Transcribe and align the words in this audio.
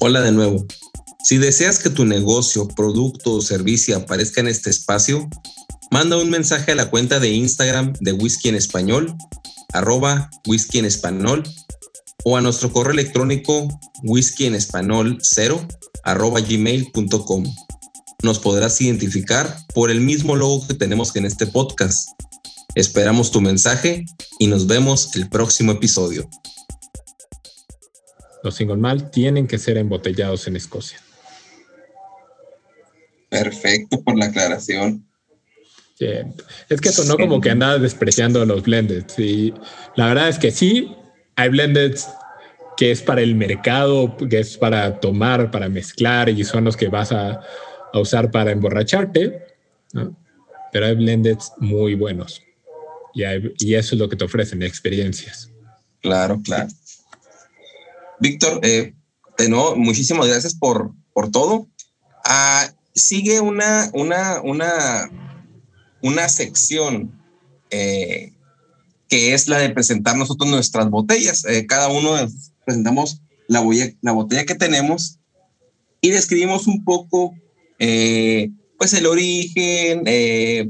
Hola 0.00 0.20
de 0.20 0.30
nuevo. 0.30 0.64
Si 1.24 1.38
deseas 1.38 1.80
que 1.80 1.90
tu 1.90 2.04
negocio, 2.04 2.68
producto 2.68 3.32
o 3.32 3.42
servicio 3.42 3.96
aparezca 3.96 4.40
en 4.40 4.46
este 4.46 4.70
espacio, 4.70 5.28
manda 5.90 6.16
un 6.16 6.30
mensaje 6.30 6.70
a 6.70 6.76
la 6.76 6.88
cuenta 6.88 7.18
de 7.18 7.30
Instagram 7.30 7.94
de 7.98 8.12
Whisky 8.12 8.48
en 8.48 8.54
Español, 8.54 9.16
arroba 9.72 10.30
whisky 10.46 10.78
en 10.78 10.84
español, 10.84 11.42
o 12.24 12.36
a 12.36 12.40
nuestro 12.40 12.72
correo 12.72 12.92
electrónico 12.92 13.66
whisky 14.04 14.46
en 14.46 14.54
español 14.54 15.18
0 15.20 15.66
arroba 16.04 16.40
gmail.com. 16.42 17.44
Nos 18.22 18.38
podrás 18.38 18.80
identificar 18.80 19.58
por 19.74 19.90
el 19.90 20.00
mismo 20.00 20.36
logo 20.36 20.64
que 20.64 20.74
tenemos 20.74 21.14
en 21.16 21.24
este 21.24 21.48
podcast. 21.48 22.10
Esperamos 22.76 23.32
tu 23.32 23.40
mensaje 23.40 24.04
y 24.38 24.46
nos 24.46 24.68
vemos 24.68 25.16
el 25.16 25.28
próximo 25.28 25.72
episodio. 25.72 26.30
Los 28.42 28.54
single 28.54 28.76
malt 28.76 29.10
tienen 29.10 29.46
que 29.46 29.58
ser 29.58 29.76
embotellados 29.76 30.46
en 30.46 30.56
Escocia. 30.56 30.98
Perfecto 33.28 34.02
por 34.02 34.16
la 34.16 34.26
aclaración. 34.26 35.04
Es 36.68 36.80
que 36.80 36.92
sonó 36.92 37.16
como 37.16 37.40
que 37.40 37.50
andaba 37.50 37.78
despreciando 37.78 38.44
los 38.44 38.62
blended. 38.62 39.04
Y 39.18 39.52
la 39.96 40.08
verdad 40.08 40.28
es 40.28 40.38
que 40.38 40.50
sí, 40.50 40.94
hay 41.36 41.48
blended 41.48 41.96
que 42.76 42.92
es 42.92 43.02
para 43.02 43.20
el 43.20 43.34
mercado, 43.34 44.16
que 44.16 44.38
es 44.38 44.56
para 44.56 45.00
tomar, 45.00 45.50
para 45.50 45.68
mezclar 45.68 46.28
y 46.28 46.44
son 46.44 46.64
los 46.64 46.76
que 46.76 46.88
vas 46.88 47.12
a, 47.12 47.40
usar 47.94 48.30
para 48.30 48.52
emborracharte. 48.52 49.42
Pero 50.72 50.86
hay 50.86 50.94
blended 50.94 51.38
muy 51.58 51.94
buenos 51.94 52.42
y, 53.14 53.22
y 53.58 53.74
eso 53.74 53.94
es 53.94 53.98
lo 53.98 54.08
que 54.08 54.16
te 54.16 54.24
ofrecen, 54.24 54.62
experiencias. 54.62 55.50
Claro, 56.00 56.40
claro. 56.44 56.68
Víctor, 58.20 58.60
eh, 58.62 58.94
de 59.36 59.48
nuevo, 59.48 59.76
muchísimas 59.76 60.26
gracias 60.26 60.54
por, 60.54 60.92
por 61.12 61.30
todo. 61.30 61.68
Ah, 62.24 62.68
sigue 62.94 63.40
una, 63.40 63.90
una, 63.94 64.40
una, 64.42 65.10
una 66.02 66.28
sección 66.28 67.12
eh, 67.70 68.32
que 69.08 69.34
es 69.34 69.48
la 69.48 69.58
de 69.58 69.70
presentar 69.70 70.16
nosotros 70.16 70.50
nuestras 70.50 70.90
botellas. 70.90 71.44
Eh, 71.44 71.66
cada 71.66 71.88
uno 71.88 72.16
presentamos 72.64 73.22
la, 73.46 73.64
la, 74.02 74.12
botella 74.12 74.44
que 74.44 74.54
tenemos 74.54 75.18
y 76.00 76.10
describimos 76.10 76.66
un 76.66 76.84
poco, 76.84 77.34
pues, 77.78 78.92
el 78.94 79.06
origen, 79.06 80.04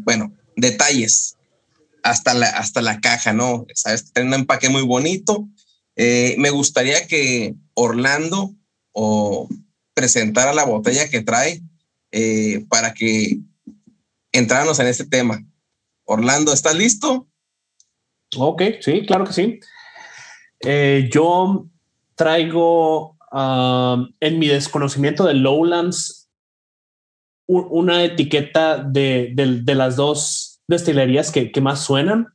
bueno, 0.05 0.33
detalles 0.57 1.37
hasta 2.03 2.35
la, 2.35 2.47
hasta 2.47 2.81
la 2.81 3.01
caja, 3.01 3.33
¿no? 3.33 3.67
Sabes, 3.75 4.13
tiene 4.13 4.29
un 4.29 4.35
empaque 4.35 4.69
muy 4.69 4.83
bonito 4.83 5.49
eh, 6.01 6.37
me 6.39 6.51
gustaría 6.51 7.09
que 7.09 7.57
Orlando 7.75 8.55
presentara 9.95 10.55
la 10.55 10.65
botella 10.65 11.11
que 11.11 11.23
trae 11.23 11.61
eh, 12.13 12.65
para 12.69 12.95
que 12.95 13.41
entráramos 14.31 14.79
en 14.79 14.87
este 14.87 15.07
tema. 15.07 15.45
Orlando, 16.05 16.53
¿estás 16.53 16.77
listo? 16.77 17.29
Ok, 18.37 18.63
sí, 18.81 19.05
claro 19.07 19.25
que 19.25 19.33
sí. 19.33 19.59
Eh, 20.61 21.09
yo 21.13 21.67
traigo 22.15 23.17
um, 23.33 24.09
en 24.21 24.39
mi 24.39 24.47
desconocimiento 24.47 25.25
de 25.25 25.35
Lowlands 25.35 26.31
una 27.47 28.05
etiqueta 28.05 28.79
de, 28.79 29.33
las 29.67 29.97
dos 29.97 30.61
destilerías 30.69 31.33
que, 31.33 31.51
más 31.61 31.81
suenan. 31.81 32.29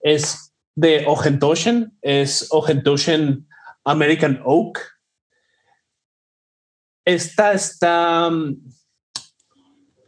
es 0.00 0.53
de 0.76 1.04
Ojentoshen 1.06 1.96
es 2.02 2.48
Ojentoshen 2.50 3.46
American 3.84 4.40
Oak. 4.44 4.80
Esta 7.04 7.52
está 7.52 8.30
mm, 8.30 8.56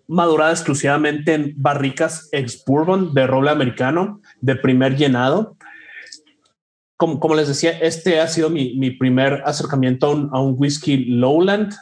madurada 0.09 0.53
exclusivamente 0.53 1.35
en 1.35 1.55
barricas 1.57 2.29
ex 2.33 2.65
bourbon 2.65 3.15
de 3.15 3.27
roble 3.27 3.51
americano 3.51 4.21
de 4.41 4.57
primer 4.57 4.97
llenado. 4.97 5.57
Como, 6.97 7.21
como 7.21 7.35
les 7.35 7.49
decía, 7.49 7.79
este 7.79 8.21
ha 8.21 8.29
sido 8.29 8.49
mi, 8.49 8.75
mi 8.77 8.91
primer 8.91 9.43
acercamiento 9.45 10.07
a 10.07 10.11
un, 10.11 10.31
a 10.33 10.41
whisky 10.41 11.05
lowland. 11.05 11.75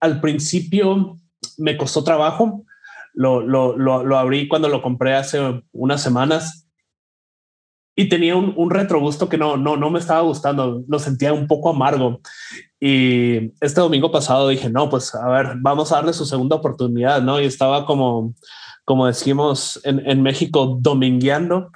Al 0.00 0.20
principio 0.20 1.18
me 1.58 1.76
costó 1.76 2.02
trabajo. 2.02 2.64
Lo, 3.12 3.42
lo, 3.42 3.76
lo, 3.76 4.02
lo 4.02 4.18
abrí 4.18 4.48
cuando 4.48 4.68
lo 4.68 4.82
compré 4.82 5.14
hace 5.14 5.62
unas 5.72 6.02
semanas 6.02 6.63
y 7.96 8.08
tenía 8.08 8.36
un, 8.36 8.52
un 8.56 8.70
retrogusto 8.70 9.28
que 9.28 9.38
no, 9.38 9.56
no, 9.56 9.76
no 9.76 9.90
me 9.90 10.00
estaba 10.00 10.20
gustando, 10.22 10.82
lo 10.88 10.98
sentía 10.98 11.32
un 11.32 11.46
poco 11.46 11.70
amargo. 11.70 12.20
Y 12.80 13.52
este 13.60 13.80
domingo 13.80 14.10
pasado 14.10 14.48
dije, 14.48 14.68
no, 14.68 14.90
pues 14.90 15.14
a 15.14 15.28
ver, 15.28 15.54
vamos 15.60 15.92
a 15.92 15.96
darle 15.96 16.12
su 16.12 16.26
segunda 16.26 16.56
oportunidad, 16.56 17.22
¿no? 17.22 17.40
Y 17.40 17.44
estaba 17.44 17.86
como, 17.86 18.34
como 18.84 19.06
decimos 19.06 19.80
en, 19.84 20.02
en 20.08 20.22
México, 20.22 20.76
domingueando. 20.80 21.70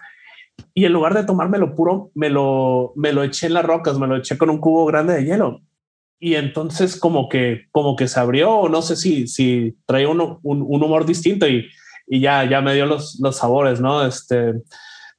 Y 0.74 0.84
en 0.86 0.92
lugar 0.92 1.14
de 1.14 1.24
tomármelo 1.24 1.74
puro, 1.76 2.10
me 2.14 2.30
lo, 2.30 2.92
me 2.96 3.12
lo 3.12 3.22
eché 3.22 3.46
en 3.46 3.54
las 3.54 3.64
rocas, 3.64 3.98
me 3.98 4.08
lo 4.08 4.16
eché 4.16 4.36
con 4.36 4.50
un 4.50 4.58
cubo 4.58 4.86
grande 4.86 5.14
de 5.14 5.24
hielo. 5.24 5.60
Y 6.20 6.34
entonces 6.34 6.98
como 6.98 7.28
que, 7.28 7.66
como 7.70 7.94
que 7.94 8.08
se 8.08 8.18
abrió, 8.18 8.68
no 8.68 8.82
sé 8.82 8.96
si, 8.96 9.28
si 9.28 9.76
traía 9.86 10.08
un, 10.08 10.20
un, 10.20 10.64
un 10.66 10.82
humor 10.82 11.06
distinto 11.06 11.46
y, 11.46 11.68
y 12.08 12.20
ya, 12.20 12.44
ya 12.44 12.60
me 12.60 12.74
dio 12.74 12.86
los, 12.86 13.20
los 13.20 13.36
sabores, 13.36 13.80
¿no? 13.80 14.04
Este, 14.04 14.54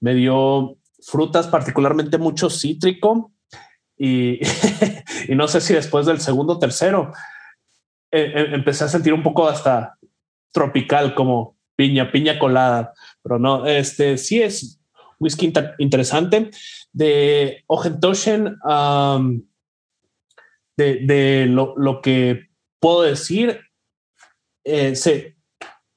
me 0.01 0.13
dio 0.13 0.75
frutas, 1.01 1.47
particularmente 1.47 2.17
mucho 2.17 2.49
cítrico. 2.49 3.31
Y, 4.01 4.39
no 5.35 5.49
sé 5.49 5.59
si 5.59 5.73
después 5.73 6.05
del 6.05 6.21
segundo 6.21 6.53
o 6.53 6.57
tercero 6.57 7.11
eh, 8.11 8.31
eh, 8.33 8.47
empecé 8.53 8.85
a 8.85 8.87
sentir 8.87 9.13
un 9.13 9.21
poco 9.21 9.45
hasta 9.45 9.97
tropical, 10.53 11.13
como 11.13 11.57
piña, 11.75 12.09
piña 12.09 12.39
colada. 12.39 12.93
Pero 13.21 13.39
no, 13.39 13.65
este 13.65 14.17
sí 14.17 14.41
es 14.41 14.79
whisky 15.19 15.51
interesante 15.79 16.49
de 16.93 17.65
Ojentoshen. 17.67 18.55
de, 20.77 21.45
lo, 21.49 22.01
que 22.01 22.47
puedo 22.79 23.01
decir, 23.01 23.59
eh, 24.63 24.95
se 24.95 25.35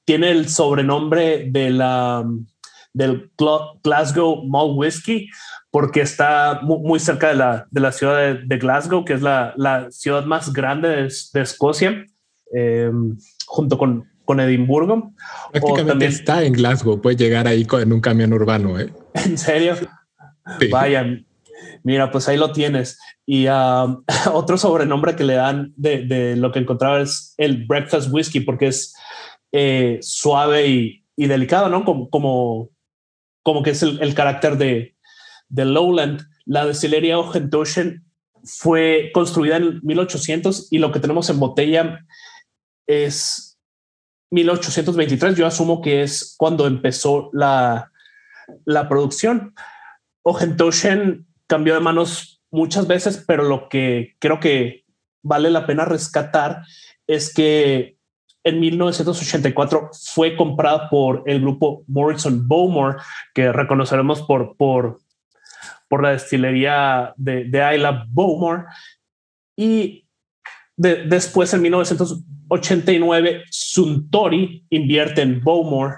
tiene 0.05 0.31
el 0.31 0.49
sobrenombre 0.49 1.49
de 1.49 1.69
la 1.69 2.25
del 2.93 3.31
Glasgow 3.83 4.45
Malt 4.45 4.73
Whiskey, 4.75 5.29
porque 5.71 6.01
está 6.01 6.61
muy, 6.61 6.99
cerca 6.99 7.29
de 7.29 7.35
la, 7.35 7.67
de 7.71 7.81
la 7.81 7.91
ciudad 7.91 8.35
de, 8.45 8.57
Glasgow, 8.57 9.03
que 9.03 9.13
es 9.13 9.21
la, 9.21 9.53
la, 9.57 9.89
ciudad 9.91 10.25
más 10.25 10.53
grande 10.53 10.89
de, 10.89 11.41
Escocia, 11.41 12.05
em, 12.53 13.17
junto 13.47 13.77
con, 13.77 14.07
con 14.23 14.39
Edimburgo. 14.39 15.13
Prácticamente 15.51 16.05
está 16.05 16.43
en 16.43 16.53
Glasgow, 16.53 17.01
puede 17.01 17.15
llegar 17.15 17.47
ahí 17.47 17.65
en 17.81 17.91
un 17.91 18.01
camión 18.01 18.33
urbano. 18.33 18.79
¿eh? 18.79 18.93
¿En 19.13 19.37
serio? 19.37 19.75
Vayan. 20.71 21.25
Mira, 21.83 22.11
pues 22.11 22.27
ahí 22.29 22.37
lo 22.37 22.51
tienes. 22.51 22.99
Y 23.25 23.47
otro 24.31 24.57
sobrenombre 24.57 25.15
que 25.15 25.23
le 25.23 25.35
dan 25.35 25.73
de, 25.75 26.03
de, 26.05 26.35
lo 26.35 26.51
que 26.51 26.59
encontraba 26.59 27.01
es 27.01 27.33
el 27.37 27.65
breakfast 27.65 28.09
whiskey, 28.11 28.41
porque 28.41 28.67
es 28.67 28.93
eh, 29.51 29.99
suave 30.01 30.67
y, 30.67 31.03
y, 31.15 31.27
delicado, 31.27 31.69
¿no? 31.69 31.83
Como, 31.83 32.09
como, 32.09 32.69
como 33.43 33.61
que 33.61 33.71
es 33.71 33.83
el, 33.83 34.15
carácter 34.15 34.57
de, 34.57 34.95
de, 35.49 35.65
Lowland. 35.65 36.21
La 36.45 36.65
destilería 36.65 37.19
Ojentoshen 37.19 38.03
fue 38.43 39.11
construida 39.13 39.57
en 39.57 39.79
1800 39.83 40.69
y 40.71 40.79
lo 40.79 40.91
que 40.91 40.99
tenemos 40.99 41.29
en 41.29 41.39
botella 41.39 42.05
es 42.87 43.59
1823. 44.31 45.35
Yo 45.35 45.45
asumo 45.45 45.81
que 45.81 46.03
es 46.03 46.35
cuando 46.37 46.65
empezó 46.65 47.29
la, 47.33 47.91
la 48.65 48.89
producción. 48.89 49.53
Ojentoshen 50.23 51.27
cambió 51.47 51.73
de 51.73 51.81
manos 51.81 52.41
muchas 52.49 52.87
veces, 52.87 53.23
pero 53.27 53.43
lo 53.43 53.69
que 53.69 54.15
creo 54.19 54.39
que 54.39 54.85
vale 55.21 55.49
la 55.49 55.65
pena 55.65 55.85
rescatar 55.85 56.63
es 57.07 57.33
que 57.33 57.97
en 58.43 58.59
1984 58.59 59.89
fue 59.93 60.35
comprada 60.35 60.89
por 60.89 61.23
el 61.25 61.41
grupo 61.41 61.83
Morrison 61.87 62.47
Bowmore, 62.47 62.97
que 63.33 63.51
reconoceremos 63.51 64.21
por, 64.23 64.57
por, 64.57 64.99
por 65.87 66.03
la 66.03 66.11
destilería 66.11 67.13
de, 67.15 67.45
de 67.45 67.75
Isla 67.75 68.05
Bowmore. 68.09 68.65
Y 69.55 70.05
después, 70.75 71.53
en 71.53 71.61
1989, 71.61 73.43
Suntory 73.49 74.65
invierte 74.69 75.21
en 75.21 75.41
Bowmore. 75.41 75.95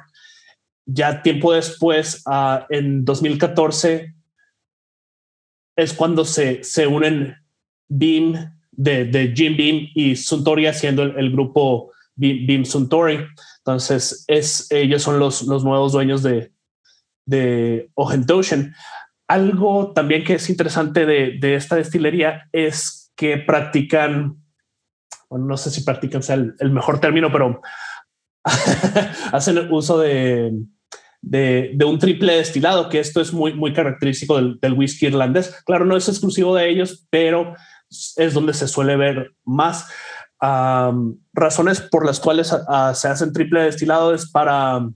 Ya 0.86 1.24
tiempo 1.24 1.53
después, 1.53 2.24
uh, 2.27 2.59
en 2.69 3.03
2014, 3.03 4.13
es 5.75 5.94
cuando 5.94 6.24
se, 6.24 6.63
se 6.63 6.86
unen 6.86 7.36
Beam 7.89 8.56
de, 8.71 9.06
de 9.06 9.33
Jim 9.36 9.57
Beam 9.57 9.89
y 9.95 10.15
Suntory 10.15 10.68
haciendo 10.68 11.01
el, 11.01 11.18
el 11.18 11.31
grupo 11.31 11.91
Bim 12.15 12.65
Suntory. 12.65 13.25
Entonces, 13.59 14.23
es, 14.27 14.71
ellos 14.71 15.01
son 15.03 15.19
los, 15.19 15.44
los 15.44 15.63
nuevos 15.63 15.91
dueños 15.91 16.23
de, 16.23 16.51
de 17.25 17.89
Ojentoshen. 17.95 18.73
Algo 19.27 19.91
también 19.94 20.23
que 20.23 20.35
es 20.35 20.50
interesante 20.50 21.06
de, 21.06 21.38
de, 21.39 21.56
esta 21.56 21.75
destilería 21.75 22.47
es 22.51 23.12
que 23.15 23.38
practican, 23.38 24.38
no 25.31 25.57
sé 25.57 25.71
si 25.71 25.81
practican 25.81 26.21
sea 26.21 26.35
el, 26.35 26.71
mejor 26.71 27.00
término, 27.00 27.31
pero 27.31 27.62
hacen 29.31 29.71
uso 29.71 29.97
de, 29.97 30.53
de, 31.21 31.85
un 31.85 31.97
triple 31.97 32.35
destilado, 32.35 32.88
que 32.88 33.00
esto 33.00 33.19
es 33.19 33.33
muy, 33.33 33.53
muy 33.53 33.73
característico 33.73 34.35
del, 34.35 34.59
del, 34.59 34.73
whisky 34.73 35.07
irlandés. 35.07 35.63
Claro, 35.65 35.85
no 35.85 35.97
es 35.97 36.07
exclusivo 36.07 36.56
de 36.56 36.69
ellos, 36.69 37.07
pero 37.09 37.56
es 38.17 38.33
donde 38.33 38.53
se 38.53 38.67
suele 38.67 38.95
ver 38.95 39.33
más. 39.44 39.89
Razones 41.33 41.81
por 41.81 42.06
las 42.06 42.19
cuales 42.19 42.53
se 42.94 43.07
hacen 43.07 43.33
triple 43.33 43.62
destilado 43.63 44.13
es 44.13 44.30
para 44.30 44.88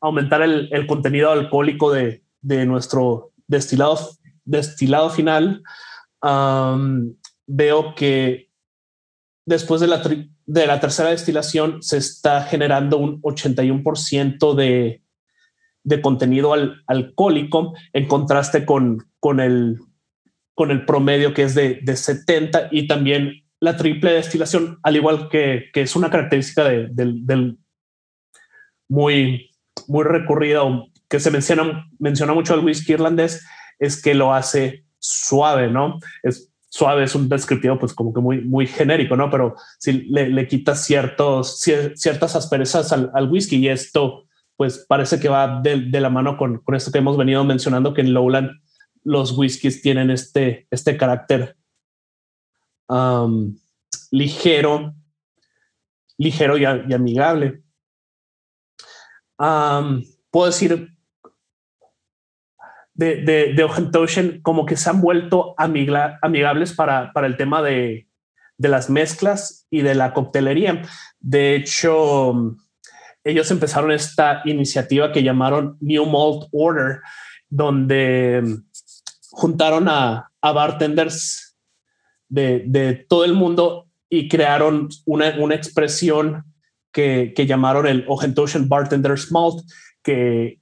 aumentar 0.00 0.42
el, 0.42 0.68
el 0.72 0.86
contenido 0.86 1.30
alcohólico 1.30 1.92
de, 1.92 2.22
de, 2.40 2.66
nuestro 2.66 3.32
destilado, 3.46 3.98
destilado 4.44 5.10
final. 5.10 5.62
veo 7.46 7.94
que 7.94 8.50
después 9.46 9.80
de 9.80 9.86
la, 9.86 10.02
de 10.46 10.66
la 10.66 10.80
tercera 10.80 11.10
destilación 11.10 11.82
se 11.82 11.98
está 11.98 12.42
generando 12.42 12.98
un 12.98 13.22
81% 13.22 14.54
de, 14.54 15.02
de 15.84 16.02
contenido 16.02 16.52
al, 16.52 16.82
alcohólico 16.86 17.74
en 17.92 18.06
contraste 18.06 18.64
con, 18.64 19.06
con, 19.20 19.40
el, 19.40 19.78
con 20.54 20.70
el 20.70 20.84
promedio 20.84 21.34
que 21.34 21.44
es 21.44 21.54
de, 21.54 21.80
de 21.82 21.96
70 21.96 22.68
y 22.70 22.86
también 22.86 23.41
la 23.62 23.76
triple 23.76 24.12
destilación, 24.12 24.80
al 24.82 24.96
igual 24.96 25.28
que, 25.28 25.70
que 25.72 25.82
es 25.82 25.94
una 25.94 26.10
característica 26.10 26.64
de, 26.64 26.88
del 26.90 27.58
muy 28.88 29.50
muy 29.86 30.04
recurrida 30.04 30.62
que 31.08 31.20
se 31.20 31.30
menciona, 31.30 31.88
menciona 32.00 32.34
mucho 32.34 32.54
el 32.54 32.64
whisky 32.64 32.94
irlandés 32.94 33.46
es 33.78 34.02
que 34.02 34.14
lo 34.14 34.34
hace 34.34 34.84
suave, 34.98 35.68
¿no? 35.68 36.00
Es 36.24 36.52
suave, 36.70 37.04
es 37.04 37.14
un 37.14 37.28
descriptivo 37.28 37.78
pues 37.78 37.94
como 37.94 38.12
que 38.12 38.20
muy, 38.20 38.40
muy 38.40 38.66
genérico, 38.66 39.16
¿no? 39.16 39.30
Pero 39.30 39.54
si 39.78 39.92
le, 39.92 40.28
le 40.28 40.48
quita 40.48 40.74
ciertos, 40.74 41.60
ciertas 41.94 42.34
asperezas 42.34 42.92
al, 42.92 43.12
al, 43.14 43.30
whisky 43.30 43.58
y 43.58 43.68
esto 43.68 44.24
pues 44.56 44.84
parece 44.88 45.20
que 45.20 45.28
va 45.28 45.60
de, 45.60 45.82
de 45.82 46.00
la 46.00 46.10
mano 46.10 46.36
con, 46.36 46.58
con, 46.58 46.74
esto 46.74 46.90
que 46.90 46.98
hemos 46.98 47.16
venido 47.16 47.44
mencionando, 47.44 47.94
que 47.94 48.00
en 48.00 48.12
Lowland 48.12 48.50
los 49.04 49.38
whiskies 49.38 49.82
tienen 49.82 50.10
este, 50.10 50.66
este 50.70 50.96
carácter 50.96 51.56
ligero, 54.10 54.94
ligero 56.18 56.58
y, 56.58 56.64
amigable 56.64 57.62
puedo 60.30 60.46
decir, 60.46 60.88
de, 62.94 63.16
de, 63.16 63.54
de 63.54 64.40
como 64.42 64.66
que 64.66 64.76
se 64.76 64.90
han 64.90 65.00
vuelto 65.00 65.54
amigables 65.56 66.74
para, 66.74 67.12
para 67.12 67.26
el 67.26 67.36
tema 67.36 67.62
de, 67.62 68.08
de, 68.58 68.68
las 68.68 68.90
mezclas 68.90 69.66
y 69.70 69.82
de 69.82 69.94
la 69.94 70.12
coctelería. 70.12 70.82
De 71.20 71.56
hecho, 71.56 72.56
ellos 73.24 73.50
empezaron 73.50 73.90
esta 73.90 74.42
iniciativa 74.44 75.12
que 75.12 75.22
llamaron 75.22 75.76
New 75.80 76.06
Malt 76.06 76.48
Order, 76.52 77.00
donde 77.48 78.42
juntaron 79.30 79.88
a, 79.88 80.30
a 80.40 80.52
bartenders 80.52 81.41
de, 82.32 83.04
todo 83.08 83.24
el 83.24 83.34
mundo 83.34 83.88
y 84.08 84.28
crearon 84.28 84.88
una, 85.04 85.34
una 85.38 85.54
expresión 85.54 86.44
que, 86.92 87.34
llamaron 87.46 87.86
el 87.86 88.04
Ocean 88.08 88.68
Bartender's 88.68 89.30
Malt, 89.30 89.62
que, 90.02 90.60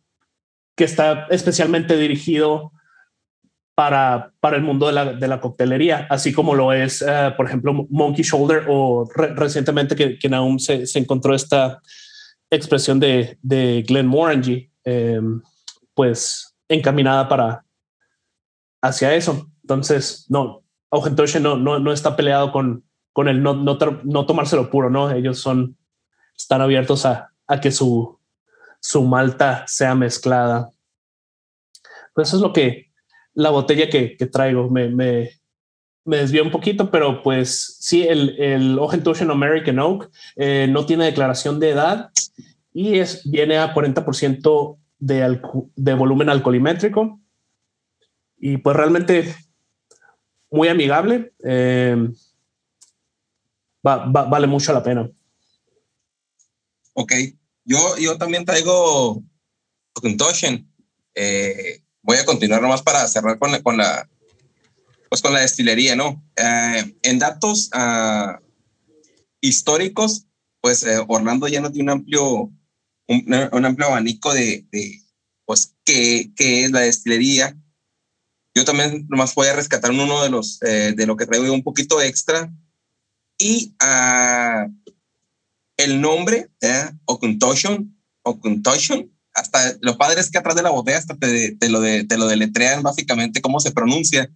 que 0.76 0.84
está 0.84 1.26
especialmente 1.31 1.96
dirigido 1.96 2.72
para, 3.75 4.32
para 4.40 4.56
el 4.56 4.62
mundo 4.62 4.87
de 4.87 4.93
la, 4.93 5.12
de 5.14 5.28
la 5.28 5.40
coctelería, 5.40 6.06
así 6.11 6.32
como 6.32 6.55
lo 6.55 6.72
es, 6.72 7.02
eh, 7.02 7.32
por 7.37 7.46
ejemplo, 7.46 7.87
Monkey 7.88 8.22
Shoulder 8.25 8.67
o 8.69 9.08
recientemente 9.14 9.96
que, 9.96 10.19
que 10.19 10.28
aún 10.34 10.58
se, 10.58 10.87
se, 10.87 10.99
encontró 10.99 11.34
esta 11.34 11.81
expresión 12.50 13.00
de, 13.00 13.38
de 13.40 13.82
Glenn 13.87 14.06
Morangy, 14.06 14.70
em, 14.84 15.40
pues 15.94 16.55
encaminada 16.69 17.28
para 17.28 17.64
hacia 18.82 19.14
eso. 19.14 19.50
Entonces, 19.62 20.26
no, 20.28 20.62
Ocean 20.91 21.43
no, 21.43 21.57
no, 21.57 21.79
no 21.79 21.93
está 21.93 22.17
peleado 22.17 22.53
con, 22.53 22.85
con 23.13 23.29
el 23.29 23.43
no, 23.43 23.55
no, 23.55 23.79
no 24.05 24.27
tomárselo 24.27 24.71
puro, 24.71 24.91
¿no? 24.91 25.11
Ellos 25.11 25.39
son 25.39 25.77
están 26.37 26.63
abiertos 26.63 27.07
a, 27.07 27.33
que 27.61 27.71
su, 27.71 28.19
su 28.81 29.03
malta 29.05 29.65
sea 29.67 29.95
mezclada. 29.95 30.71
Pues 32.15 32.29
eso 32.29 32.39
es 32.39 32.43
lo 32.43 32.53
que 32.53 32.91
la 33.35 33.51
botella 33.51 33.89
que, 33.89 34.17
traigo 34.33 34.71
me, 34.71 34.89
me, 34.89 35.31
desvió 36.05 36.43
un 36.43 36.51
poquito, 36.51 36.91
pero 36.91 37.23
pues 37.23 37.77
sí, 37.81 38.07
el, 38.07 38.41
el 38.41 38.79
Ocean 38.79 39.31
American 39.31 39.79
Oak 39.79 40.11
eh, 40.37 40.67
no 40.69 40.87
tiene 40.87 41.05
declaración 41.05 41.61
de 41.61 41.71
edad 41.71 42.11
y 42.73 42.99
es, 42.99 43.29
viene 43.31 43.59
a 43.59 43.75
40% 43.75 44.79
de, 44.99 45.41
de 45.77 45.95
volumen 45.95 46.29
alcoholimétrico 46.29 47.21
y 48.39 48.57
pues 48.59 48.77
realmente 48.77 49.35
muy 50.50 50.69
amigable. 50.69 51.32
Eh, 51.44 51.97
vale 53.82 54.47
mucho 54.47 54.73
la 54.73 54.82
pena. 54.82 55.11
Ok, 56.93 57.12
yo, 57.64 57.97
yo 57.99 58.19
también 58.19 58.44
traigo 58.44 59.23
Toshen. 60.19 60.70
Eh, 61.14 61.82
voy 62.02 62.17
a 62.17 62.25
continuar 62.25 62.62
nomás 62.62 62.82
para 62.82 63.06
cerrar 63.08 63.38
con 63.38 63.52
la, 63.52 63.62
con 63.62 63.76
la, 63.76 64.08
pues 65.08 65.23
con 65.23 65.32
la 65.32 65.41
destilería, 65.41 65.97
¿no? 65.97 66.25
Eh, 66.37 66.94
en 67.03 67.19
datos 67.19 67.70
uh, 67.75 68.38
históricos, 69.41 70.26
pues 70.61 70.82
eh, 70.85 71.05
Orlando 71.08 71.49
ya 71.49 71.61
no 71.61 71.70
tiene 71.70 71.93
un 71.93 71.99
amplio, 71.99 72.53
un, 73.08 73.64
amplio 73.64 73.88
abanico 73.88 74.32
de, 74.32 74.67
de 74.70 75.00
pues, 75.44 75.75
qué, 75.85 76.32
qué, 76.37 76.64
es 76.64 76.70
la 76.70 76.81
destilería. 76.81 77.56
Yo 78.61 78.65
también 78.67 79.07
nomás 79.09 79.35
voy 79.35 79.49
a 79.49 79.57
rescatar 79.57 79.91
uno 79.91 80.23
de 80.23 80.31
los, 80.31 80.61
de 80.61 81.07
lo 81.07 81.17
que 81.17 81.27
traigo 81.27 81.53
un 81.53 81.62
poquito 81.62 82.01
extra. 82.01 82.53
Y 83.39 83.75
uh, 83.83 84.71
el 85.79 86.01
nombre, 86.01 86.51
¿eh? 86.61 86.91
Okuntoshon, 87.06 87.99
Okuntoshon, 88.23 89.11
hasta 89.32 89.77
los 89.81 89.96
padres 89.96 90.31
que 90.31 90.37
atrás 90.37 90.56
de 90.56 90.63
la 90.63 90.70
botella 90.70 90.99
hasta 90.99 91.17
te, 91.17 91.69
lo, 91.70 91.81
de, 91.81 92.05
te 92.05 92.19
lo 92.19 92.27
deletrean 92.27 92.82
básicamente 92.82 93.41
cómo 93.41 93.58
se 93.61 93.70
pronuncia, 93.70 94.31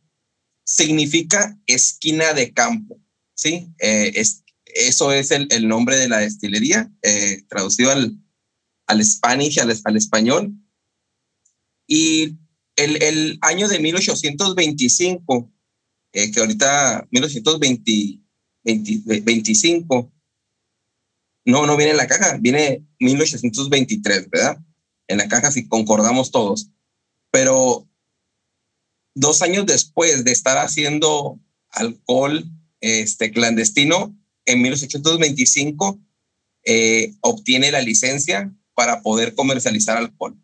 significa 0.65 1.59
esquina 1.67 2.33
de 2.33 2.55
campo, 2.55 2.99
¿sí? 3.35 3.69
Eh, 3.79 4.13
es, 4.15 4.43
eso 4.65 5.13
es 5.13 5.31
el, 5.31 5.49
el, 5.51 5.69
nombre 5.69 5.99
de 5.99 6.09
la 6.09 6.19
destilería, 6.19 6.91
eh, 7.03 7.43
traducido 7.49 7.91
al, 7.91 8.17
al 8.87 9.05
Spanish, 9.05 9.59
al, 9.59 9.79
al 9.85 9.97
español. 9.97 10.55
Y 11.87 12.39
el, 12.77 13.03
el, 13.03 13.39
año 13.43 13.69
de 13.69 13.79
1825, 13.79 15.53
eh, 16.13 16.31
que 16.31 16.41
ahorita 16.41 17.07
1825, 17.11 20.11
no, 21.47 21.67
no 21.67 21.77
viene 21.77 21.91
en 21.93 21.99
la 21.99 22.07
caja, 22.07 22.39
viene 22.41 22.87
1823, 23.01 24.31
¿verdad? 24.31 24.59
En 25.09 25.19
la 25.19 25.29
caja 25.29 25.51
si 25.51 25.69
concordamos 25.69 26.31
todos. 26.31 26.71
Pero 27.31 27.87
dos 29.15 29.43
años 29.43 29.67
después 29.67 30.25
de 30.25 30.33
estar 30.33 30.57
haciendo 30.59 31.39
alcohol 31.71 32.45
este, 32.81 33.31
clandestino, 33.31 34.17
en 34.47 34.63
1825 34.63 36.01
eh, 36.65 37.15
obtiene 37.21 37.71
la 37.71 37.83
licencia 37.83 38.53
para 38.75 39.03
poder 39.03 39.35
comercializar 39.35 39.97
alcohol. 39.97 40.37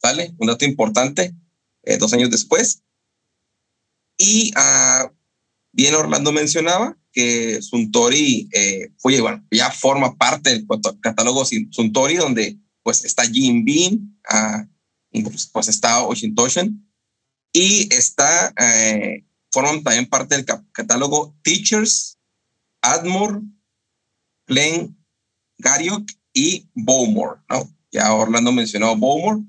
¿Sale? 0.00 0.34
Un 0.38 0.48
dato 0.48 0.64
importante, 0.64 1.34
eh, 1.86 1.98
dos 1.98 2.12
años 2.12 2.30
después. 2.30 2.82
Y 4.18 4.52
uh, 4.56 5.10
bien 5.72 5.94
Orlando 5.94 6.32
mencionaba, 6.32 6.96
que 7.12 7.62
Suntory 7.62 8.48
eh, 8.52 8.92
fue, 8.98 9.20
bueno, 9.20 9.46
ya 9.50 9.70
forma 9.70 10.16
parte 10.16 10.50
del 10.50 10.66
catálogo 11.00 11.44
Suntory, 11.44 12.16
donde 12.16 12.58
pues 12.82 13.04
está 13.04 13.24
Jim 13.24 13.64
Beam, 13.64 14.18
ah, 14.28 14.66
pues 15.52 15.68
está 15.68 16.02
Ocean 16.02 16.34
y 17.52 17.88
está, 17.94 18.52
eh, 18.58 19.24
forman 19.52 19.82
también 19.84 20.06
parte 20.06 20.34
del 20.34 20.44
catálogo 20.72 21.34
Teachers, 21.42 22.18
Admore, 22.82 23.40
Glenn 24.48 24.98
Gariok 25.58 26.10
y 26.32 26.68
Bowmore, 26.74 27.40
¿no? 27.48 27.72
Ya 27.92 28.12
Orlando 28.12 28.50
mencionó 28.50 28.96
Bowmore. 28.96 29.44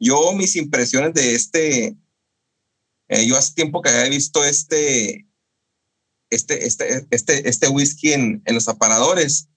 Yo 0.00 0.32
mis 0.32 0.56
impresiones 0.56 1.12
de 1.12 1.34
este, 1.34 1.96
eh, 3.08 3.26
yo 3.26 3.36
hace 3.36 3.54
tiempo 3.54 3.82
que 3.82 3.90
había 3.90 4.08
visto 4.08 4.42
este, 4.44 5.26
este, 6.30 6.66
este, 6.66 7.06
este, 7.10 7.48
este 7.48 7.68
whisky 7.68 8.14
en, 8.14 8.42
en 8.46 8.54
los 8.54 8.66
aparadores. 8.68 9.48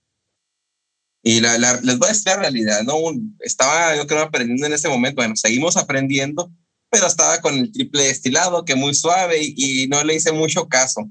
Y 1.23 1.39
la, 1.39 1.57
les 1.57 1.97
voy 1.97 2.09
a 2.09 2.11
decir 2.11 2.25
la 2.25 2.35
realidad, 2.35 2.83
¿no? 2.83 2.95
Estaba 3.39 3.95
yo 3.95 4.05
creo 4.05 4.23
aprendiendo 4.23 4.65
en 4.65 4.73
ese 4.73 4.89
momento, 4.89 5.21
bueno, 5.21 5.37
seguimos 5.37 5.77
aprendiendo, 5.77 6.51
pero 6.89 7.07
estaba 7.07 7.39
con 7.39 7.55
el 7.55 7.71
triple 7.71 8.03
destilado, 8.03 8.65
que 8.65 8.75
muy 8.75 8.93
suave 8.93 9.39
y, 9.41 9.87
no 9.87 10.03
le 10.03 10.15
hice 10.15 10.33
mucho 10.33 10.67
caso. 10.67 11.09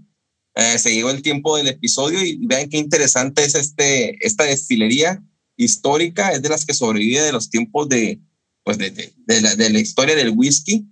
eh, 0.54 0.78
se 0.78 0.92
llegó 0.92 1.08
el 1.08 1.22
tiempo 1.22 1.56
del 1.56 1.68
episodio 1.68 2.22
y 2.22 2.38
vean 2.44 2.68
qué 2.68 2.76
interesante 2.76 3.42
es 3.42 3.54
este, 3.54 4.18
esta 4.26 4.44
destilería 4.44 5.22
histórica, 5.56 6.32
es 6.32 6.42
de 6.42 6.50
las 6.50 6.66
que 6.66 6.74
sobrevive 6.74 7.22
de 7.22 7.32
los 7.32 7.48
tiempos 7.48 7.88
de, 7.88 8.20
pues 8.64 8.78
de, 8.78 8.90
de, 8.90 9.40
la, 9.40 9.54
de 9.56 9.70
la, 9.70 9.78
historia 9.78 10.14
del 10.14 10.30
whisky. 10.30 10.86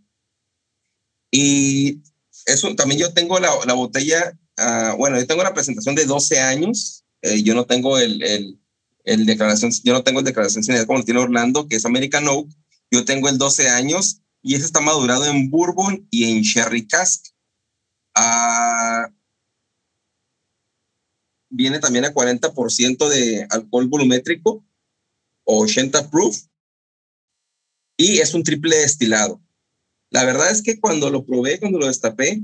Y 1.30 2.00
eso 2.46 2.74
también 2.74 3.00
yo 3.00 3.12
tengo 3.12 3.38
la, 3.38 3.50
la 3.66 3.74
botella, 3.74 4.38
uh, 4.58 4.96
bueno, 4.96 5.18
yo 5.18 5.26
tengo 5.26 5.42
la 5.42 5.54
presentación 5.54 5.94
de 5.94 6.06
12 6.06 6.40
años, 6.40 7.04
eh, 7.22 7.42
yo 7.42 7.54
no 7.54 7.66
tengo 7.66 7.98
el, 7.98 8.58
el, 9.04 9.26
declaración, 9.26 9.70
yo 9.84 9.92
no 9.92 10.02
tengo 10.02 10.20
el 10.20 10.24
declaración 10.24 10.64
sin 10.64 10.84
como 10.86 11.04
tiene 11.04 11.20
Orlando, 11.20 11.68
que 11.68 11.76
es 11.76 11.84
American 11.84 12.26
Oak, 12.28 12.48
yo 12.90 13.04
tengo 13.04 13.28
el 13.28 13.38
12 13.38 13.68
años 13.68 14.20
y 14.42 14.54
ese 14.54 14.64
está 14.64 14.80
madurado 14.80 15.26
en 15.26 15.50
bourbon 15.50 16.06
y 16.10 16.30
en 16.30 16.42
sherry 16.42 16.86
cask. 16.86 17.26
Uh, 18.16 19.12
viene 21.50 21.78
también 21.78 22.04
a 22.04 22.14
40% 22.14 23.08
de 23.08 23.46
alcohol 23.50 23.86
volumétrico 23.88 24.64
o 25.44 25.62
80 25.62 26.10
proof 26.10 26.49
y 28.00 28.20
es 28.20 28.32
un 28.32 28.42
triple 28.42 28.76
destilado. 28.76 29.42
La 30.08 30.24
verdad 30.24 30.50
es 30.50 30.62
que 30.62 30.80
cuando 30.80 31.10
lo 31.10 31.26
probé, 31.26 31.60
cuando 31.60 31.78
lo 31.78 31.86
destapé, 31.86 32.40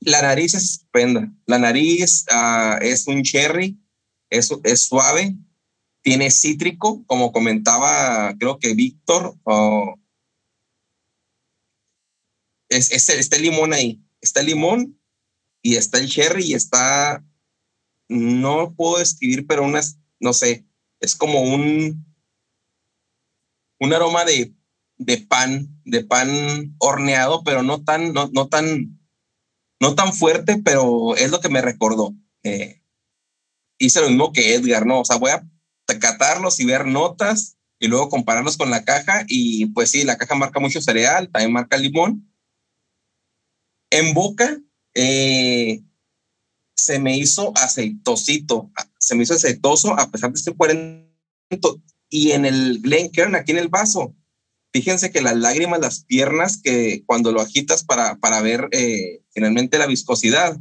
la 0.00 0.22
nariz 0.22 0.54
es 0.54 0.64
estupenda. 0.64 1.30
La 1.44 1.58
nariz 1.58 2.24
uh, 2.32 2.82
es 2.82 3.06
un 3.06 3.22
cherry, 3.22 3.78
es, 4.30 4.50
es 4.64 4.80
suave, 4.80 5.36
tiene 6.00 6.30
cítrico, 6.30 7.04
como 7.04 7.30
comentaba, 7.30 8.34
creo 8.38 8.58
que 8.58 8.72
Víctor. 8.72 9.36
Es, 12.70 12.90
es, 12.90 13.10
está 13.10 13.36
el 13.36 13.42
limón 13.42 13.74
ahí. 13.74 14.02
Está 14.22 14.40
el 14.40 14.46
limón 14.46 14.98
y 15.60 15.76
está 15.76 15.98
el 15.98 16.08
cherry 16.08 16.52
y 16.52 16.54
está, 16.54 17.22
no 18.08 18.74
puedo 18.74 18.98
describir, 18.98 19.46
pero 19.46 19.62
unas, 19.62 19.98
no 20.20 20.32
sé, 20.32 20.64
es 21.00 21.14
como 21.14 21.42
un, 21.42 22.07
un 23.80 23.92
aroma 23.92 24.24
de, 24.24 24.54
de 24.96 25.18
pan, 25.18 25.80
de 25.84 26.04
pan 26.04 26.74
horneado, 26.78 27.42
pero 27.44 27.62
no 27.62 27.84
tan, 27.84 28.12
no, 28.12 28.28
no 28.32 28.48
tan, 28.48 28.98
no 29.80 29.94
tan 29.94 30.12
fuerte, 30.12 30.60
pero 30.64 31.16
es 31.16 31.30
lo 31.30 31.40
que 31.40 31.48
me 31.48 31.62
recordó. 31.62 32.14
Eh, 32.42 32.82
hice 33.78 34.00
lo 34.00 34.08
mismo 34.08 34.32
que 34.32 34.54
Edgar, 34.54 34.86
¿no? 34.86 35.00
O 35.00 35.04
sea, 35.04 35.16
voy 35.16 35.30
a 35.30 35.46
catarlos 36.00 36.60
y 36.60 36.66
ver 36.66 36.86
notas 36.86 37.56
y 37.78 37.88
luego 37.88 38.08
compararlos 38.08 38.56
con 38.56 38.70
la 38.70 38.84
caja 38.84 39.24
y 39.26 39.66
pues 39.66 39.90
sí, 39.90 40.04
la 40.04 40.18
caja 40.18 40.34
marca 40.34 40.60
mucho 40.60 40.80
cereal, 40.82 41.30
también 41.30 41.52
marca 41.52 41.76
limón. 41.76 42.30
En 43.90 44.12
boca 44.12 44.58
eh, 44.94 45.82
se 46.76 46.98
me 46.98 47.16
hizo 47.16 47.52
aceitosito, 47.56 48.70
se 48.98 49.14
me 49.14 49.22
hizo 49.22 49.34
aceitoso 49.34 49.98
a 49.98 50.10
pesar 50.10 50.30
de 50.30 50.36
este 50.36 50.54
40 50.54 51.08
y 52.10 52.32
en 52.32 52.44
el 52.44 52.80
Glencairn, 52.80 53.34
aquí 53.34 53.52
en 53.52 53.58
el 53.58 53.68
vaso, 53.68 54.14
fíjense 54.72 55.10
que 55.10 55.20
las 55.20 55.36
lágrimas, 55.36 55.80
las 55.80 56.04
piernas, 56.04 56.60
que 56.62 57.02
cuando 57.06 57.32
lo 57.32 57.40
agitas 57.40 57.84
para, 57.84 58.16
para 58.16 58.40
ver 58.40 58.68
eh, 58.72 59.22
finalmente 59.30 59.78
la 59.78 59.86
viscosidad, 59.86 60.58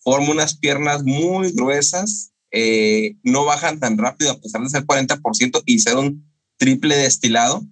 forma 0.00 0.30
unas 0.30 0.56
piernas 0.56 1.04
muy 1.04 1.52
gruesas, 1.52 2.32
eh, 2.50 3.16
no 3.22 3.44
bajan 3.44 3.78
tan 3.78 3.98
rápido 3.98 4.30
a 4.30 4.40
pesar 4.40 4.62
de 4.62 4.70
ser 4.70 4.84
40% 4.84 5.62
y 5.66 5.78
ser 5.80 5.96
un 5.96 6.26
triple 6.56 6.96
destilado, 6.96 7.66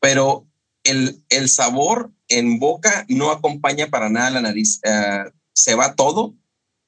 pero 0.00 0.46
el, 0.84 1.22
el 1.28 1.48
sabor 1.48 2.12
en 2.28 2.58
boca 2.58 3.04
no 3.08 3.30
acompaña 3.30 3.88
para 3.88 4.08
nada 4.08 4.30
la 4.30 4.40
nariz. 4.40 4.80
Eh, 4.84 5.24
se 5.52 5.74
va 5.74 5.94
todo 5.94 6.34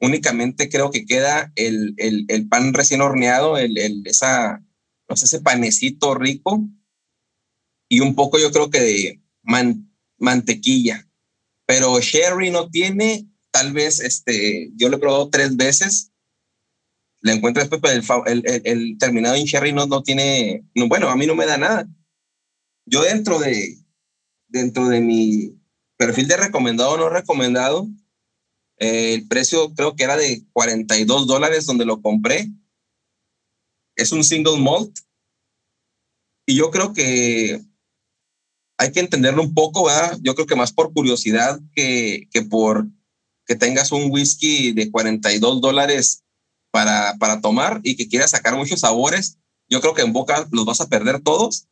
únicamente 0.00 0.68
creo 0.68 0.90
que 0.90 1.06
queda 1.06 1.52
el, 1.56 1.94
el, 1.96 2.24
el 2.28 2.48
pan 2.48 2.72
recién 2.72 3.00
horneado, 3.00 3.58
el, 3.58 3.76
el, 3.78 4.02
esa, 4.06 4.62
no 5.08 5.16
sé, 5.16 5.24
ese 5.26 5.40
panecito 5.40 6.14
rico 6.14 6.68
y 7.88 8.00
un 8.00 8.14
poco 8.14 8.38
yo 8.38 8.50
creo 8.52 8.70
que 8.70 8.80
de 8.80 9.22
mantequilla. 10.18 11.08
Pero 11.66 11.98
Sherry 12.00 12.50
no 12.50 12.70
tiene, 12.70 13.26
tal 13.50 13.72
vez 13.72 14.00
este, 14.00 14.70
yo 14.76 14.88
lo 14.88 14.96
he 14.96 15.00
probado 15.00 15.30
tres 15.30 15.56
veces. 15.56 16.12
Le 17.20 17.32
encuentro 17.32 17.62
después, 17.62 17.80
pero 17.82 18.26
el, 18.26 18.96
terminado 18.98 19.34
en 19.34 19.44
Sherry 19.44 19.72
no, 19.72 19.86
no 19.86 20.02
tiene, 20.02 20.64
no, 20.74 20.86
bueno, 20.88 21.08
a 21.08 21.16
mí 21.16 21.26
no 21.26 21.34
me 21.34 21.46
da 21.46 21.58
nada. 21.58 21.88
Yo 22.86 23.02
dentro 23.02 23.38
de, 23.38 23.76
dentro 24.46 24.88
de 24.88 25.00
mi 25.00 25.58
perfil 25.96 26.28
de 26.28 26.36
recomendado 26.36 26.92
o 26.92 26.96
no 26.96 27.08
recomendado, 27.08 27.88
eh, 28.78 29.14
el 29.14 29.28
precio 29.28 29.74
creo 29.74 29.96
que 29.96 30.04
era 30.04 30.16
de 30.16 30.44
42 30.52 31.26
dólares 31.26 31.66
donde 31.66 31.84
lo 31.84 32.00
compré. 32.00 32.48
Es 33.96 34.12
un 34.12 34.24
single 34.24 34.58
malt. 34.58 34.96
Y 36.46 36.56
yo 36.56 36.70
creo 36.70 36.92
que 36.92 37.60
hay 38.78 38.92
que 38.92 39.00
entenderlo 39.00 39.42
un 39.42 39.54
poco, 39.54 39.84
¿verdad? 39.84 40.18
Yo 40.22 40.34
creo 40.34 40.46
que 40.46 40.56
más 40.56 40.72
por 40.72 40.92
curiosidad 40.92 41.60
que, 41.74 42.28
que 42.32 42.42
por 42.42 42.86
que 43.46 43.56
tengas 43.56 43.92
un 43.92 44.10
whisky 44.10 44.72
de 44.72 44.90
42 44.90 45.60
dólares 45.60 46.22
para, 46.70 47.16
para 47.18 47.40
tomar 47.40 47.80
y 47.82 47.96
que 47.96 48.06
quieras 48.06 48.30
sacar 48.30 48.54
muchos 48.54 48.80
sabores. 48.80 49.38
Yo 49.70 49.80
creo 49.80 49.94
que 49.94 50.02
en 50.02 50.12
boca 50.12 50.46
los 50.52 50.66
vas 50.66 50.80
a 50.80 50.88
perder 50.88 51.20
todos 51.20 51.66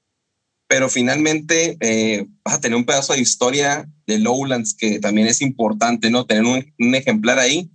pero 0.69 0.89
finalmente 0.89 1.77
eh, 1.81 2.27
vas 2.45 2.55
a 2.55 2.61
tener 2.61 2.77
un 2.77 2.85
pedazo 2.85 3.13
de 3.13 3.21
historia 3.21 3.89
de 4.07 4.19
Lowlands 4.19 4.75
que 4.75 4.99
también 4.99 5.29
es 5.29 5.41
importante, 5.41 6.11
¿no? 6.11 6.27
Tener 6.27 6.45
un, 6.45 6.95
ejemplar 6.95 7.39
ahí. 7.39 7.71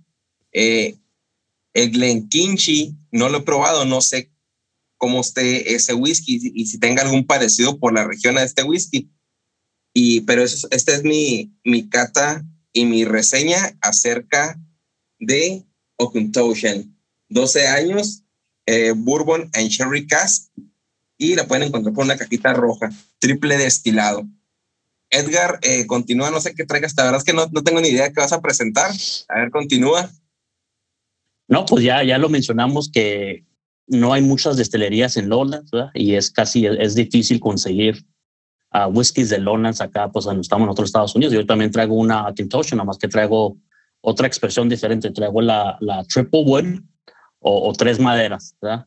Eh, 0.52 0.96
el 1.74 1.90
Glenkinchie 1.90 2.94
no 3.10 3.28
lo 3.28 3.38
he 3.38 3.42
probado, 3.42 3.84
no 3.84 4.00
sé 4.00 4.30
cómo 4.98 5.20
esté 5.20 5.74
ese 5.74 5.94
whisky 5.94 6.52
y 6.54 6.66
si 6.66 6.78
tenga 6.78 7.02
algún 7.02 7.26
parecido 7.26 7.78
por 7.78 7.92
la 7.92 8.04
región 8.04 8.38
a 8.38 8.42
este 8.42 8.62
whisky. 8.62 9.10
Y, 9.94 10.20
pero 10.22 10.42
eso, 10.42 10.68
esta 10.70 10.94
es 10.94 11.02
mi, 11.02 11.52
mi 11.64 11.88
cata 11.88 12.44
y 12.72 12.84
mi 12.84 13.04
reseña 13.04 13.76
acerca 13.80 14.60
de 15.18 15.64
Ocean. 15.96 16.96
12 17.28 17.66
años, 17.66 18.24
eh, 18.66 18.92
Bourbon 18.94 19.50
and 19.54 19.68
Sherry 19.68 20.06
Cask, 20.06 20.50
y 21.22 21.36
la 21.36 21.46
pueden 21.46 21.68
encontrar 21.68 21.94
por 21.94 22.04
una 22.04 22.16
cajita 22.16 22.52
roja, 22.52 22.90
triple 23.20 23.56
destilado. 23.56 24.24
Edgar, 25.08 25.60
eh, 25.62 25.86
continúa, 25.86 26.30
no 26.30 26.40
sé 26.40 26.54
qué 26.54 26.64
traigas, 26.64 26.94
la 26.96 27.04
verdad 27.04 27.18
es 27.18 27.24
que 27.24 27.32
no, 27.32 27.46
no 27.52 27.62
tengo 27.62 27.80
ni 27.80 27.88
idea 27.88 28.04
de 28.04 28.12
qué 28.12 28.20
vas 28.20 28.32
a 28.32 28.40
presentar. 28.40 28.90
A 29.28 29.38
ver, 29.38 29.50
continúa. 29.50 30.10
No, 31.46 31.64
pues 31.64 31.84
ya, 31.84 32.02
ya 32.02 32.18
lo 32.18 32.28
mencionamos 32.28 32.90
que 32.90 33.44
no 33.86 34.12
hay 34.12 34.22
muchas 34.22 34.56
destilerías 34.56 35.16
en 35.16 35.28
Lowlands 35.28 35.70
y 35.94 36.14
es 36.14 36.30
casi, 36.30 36.66
es 36.66 36.94
difícil 36.94 37.38
conseguir 37.38 38.04
uh, 38.74 38.88
whiskies 38.88 39.28
de 39.28 39.38
Lowlands 39.38 39.80
acá, 39.80 40.10
pues 40.10 40.26
estamos 40.26 40.66
en 40.66 40.70
otros 40.70 40.88
Estados 40.88 41.14
Unidos. 41.14 41.34
Yo 41.34 41.46
también 41.46 41.70
traigo 41.70 41.94
una 41.94 42.32
Kintosh, 42.34 42.72
nada 42.72 42.84
más 42.84 42.98
que 42.98 43.06
traigo 43.06 43.56
otra 44.00 44.26
expresión 44.26 44.68
diferente, 44.68 45.10
traigo 45.10 45.40
la, 45.40 45.76
la 45.80 46.02
Triple 46.04 46.42
Wood 46.42 46.80
o, 47.38 47.68
o 47.68 47.72
tres 47.74 48.00
maderas, 48.00 48.56
¿verdad? 48.60 48.86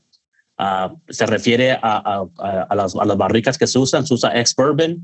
Uh, 0.58 0.98
se 1.10 1.26
refiere 1.26 1.72
a, 1.74 1.80
a, 1.82 2.76
las, 2.76 2.96
a, 2.96 3.04
las, 3.04 3.18
barricas 3.18 3.58
que 3.58 3.68
se 3.68 3.78
usan, 3.78 4.08
se 4.08 4.14
usa 4.14 4.40
ex 4.40 4.56
bourbon, 4.56 5.02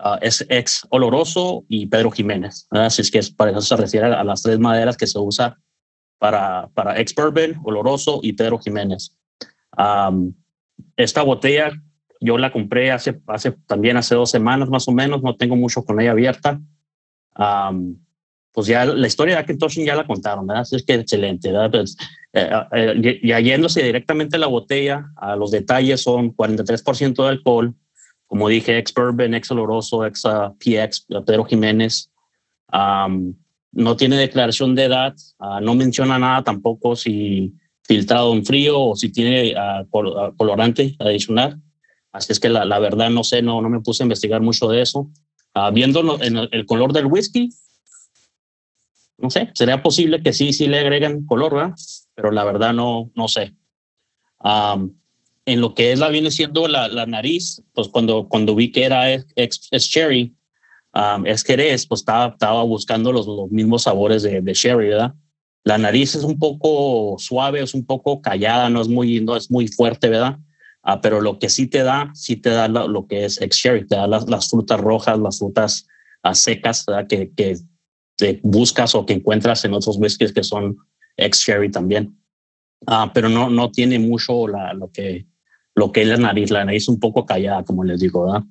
uh, 0.00 0.16
ex 0.22 0.86
oloroso 0.88 1.64
y 1.68 1.86
Pedro 1.86 2.10
Jiménez. 2.10 2.66
Así 2.70 3.02
es 3.02 3.10
que 3.10 3.20
para 3.36 3.50
eso 3.50 3.60
se 3.60 3.76
refiere 3.76 4.06
a 4.06 4.24
las 4.24 4.42
tres 4.42 4.58
maderas 4.58 4.96
que 4.96 5.06
se 5.06 5.18
usa 5.18 5.58
para, 6.18 6.68
para 6.72 6.98
ex 6.98 7.14
bourbon, 7.14 7.60
oloroso 7.64 8.20
y 8.22 8.32
Pedro 8.32 8.58
Jiménez. 8.58 9.14
Esta 10.96 11.22
botella 11.22 11.70
yo 12.20 12.38
la 12.38 12.50
compré 12.50 12.90
hace, 12.90 13.20
hace 13.26 13.52
también 13.66 13.96
hace 13.96 14.14
dos 14.14 14.30
semanas 14.30 14.70
más 14.70 14.88
o 14.88 14.92
menos, 14.92 15.22
no 15.22 15.36
tengo 15.36 15.54
mucho 15.54 15.84
con 15.84 16.00
ella 16.00 16.12
abierta. 16.12 16.60
Pues 18.52 18.66
ya 18.66 18.84
la 18.84 19.06
historia 19.06 19.36
de 19.36 19.40
Akintosh 19.42 19.78
ya 19.84 19.94
la 19.94 20.06
contaron, 20.06 20.46
¿verdad? 20.46 20.66
Es 20.70 20.82
que 20.82 20.94
excelente, 20.94 21.52
¿verdad? 21.52 21.70
Pues, 21.70 21.96
eh, 22.32 22.50
eh, 22.72 23.20
y, 23.22 23.42
yéndose 23.42 23.82
directamente 23.82 24.36
a 24.36 24.40
la 24.40 24.46
botella, 24.46 25.12
a 25.16 25.36
los 25.36 25.50
detalles 25.50 26.02
son 26.02 26.34
43% 26.34 27.22
de 27.22 27.28
alcohol, 27.28 27.74
como 28.26 28.48
dije, 28.48 28.76
ex 28.78 28.92
bourbon, 28.92 29.34
ex 29.34 29.50
oloroso, 29.50 30.04
ex 30.04 30.24
uh, 30.24 30.54
PX, 30.58 31.06
Pedro 31.26 31.44
Jiménez. 31.44 32.10
Um, 32.72 33.34
no 33.72 33.96
tiene 33.96 34.16
declaración 34.16 34.74
de 34.74 34.84
edad, 34.84 35.14
uh, 35.38 35.60
no 35.60 35.74
menciona 35.74 36.18
nada 36.18 36.42
tampoco 36.42 36.96
si 36.96 37.54
filtrado 37.84 38.34
en 38.34 38.44
frío 38.44 38.80
o 38.80 38.96
si 38.96 39.10
tiene 39.10 39.54
uh, 39.54 40.36
colorante 40.36 40.94
adicional. 40.98 41.60
Así 42.12 42.32
es 42.32 42.40
que 42.40 42.48
la, 42.48 42.64
la, 42.64 42.78
verdad 42.78 43.08
no 43.10 43.24
sé, 43.24 43.40
no, 43.40 43.62
no 43.62 43.68
me 43.70 43.80
puse 43.80 44.02
a 44.02 44.06
investigar 44.06 44.40
mucho 44.40 44.68
de 44.68 44.82
eso. 44.82 45.10
viendo 45.72 46.20
en 46.22 46.36
el, 46.36 46.48
el 46.52 46.66
color 46.66 46.92
del 46.92 47.06
whisky, 47.06 47.50
no 49.18 49.30
sé, 49.30 49.50
sería 49.54 49.82
posible 49.82 50.22
que 50.22 50.32
sí, 50.32 50.52
sí 50.52 50.68
le 50.68 50.78
agreguen 50.78 51.26
color, 51.26 51.54
¿verdad? 51.54 51.74
Pero 52.14 52.30
la 52.30 52.44
verdad 52.44 52.72
no, 52.72 53.10
no 53.14 53.28
sé. 53.28 53.54
en 55.44 55.60
lo 55.60 55.74
que 55.74 55.92
es 55.92 55.98
la 55.98 56.08
viene 56.08 56.30
siendo 56.30 56.68
la, 56.68 56.88
la, 56.88 57.06
nariz, 57.06 57.62
pues 57.72 57.88
cuando, 57.88 58.28
cuando 58.28 58.54
vi 58.54 58.70
que 58.70 58.84
era 58.84 59.12
ex, 59.12 59.68
cherry, 59.88 60.34
es 61.24 61.44
que 61.44 61.52
eres, 61.54 61.86
pues 61.86 62.00
estaba, 62.00 62.28
estaba 62.28 62.62
buscando 62.62 63.12
los, 63.12 63.26
los 63.26 63.50
mismos 63.50 63.82
sabores 63.82 64.22
de, 64.22 64.40
de, 64.40 64.54
sherry, 64.54 64.88
¿verdad? 64.88 65.14
La 65.64 65.78
nariz 65.78 66.14
es 66.14 66.24
un 66.24 66.38
poco 66.38 67.16
suave, 67.18 67.60
es 67.60 67.74
un 67.74 67.84
poco 67.84 68.22
callada, 68.22 68.70
no 68.70 68.80
es 68.80 68.88
muy, 68.88 69.20
no 69.20 69.36
es 69.36 69.50
muy 69.50 69.68
fuerte, 69.68 70.08
¿verdad? 70.08 70.38
Ah, 70.82 71.00
pero 71.00 71.20
lo 71.20 71.38
que 71.38 71.48
sí 71.48 71.66
te 71.66 71.82
da, 71.82 72.10
sí 72.14 72.36
te 72.36 72.50
da 72.50 72.68
lo, 72.68 73.06
que 73.06 73.24
es 73.24 73.40
ex 73.42 73.56
sherry, 73.56 73.86
te 73.86 73.96
da 73.96 74.06
las, 74.06 74.48
frutas 74.48 74.80
rojas, 74.80 75.18
las 75.18 75.38
frutas 75.38 75.86
uh, 76.24 76.34
secas, 76.34 76.86
¿verdad? 76.86 77.06
Que 77.06 77.30
te 78.18 78.40
buscas 78.42 78.94
o 78.94 79.06
que 79.06 79.14
encuentras 79.14 79.64
en 79.64 79.72
otros 79.72 79.96
whiskies 79.96 80.32
que 80.32 80.42
son 80.42 80.76
ex 81.16 81.38
sherry 81.38 81.70
también. 81.70 82.18
Uh, 82.86 83.10
pero 83.14 83.28
no, 83.28 83.48
no 83.48 83.70
tiene 83.70 83.98
mucho 83.98 84.46
la, 84.46 84.74
lo, 84.74 84.90
que, 84.90 85.26
lo 85.74 85.90
que 85.92 86.02
es 86.02 86.08
la 86.08 86.16
nariz, 86.16 86.50
la 86.50 86.64
nariz 86.64 86.88
un 86.88 87.00
poco 87.00 87.24
callada, 87.24 87.64
como 87.64 87.84
les 87.84 88.00
digo, 88.00 88.26
¿verdad? 88.26 88.44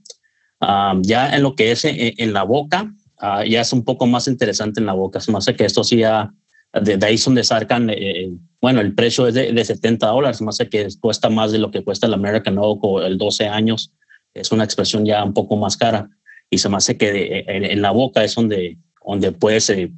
ya 1.04 1.36
en 1.36 1.44
lo 1.44 1.54
que 1.54 1.72
es 1.72 1.86
en, 1.86 2.34
la 2.34 2.44
boca, 2.44 2.92
ah, 3.20 3.46
ya 3.46 3.62
es 3.62 3.72
un 3.74 3.84
poco 3.84 4.08
más 4.08 4.28
interesante 4.28 4.80
en 4.80 4.88
la 4.88 4.94
boca. 4.94 5.20
Se 5.20 5.32
me 5.32 5.38
hace 5.38 5.56
que 5.56 5.66
esto 5.66 5.84
sí 5.84 5.98
ya, 5.98 6.34
de, 6.74 6.98
ahí 7.06 7.16
es 7.16 7.26
donde 7.26 7.44
sacan, 7.44 7.90
eh, 7.90 8.32
bueno, 8.60 8.82
el 8.82 8.96
precio 8.96 9.28
es 9.28 9.36
de, 9.36 9.64
70 9.64 10.08
dólares, 10.08 10.38
se 10.38 10.44
me 10.44 10.50
hace 10.50 10.68
que 10.68 10.88
cuesta 11.00 11.30
más 11.30 11.52
de 11.52 11.60
lo 11.60 11.70
que 11.70 11.84
cuesta 11.84 12.08
el 12.08 12.14
American 12.14 12.58
Oak 12.58 12.84
o 12.84 13.02
el 13.02 13.18
12 13.18 13.48
años. 13.48 13.94
Es 14.34 14.52
una 14.52 14.64
expresión 14.64 15.06
ya 15.06 15.24
un 15.24 15.34
poco 15.34 15.58
más 15.58 15.78
cara. 15.78 16.10
Y 16.50 16.58
se 16.60 16.70
me 16.70 16.78
hace 16.78 16.98
que 16.98 17.44
en, 17.48 17.82
la 17.82 17.92
boca 17.92 18.24
es 18.24 18.34
donde, 18.36 18.78
donde 19.08 19.32
puedes 19.32 19.70
eh, 19.70 19.92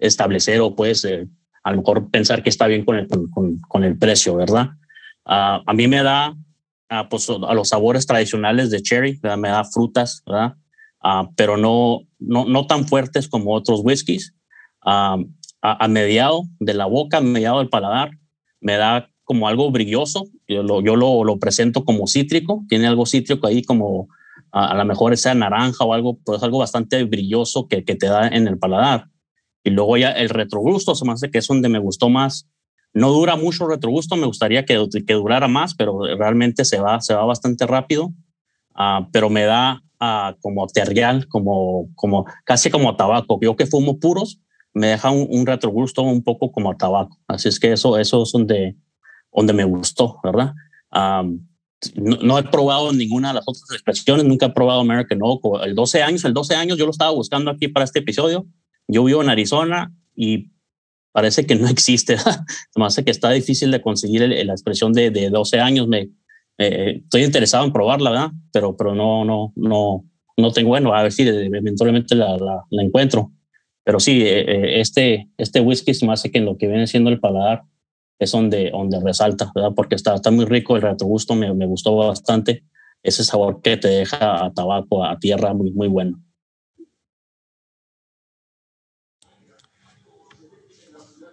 establecer 0.00 0.60
o 0.60 0.76
puedes 0.76 1.04
eh, 1.04 1.26
a 1.64 1.70
lo 1.70 1.78
mejor 1.78 2.10
pensar 2.10 2.42
que 2.42 2.50
está 2.50 2.66
bien 2.66 2.84
con 2.84 2.96
el, 2.96 3.08
con, 3.08 3.60
con 3.60 3.84
el 3.84 3.96
precio, 3.96 4.36
¿verdad? 4.36 4.70
Ah, 5.24 5.62
a 5.66 5.72
mí 5.72 5.88
me 5.88 6.02
da 6.02 6.36
a, 6.88 7.08
pues, 7.08 7.28
a 7.30 7.54
los 7.54 7.68
sabores 7.68 8.06
tradicionales 8.06 8.70
de 8.70 8.82
cherry, 8.82 9.18
me 9.38 9.48
da 9.48 9.64
frutas, 9.64 10.22
¿verdad? 10.26 10.54
Uh, 11.02 11.32
pero 11.34 11.56
no, 11.56 12.02
no, 12.20 12.44
no 12.44 12.66
tan 12.66 12.86
fuertes 12.86 13.26
como 13.26 13.54
otros 13.54 13.80
whiskies. 13.82 14.34
Uh, 14.84 15.24
a, 15.60 15.84
a, 15.84 15.88
mediado 15.88 16.44
de 16.60 16.74
la 16.74 16.86
boca, 16.86 17.18
a 17.18 17.20
mediado 17.20 17.58
del 17.58 17.68
paladar, 17.68 18.10
me 18.60 18.76
da 18.76 19.08
como 19.24 19.48
algo 19.48 19.70
brilloso. 19.70 20.26
Yo 20.46 20.62
lo, 20.62 20.80
yo 20.80 20.94
lo, 20.94 21.24
lo 21.24 21.38
presento 21.38 21.84
como 21.84 22.06
cítrico, 22.06 22.64
tiene 22.68 22.86
algo 22.86 23.06
cítrico 23.06 23.46
ahí 23.46 23.62
como 23.62 24.08
a, 24.52 24.68
a 24.68 24.74
lo 24.74 24.84
mejor 24.84 25.16
sea 25.16 25.34
naranja 25.34 25.84
o 25.84 25.92
algo, 25.94 26.18
pues 26.24 26.42
algo 26.42 26.58
bastante 26.58 27.02
brilloso 27.04 27.66
que, 27.68 27.84
que 27.84 27.96
te 27.96 28.06
da 28.06 28.28
en 28.28 28.46
el 28.46 28.58
paladar. 28.58 29.06
Y 29.64 29.70
luego 29.70 29.96
ya 29.96 30.10
el 30.10 30.28
retrogusto 30.28 30.94
se 30.94 31.04
me 31.04 31.12
hace 31.12 31.30
que 31.30 31.38
es 31.38 31.46
donde 31.46 31.68
me 31.68 31.78
gustó 31.78 32.08
más 32.08 32.48
no 32.94 33.10
dura 33.10 33.36
mucho 33.36 33.66
retrogusto, 33.66 34.16
me 34.16 34.26
gustaría 34.26 34.64
que, 34.64 34.86
que 35.06 35.14
durara 35.14 35.48
más, 35.48 35.74
pero 35.74 36.00
realmente 36.16 36.64
se 36.64 36.78
va, 36.78 37.00
se 37.00 37.14
va 37.14 37.24
bastante 37.24 37.66
rápido. 37.66 38.12
Uh, 38.74 39.06
pero 39.12 39.28
me 39.28 39.44
da 39.44 39.82
uh, 40.00 40.34
como 40.40 40.66
terrial, 40.66 41.26
como, 41.28 41.88
como 41.94 42.24
casi 42.44 42.70
como 42.70 42.96
tabaco. 42.96 43.38
Yo 43.40 43.56
que 43.56 43.66
fumo 43.66 43.98
puros, 43.98 44.40
me 44.74 44.88
deja 44.88 45.10
un, 45.10 45.26
un, 45.30 45.46
retrogusto 45.46 46.02
un 46.02 46.22
poco 46.22 46.52
como 46.52 46.70
a 46.70 46.76
tabaco. 46.76 47.18
Así 47.28 47.48
es 47.48 47.60
que 47.60 47.72
eso, 47.72 47.98
eso 47.98 48.22
es 48.22 48.32
donde, 48.32 48.76
donde 49.32 49.52
me 49.52 49.64
gustó, 49.64 50.18
¿verdad? 50.22 50.54
Um, 50.90 51.46
no, 51.96 52.16
no, 52.16 52.38
he 52.38 52.42
probado 52.44 52.92
ninguna 52.92 53.28
de 53.28 53.34
las 53.34 53.44
otras 53.46 53.70
expresiones, 53.72 54.24
nunca 54.24 54.46
he 54.46 54.50
probado 54.50 54.80
American 54.80 55.18
Oak. 55.22 55.42
El 55.64 55.74
12 55.74 56.02
años, 56.02 56.24
el 56.24 56.34
12 56.34 56.54
años 56.54 56.78
yo 56.78 56.84
lo 56.84 56.90
estaba 56.90 57.10
buscando 57.10 57.50
aquí 57.50 57.68
para 57.68 57.84
este 57.84 58.00
episodio. 58.00 58.46
Yo 58.88 59.04
vivo 59.04 59.22
en 59.22 59.28
Arizona 59.28 59.92
y 60.14 60.50
parece 61.12 61.46
que 61.46 61.54
no 61.54 61.68
existe. 61.68 62.16
Hace 62.76 63.04
que 63.04 63.10
está 63.10 63.30
difícil 63.30 63.70
de 63.70 63.80
conseguir 63.80 64.22
la 64.22 64.52
expresión 64.52 64.92
de, 64.92 65.10
de 65.10 65.30
12 65.30 65.60
años. 65.60 65.88
Me, 65.88 66.10
eh, 66.58 67.00
estoy 67.02 67.24
interesado 67.24 67.64
en 67.64 67.72
probarla, 67.72 68.10
¿verdad? 68.10 68.30
Pero, 68.52 68.76
pero 68.76 68.94
no, 68.94 69.24
no, 69.24 69.52
no, 69.56 70.04
no 70.36 70.52
tengo, 70.52 70.68
bueno, 70.68 70.94
a 70.94 71.02
ver 71.02 71.12
si 71.12 71.22
eventualmente 71.22 72.14
la, 72.14 72.36
la, 72.36 72.64
la 72.70 72.82
encuentro. 72.82 73.32
Pero 73.84 73.98
sí, 73.98 74.22
eh, 74.22 74.40
eh, 74.40 74.80
este, 74.80 75.28
este 75.36 75.60
whisky 75.60 75.94
se 75.94 76.06
me 76.06 76.12
hace 76.12 76.30
que 76.30 76.38
en 76.38 76.44
lo 76.44 76.56
que 76.56 76.68
viene 76.68 76.86
siendo 76.86 77.10
el 77.10 77.20
paladar 77.20 77.64
es 78.22 78.32
donde, 78.32 78.70
donde 78.70 79.00
resalta, 79.00 79.50
¿verdad? 79.54 79.72
Porque 79.74 79.94
está, 79.94 80.14
está 80.14 80.30
muy 80.30 80.44
rico, 80.44 80.76
el 80.76 80.82
retrogusto 80.82 81.34
me, 81.34 81.52
me 81.54 81.66
gustó 81.66 81.96
bastante. 81.96 82.64
Ese 83.02 83.24
sabor 83.24 83.60
que 83.62 83.76
te 83.76 83.88
deja 83.88 84.44
a 84.44 84.52
tabaco, 84.52 85.04
a 85.04 85.18
tierra, 85.18 85.54
muy, 85.54 85.72
muy 85.72 85.88
bueno. 85.88 86.22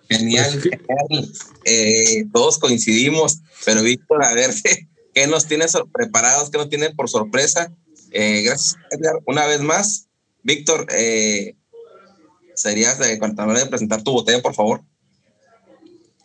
Genial, 0.09 0.59
genial. 0.59 1.31
Eh, 1.65 2.25
todos 2.33 2.57
coincidimos, 2.57 3.41
pero 3.63 3.83
Víctor, 3.83 4.25
a 4.25 4.33
ver 4.33 4.49
qué 5.13 5.27
nos 5.27 5.45
tienes 5.45 5.77
preparados, 5.93 6.49
qué 6.49 6.57
nos 6.57 6.69
tiene 6.69 6.89
por 6.95 7.09
sorpresa. 7.09 7.71
Eh, 8.11 8.41
gracias, 8.41 8.75
Edgar, 8.89 9.21
una 9.27 9.45
vez 9.45 9.61
más. 9.61 10.07
Víctor, 10.41 10.87
eh, 10.95 11.55
¿serías 12.55 12.97
de 12.97 13.19
de 13.19 13.65
presentar 13.69 14.01
tu 14.01 14.11
botella, 14.11 14.41
por 14.41 14.55
favor? 14.55 14.81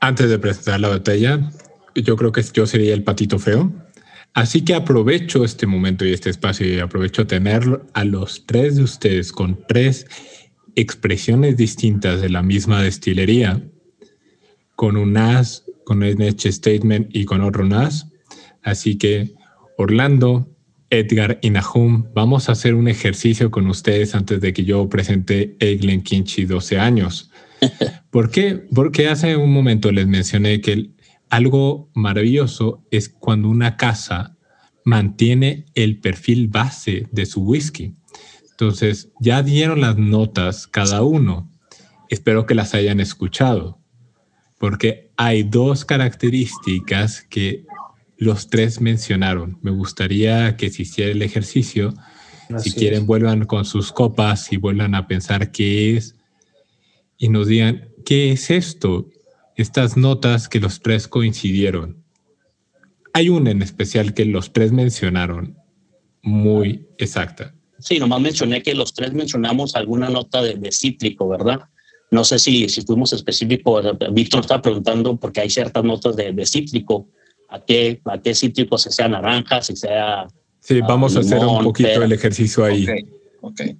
Antes 0.04 0.28
de 0.28 0.38
presentar 0.38 0.80
la 0.80 0.90
botella, 0.90 1.50
yo 1.94 2.14
creo 2.16 2.30
que 2.30 2.42
yo 2.52 2.66
sería 2.66 2.92
el 2.92 3.04
patito 3.04 3.38
feo. 3.38 3.72
Así 4.34 4.62
que 4.62 4.74
aprovecho 4.74 5.46
este 5.46 5.66
momento 5.66 6.04
y 6.04 6.12
este 6.12 6.28
espacio 6.28 6.68
y 6.68 6.78
aprovecho 6.78 7.26
tener 7.26 7.80
a 7.94 8.04
los 8.04 8.44
tres 8.44 8.76
de 8.76 8.82
ustedes 8.82 9.32
con 9.32 9.64
tres 9.66 10.06
expresiones 10.76 11.56
distintas 11.56 12.20
de 12.20 12.28
la 12.28 12.42
misma 12.42 12.82
destilería 12.82 13.62
con 14.76 14.98
un 14.98 15.14
NAS, 15.14 15.64
con 15.86 16.02
un 16.02 16.20
Edge 16.20 16.52
Statement 16.52 17.08
y 17.16 17.24
con 17.24 17.40
otro 17.40 17.64
NAS. 17.64 18.06
Así 18.62 18.98
que 18.98 19.32
Orlando, 19.78 20.54
Edgar 20.90 21.38
y 21.40 21.48
Nahum, 21.48 22.08
vamos 22.12 22.50
a 22.50 22.52
hacer 22.52 22.74
un 22.74 22.88
ejercicio 22.88 23.50
con 23.50 23.68
ustedes 23.68 24.14
antes 24.14 24.42
de 24.42 24.52
que 24.52 24.64
yo 24.64 24.86
presente 24.86 25.56
Eglen 25.60 26.02
Kinchi 26.02 26.44
12 26.44 26.78
años. 26.78 27.30
¿Por 28.10 28.30
qué? 28.30 28.66
Porque 28.74 29.08
hace 29.08 29.36
un 29.36 29.52
momento 29.52 29.92
les 29.92 30.06
mencioné 30.06 30.60
que 30.60 30.90
algo 31.30 31.90
maravilloso 31.94 32.84
es 32.90 33.08
cuando 33.08 33.48
una 33.48 33.76
casa 33.76 34.36
mantiene 34.84 35.66
el 35.74 36.00
perfil 36.00 36.48
base 36.48 37.08
de 37.10 37.26
su 37.26 37.42
whisky. 37.42 37.94
Entonces, 38.50 39.10
ya 39.20 39.42
dieron 39.42 39.80
las 39.80 39.96
notas 39.96 40.66
cada 40.66 41.02
uno. 41.02 41.50
Espero 42.08 42.46
que 42.46 42.54
las 42.54 42.74
hayan 42.74 43.00
escuchado 43.00 43.80
porque 44.64 45.10
hay 45.18 45.42
dos 45.42 45.84
características 45.84 47.20
que 47.28 47.66
los 48.16 48.48
tres 48.48 48.80
mencionaron. 48.80 49.58
Me 49.60 49.70
gustaría 49.70 50.56
que 50.56 50.70
se 50.70 50.82
hiciera 50.82 51.12
el 51.12 51.20
ejercicio. 51.20 51.92
si 52.56 52.72
quieren, 52.72 53.04
vuelvan 53.04 53.44
con 53.44 53.66
sus 53.66 53.92
copas 53.92 54.50
y 54.54 54.56
vuelvan 54.56 54.94
a 54.94 55.06
pensar 55.06 55.50
qué 55.50 55.98
es 55.98 56.16
y 57.18 57.28
nos 57.28 57.48
digan, 57.48 57.88
¿qué 58.04 58.32
es 58.32 58.50
esto? 58.50 59.08
Estas 59.56 59.96
notas 59.96 60.48
que 60.48 60.60
los 60.60 60.80
tres 60.80 61.08
coincidieron. 61.08 62.02
Hay 63.12 63.28
una 63.28 63.50
en 63.50 63.62
especial 63.62 64.14
que 64.14 64.24
los 64.24 64.52
tres 64.52 64.72
mencionaron 64.72 65.56
muy 66.22 66.88
exacta. 66.98 67.54
Sí, 67.78 67.98
nomás 67.98 68.20
mencioné 68.20 68.62
que 68.62 68.74
los 68.74 68.94
tres 68.94 69.12
mencionamos 69.12 69.76
alguna 69.76 70.08
nota 70.08 70.42
de 70.42 70.72
cítrico, 70.72 71.28
¿verdad? 71.28 71.68
No 72.14 72.22
sé 72.22 72.38
si, 72.38 72.68
si 72.68 72.82
fuimos 72.82 73.12
específicos. 73.12 73.84
Víctor 74.12 74.40
está 74.40 74.62
preguntando 74.62 75.16
porque 75.16 75.40
hay 75.40 75.50
ciertas 75.50 75.82
notas 75.82 76.14
de, 76.14 76.46
cítrico. 76.46 77.08
¿A 77.48 77.58
qué, 77.60 78.00
¿A 78.04 78.20
qué 78.20 78.34
cítrico? 78.36 78.78
Si 78.78 78.90
sea 78.90 79.08
naranja, 79.08 79.60
si 79.62 79.74
sea. 79.74 80.28
Sí, 80.60 80.80
vamos 80.80 81.16
a 81.16 81.20
hacer 81.20 81.40
un 81.40 81.64
poquito 81.64 82.02
el 82.02 82.12
ejercicio 82.12 82.64
ahí. 82.64 82.86
Okay, 83.40 83.76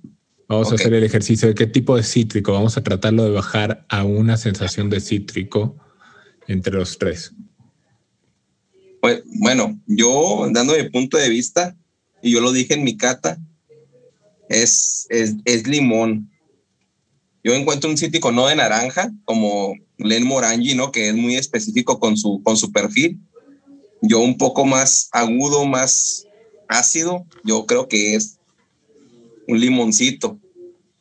Vamos 0.48 0.70
a 0.70 0.74
hacer 0.74 0.92
el 0.92 1.04
ejercicio 1.04 1.48
de 1.48 1.54
qué 1.54 1.66
tipo 1.66 1.96
de 1.96 2.02
cítrico. 2.02 2.52
Vamos 2.52 2.76
a 2.76 2.82
tratarlo 2.82 3.24
de 3.24 3.30
bajar 3.30 3.86
a 3.88 4.04
una 4.04 4.36
sensación 4.36 4.90
de 4.90 5.00
cítrico 5.00 5.76
entre 6.46 6.74
los 6.74 6.98
tres. 6.98 7.32
Pues, 9.00 9.22
bueno, 9.24 9.80
yo 9.86 10.46
dando 10.50 10.74
mi 10.74 10.88
punto 10.90 11.16
de 11.16 11.28
vista, 11.28 11.76
y 12.22 12.32
yo 12.32 12.40
lo 12.40 12.52
dije 12.52 12.74
en 12.74 12.84
mi 12.84 12.96
cata, 12.96 13.38
es, 14.48 15.06
es, 15.10 15.34
es 15.44 15.66
limón. 15.66 16.30
Yo 17.42 17.54
encuentro 17.54 17.90
un 17.90 17.96
cítrico 17.96 18.32
no 18.32 18.46
de 18.46 18.56
naranja, 18.56 19.12
como 19.24 19.74
Len 19.98 20.26
Morangi, 20.26 20.74
¿no? 20.74 20.92
Que 20.92 21.08
es 21.08 21.14
muy 21.14 21.36
específico 21.36 21.98
con 21.98 22.16
su, 22.16 22.42
con 22.42 22.56
su 22.56 22.72
perfil. 22.72 23.20
Yo 24.00 24.20
un 24.20 24.36
poco 24.36 24.64
más 24.64 25.08
agudo, 25.12 25.64
más 25.64 26.26
ácido, 26.68 27.26
yo 27.44 27.66
creo 27.66 27.88
que 27.88 28.14
es 28.14 28.38
un 29.48 29.60
limoncito. 29.60 30.38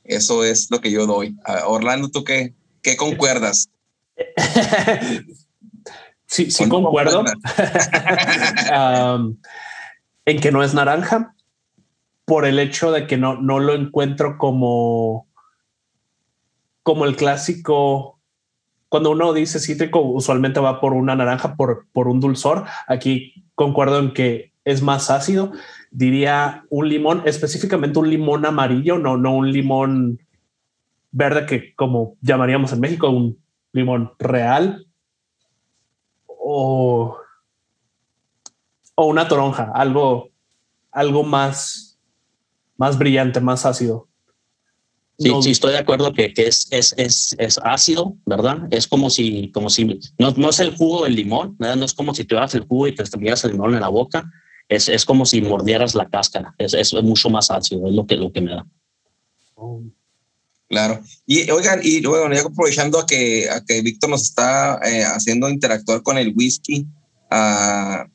Eso 0.03 0.43
es 0.43 0.69
lo 0.69 0.81
que 0.81 0.91
yo 0.91 1.05
doy. 1.05 1.35
Orlando, 1.65 2.09
¿tú 2.09 2.23
qué, 2.23 2.53
qué 2.81 2.97
concuerdas? 2.97 3.69
sí, 6.25 6.51
sí 6.51 6.67
concuerdo. 6.67 7.23
en 10.25 10.39
que 10.39 10.51
no 10.51 10.63
es 10.63 10.73
naranja, 10.73 11.35
por 12.25 12.45
el 12.45 12.59
hecho 12.59 12.91
de 12.91 13.07
que 13.07 13.17
no, 13.17 13.41
no 13.41 13.59
lo 13.59 13.73
encuentro 13.73 14.37
como 14.37 15.27
como 16.83 17.05
el 17.05 17.15
clásico, 17.15 18.19
cuando 18.89 19.11
uno 19.11 19.33
dice 19.33 19.59
cítrico, 19.59 20.01
usualmente 20.01 20.59
va 20.59 20.79
por 20.79 20.93
una 20.93 21.15
naranja, 21.15 21.55
por, 21.55 21.87
por 21.93 22.07
un 22.07 22.19
dulzor. 22.19 22.65
Aquí 22.87 23.45
concuerdo 23.55 23.99
en 23.99 24.13
que 24.13 24.51
es 24.65 24.81
más 24.81 25.09
ácido 25.09 25.51
diría 25.93 26.65
un 26.69 26.89
limón, 26.89 27.21
específicamente 27.25 27.99
un 27.99 28.09
limón 28.09 28.45
amarillo, 28.45 28.97
no, 28.97 29.15
no 29.15 29.35
un 29.35 29.51
limón 29.51 30.19
verde 31.11 31.45
que 31.45 31.75
como 31.75 32.17
llamaríamos 32.21 32.73
en 32.73 32.79
México, 32.79 33.09
un 33.09 33.37
limón 33.71 34.11
real 34.17 34.87
o, 36.27 37.15
o 38.95 39.05
una 39.05 39.27
toronja, 39.27 39.71
algo, 39.73 40.31
algo 40.91 41.23
más, 41.23 41.99
más 42.75 42.97
brillante, 42.97 43.39
más 43.39 43.65
ácido. 43.65 44.07
Sí, 45.19 45.31
sí, 45.43 45.51
estoy 45.51 45.73
de 45.73 45.77
acuerdo 45.77 46.11
que, 46.11 46.33
que 46.33 46.47
es, 46.47 46.67
es, 46.71 46.93
es, 46.97 47.35
es, 47.37 47.59
ácido, 47.63 48.15
¿verdad? 48.25 48.67
Es 48.71 48.87
como 48.87 49.11
si, 49.11 49.51
como 49.51 49.69
si, 49.69 49.85
no, 50.17 50.31
no 50.31 50.49
es 50.49 50.59
el 50.59 50.75
jugo 50.75 51.03
del 51.03 51.15
limón, 51.15 51.55
¿verdad? 51.59 51.75
No 51.75 51.85
es 51.85 51.93
como 51.93 52.15
si 52.15 52.25
te 52.25 52.33
das 52.33 52.55
el 52.55 52.65
jugo 52.65 52.87
y 52.87 52.95
te 52.95 53.03
estuvieras 53.03 53.45
el 53.45 53.51
limón 53.51 53.75
en 53.75 53.81
la 53.81 53.89
boca. 53.89 54.29
Es, 54.75 54.89
es 54.89 55.05
como 55.05 55.25
si 55.25 55.41
mordieras 55.41 55.95
la 55.95 56.09
cáscara. 56.09 56.55
Es, 56.57 56.73
es 56.73 56.93
mucho 57.03 57.29
más 57.29 57.51
ácido, 57.51 57.87
es 57.87 57.93
lo 57.93 58.05
que, 58.05 58.15
lo 58.15 58.31
que 58.31 58.41
me 58.41 58.51
da. 58.51 58.65
Claro. 60.67 61.01
Y 61.27 61.49
oigan, 61.51 61.81
y 61.83 62.03
bueno, 62.05 62.33
ya 62.33 62.41
aprovechando 62.41 62.99
a 62.99 63.05
que, 63.05 63.49
a 63.49 63.63
que 63.63 63.81
Víctor 63.81 64.09
nos 64.09 64.23
está 64.23 64.79
eh, 64.83 65.03
haciendo 65.03 65.47
interactuar 65.47 66.01
con 66.01 66.17
el 66.17 66.33
whisky, 66.35 66.87
uh, 67.31 68.09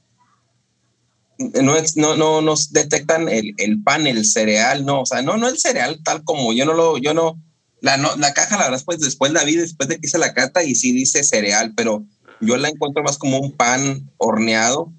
no, 1.63 1.75
no, 1.95 2.17
no 2.17 2.41
nos 2.43 2.73
detectan 2.73 3.29
el, 3.29 3.55
el, 3.59 3.81
pan, 3.83 4.09
el 4.09 4.25
cereal, 4.25 4.85
no, 4.85 5.03
o 5.03 5.07
sea, 5.07 5.23
no, 5.23 5.37
no 5.37 5.47
el 5.49 5.57
cereal 5.57 6.01
tal 6.03 6.25
como 6.25 6.53
yo 6.53 6.65
no 6.65 6.75
lo, 6.75 6.99
yo 6.99 7.15
no, 7.15 7.41
la, 7.81 7.97
no, 7.97 8.17
la 8.17 8.35
caja 8.35 8.59
la 8.59 8.65
verdad 8.71 8.83
pues 8.85 8.99
después 8.99 9.31
la 9.31 9.45
vi, 9.45 9.55
después 9.55 9.89
de 9.89 10.01
que 10.01 10.09
hice 10.09 10.19
la 10.19 10.35
cata 10.35 10.65
y 10.65 10.75
sí 10.75 10.91
dice 10.91 11.23
cereal, 11.23 11.75
pero 11.77 12.05
yo 12.41 12.57
la 12.57 12.69
encuentro 12.69 13.05
más 13.05 13.19
como 13.19 13.39
un 13.39 13.53
pan 13.53 14.11
horneado. 14.17 14.93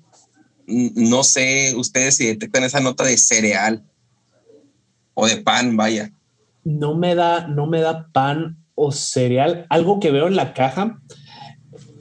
No 0.70 1.24
sé 1.24 1.74
ustedes 1.76 2.18
si 2.18 2.28
detectan 2.28 2.64
esa 2.64 2.80
nota 2.80 3.04
de 3.04 3.18
cereal 3.18 3.84
o 5.14 5.28
de 5.28 5.38
pan, 5.38 5.76
vaya. 5.76 6.12
No 6.64 6.96
me 6.96 7.16
da, 7.16 7.48
no 7.48 7.68
me 7.68 7.82
da 7.82 8.08
pan 8.12 8.58
o 8.76 8.92
cereal. 8.92 9.66
Algo 9.70 10.00
que 10.00 10.12
veo 10.12 10.28
en 10.28 10.36
la 10.36 10.54
caja 10.54 11.00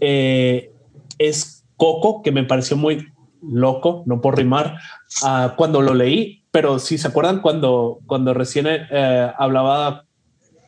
eh, 0.01 0.73
es 1.19 1.65
coco, 1.77 2.23
que 2.23 2.33
me 2.33 2.45
pareció 2.45 2.77
muy 2.77 3.07
loco, 3.43 4.03
no 4.07 4.21
por 4.21 4.37
rimar, 4.37 4.77
uh, 5.23 5.55
cuando 5.57 5.81
lo 5.81 5.95
leí, 5.95 6.45
pero 6.51 6.79
si 6.79 6.99
se 6.99 7.09
acuerdan 7.09 7.41
cuando, 7.41 8.01
cuando 8.07 8.35
recién 8.35 8.67
eh, 8.69 9.33
hablaba 9.39 10.05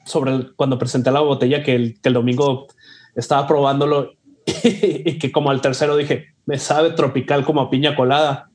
sobre 0.04 0.52
cuando 0.56 0.78
presenté 0.78 1.10
la 1.10 1.20
botella 1.20 1.62
que 1.62 1.74
el, 1.74 2.00
que 2.00 2.08
el 2.08 2.14
domingo 2.14 2.66
estaba 3.14 3.46
probándolo 3.46 4.12
y 4.64 5.18
que 5.18 5.30
como 5.32 5.50
al 5.50 5.60
tercero 5.60 5.96
dije, 5.96 6.26
me 6.50 6.58
sabe 6.58 6.90
tropical 6.90 7.44
como 7.44 7.60
a 7.60 7.70
piña 7.70 7.94
colada. 7.94 8.50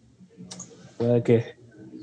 Puede 0.97 1.23
que, 1.23 1.55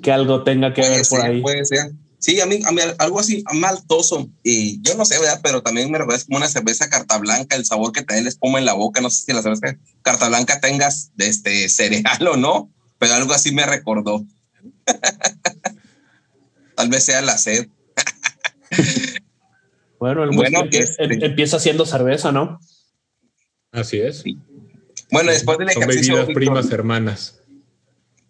que 0.03 0.11
algo 0.11 0.43
tenga 0.43 0.73
que 0.73 0.81
puede 0.81 0.97
ver 0.97 1.05
ser, 1.05 1.19
por 1.19 1.29
ahí. 1.29 1.43
Puede 1.43 1.67
ser. 1.67 1.93
Sí, 2.19 2.41
a 2.41 2.47
mí, 2.47 2.61
a 2.65 2.73
mí 2.73 2.81
algo 2.99 3.21
así 3.21 3.45
maltoso. 3.53 4.31
Y 4.43 4.81
yo 4.81 4.95
no 4.95 5.05
sé, 5.05 5.19
¿verdad? 5.19 5.41
Pero 5.43 5.63
también 5.63 5.91
me 5.91 5.99
recuerda 5.99 6.25
como 6.25 6.39
una 6.39 6.49
cerveza 6.49 6.89
carta 6.89 7.19
blanca, 7.19 7.57
el 7.57 7.67
sabor 7.67 7.93
que 7.93 8.01
te 8.03 8.15
da 8.15 8.21
el 8.21 8.27
espuma 8.27 8.59
en 8.59 8.65
la 8.65 8.73
boca. 8.73 9.03
No 9.03 9.11
sé 9.11 9.23
si 9.27 9.33
la 9.35 9.43
cerveza 9.43 9.77
carta 10.01 10.29
blanca 10.29 10.61
tengas 10.61 11.11
de 11.15 11.27
este 11.27 11.69
cereal 11.69 12.27
o 12.27 12.39
no, 12.39 12.73
pero 12.97 13.13
algo 13.13 13.35
así 13.35 13.53
me 13.53 13.67
recordó. 13.67 14.25
Tal 16.75 16.89
vez 16.89 17.05
sea 17.05 17.21
la 17.21 17.37
sed. 17.37 17.69
bueno, 19.99 20.25
el 20.25 20.31
bueno, 20.31 20.65
este, 20.71 21.27
empieza 21.27 21.59
haciendo 21.59 21.85
cerveza, 21.85 22.33
¿no? 22.33 22.61
Así 23.73 24.01
es. 24.01 24.21
Sí. 24.21 24.39
Bueno, 25.12 25.31
después 25.31 25.59
del 25.59 25.68
Son 25.70 25.83
ejercicio. 25.83 26.14
bebidas 26.14 26.35
primas 26.35 26.70
hermanas. 26.72 27.38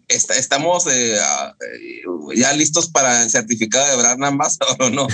Está, 0.08 0.36
estamos 0.36 0.86
eh, 0.88 1.16
ya 2.34 2.52
listos 2.54 2.90
para 2.90 3.22
el 3.22 3.30
certificado 3.30 4.02
de 4.02 4.26
Ambassador 4.26 4.76
o 4.80 4.90
no. 4.90 5.06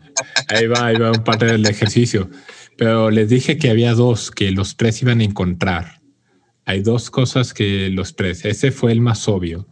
ahí 0.48 0.66
va, 0.68 0.86
ahí 0.86 0.96
va 0.96 1.10
un 1.10 1.24
parte 1.24 1.46
del 1.46 1.66
ejercicio. 1.66 2.30
Pero 2.78 3.10
les 3.10 3.28
dije 3.28 3.58
que 3.58 3.70
había 3.70 3.94
dos 3.94 4.30
que 4.30 4.52
los 4.52 4.76
tres 4.76 5.02
iban 5.02 5.20
a 5.20 5.24
encontrar. 5.24 6.00
Hay 6.64 6.82
dos 6.82 7.10
cosas 7.10 7.52
que 7.52 7.90
los 7.90 8.14
tres. 8.14 8.44
Ese 8.44 8.70
fue 8.70 8.92
el 8.92 9.00
más 9.00 9.28
obvio. 9.28 9.66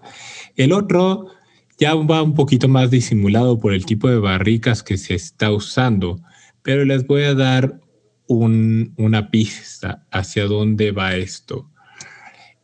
El 0.57 0.73
otro 0.73 1.29
ya 1.79 1.95
va 1.95 2.23
un 2.23 2.35
poquito 2.35 2.69
más 2.69 2.91
disimulado 2.91 3.61
por 3.61 3.75
el 3.75 3.87
tipo 3.87 4.09
de 4.09 4.19
barricas 4.19 4.83
que 4.83 4.97
se 4.97 5.15
está 5.15 5.53
usando, 5.53 6.21
pero 6.63 6.85
les 6.85 7.07
voy 7.07 7.25
a 7.25 7.35
dar 7.35 7.81
un, 8.27 8.95
una 8.97 9.31
pista 9.31 10.07
hacia 10.11 10.47
dónde 10.47 10.93
va 10.93 11.17
esto. 11.17 11.71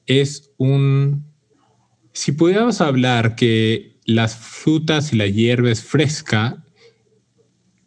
Es 0.07 0.51
un 0.57 1.31
si 2.13 2.33
pudiéramos 2.33 2.81
hablar 2.81 3.35
que 3.35 3.99
las 4.05 4.37
frutas 4.37 5.13
y 5.13 5.17
la 5.17 5.27
hierba 5.27 5.71
es 5.71 5.83
fresca, 5.83 6.65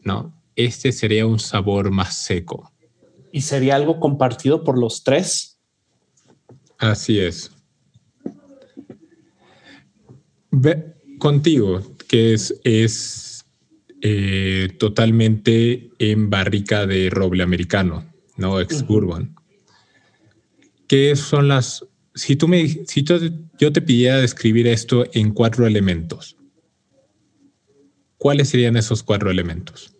¿no? 0.01 0.33
Este 0.55 0.91
sería 0.91 1.25
un 1.25 1.39
sabor 1.39 1.91
más 1.91 2.15
seco. 2.15 2.71
¿Y 3.31 3.41
sería 3.41 3.75
algo 3.75 3.99
compartido 3.99 4.63
por 4.63 4.77
los 4.77 5.03
tres? 5.03 5.59
Así 6.77 7.19
es. 7.19 7.51
Ve, 10.51 10.95
contigo, 11.17 11.81
que 12.07 12.33
es, 12.33 12.59
es 12.63 13.33
eh, 14.05 14.75
totalmente 14.77 15.89
en 15.97 16.29
barrica 16.29 16.85
de 16.85 17.09
roble 17.09 17.41
americano, 17.41 18.05
no 18.35 18.59
ex 18.59 18.85
bourbon. 18.85 19.33
¿Qué 20.87 21.15
son 21.15 21.47
las 21.47 21.87
si 22.15 22.35
tú 22.35 22.47
me, 22.47 22.67
si 22.67 23.03
yo 23.03 23.71
te 23.71 23.81
pidiera 23.81 24.17
describir 24.17 24.67
esto 24.67 25.05
en 25.13 25.33
cuatro 25.33 25.65
elementos, 25.65 26.37
¿cuáles 28.17 28.49
serían 28.49 28.77
esos 28.77 29.03
cuatro 29.03 29.31
elementos? 29.31 29.95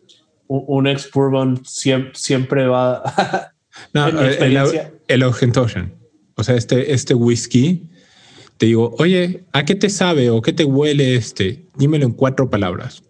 Un, 0.48 0.86
ex 0.86 1.10
bourbon 1.10 1.66
siempre, 1.66 2.12
siempre 2.14 2.68
va. 2.68 3.54
no, 3.94 4.08
el, 4.08 4.58
el 5.08 5.24
Ocean. 5.24 5.94
O 6.36 6.44
sea, 6.44 6.56
este, 6.56 6.94
este 6.94 7.14
whisky, 7.14 7.88
te 8.58 8.68
digo, 8.68 8.94
oye, 9.00 9.46
¿a 9.54 9.66
qué 9.66 9.76
te 9.76 9.90
sabe 9.90 10.30
o 10.30 10.42
qué 10.42 10.54
te 10.54 10.66
huele 10.66 11.16
este? 11.16 11.66
Dímelo 11.78 12.06
en 12.06 12.12
cuatro 12.12 12.50
palabras. 12.50 13.04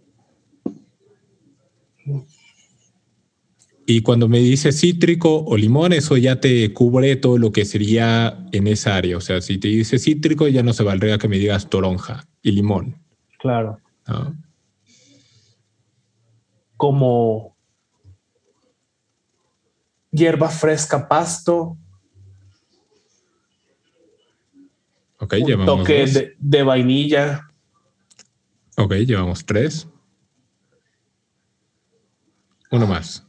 Y 3.86 4.02
cuando 4.02 4.30
me 4.30 4.40
dice 4.40 4.72
cítrico 4.72 5.44
o 5.44 5.58
limón, 5.58 5.92
eso 5.92 6.16
ya 6.16 6.40
te 6.40 6.74
cubre 6.74 7.18
todo 7.18 7.38
lo 7.38 7.52
que 7.52 7.66
sería 7.66 8.46
en 8.54 8.68
esa 8.68 8.96
área. 8.96 9.18
O 9.18 9.22
sea, 9.22 9.42
si 9.42 9.58
te 9.58 9.68
dice 9.68 10.00
cítrico, 10.00 10.48
ya 10.48 10.64
no 10.64 10.72
se 10.72 10.84
valdría 10.84 11.18
que 11.18 11.28
me 11.28 11.38
digas 11.38 11.70
toronja 11.70 12.26
y 12.42 12.52
limón. 12.52 12.98
Claro. 13.40 13.80
¿No? 14.08 14.36
Como 16.78 17.58
hierba 20.12 20.50
fresca, 20.50 21.08
pasto. 21.08 21.78
Ok, 25.20 25.34
un 25.42 25.48
llevamos 25.48 25.80
toque 25.80 26.02
dos. 26.02 26.14
de, 26.14 26.36
de 26.40 26.64
vainilla. 26.64 27.50
Ok, 28.78 28.94
llevamos 28.94 29.46
tres. 29.46 29.88
Uno 32.72 32.88
más. 32.88 33.26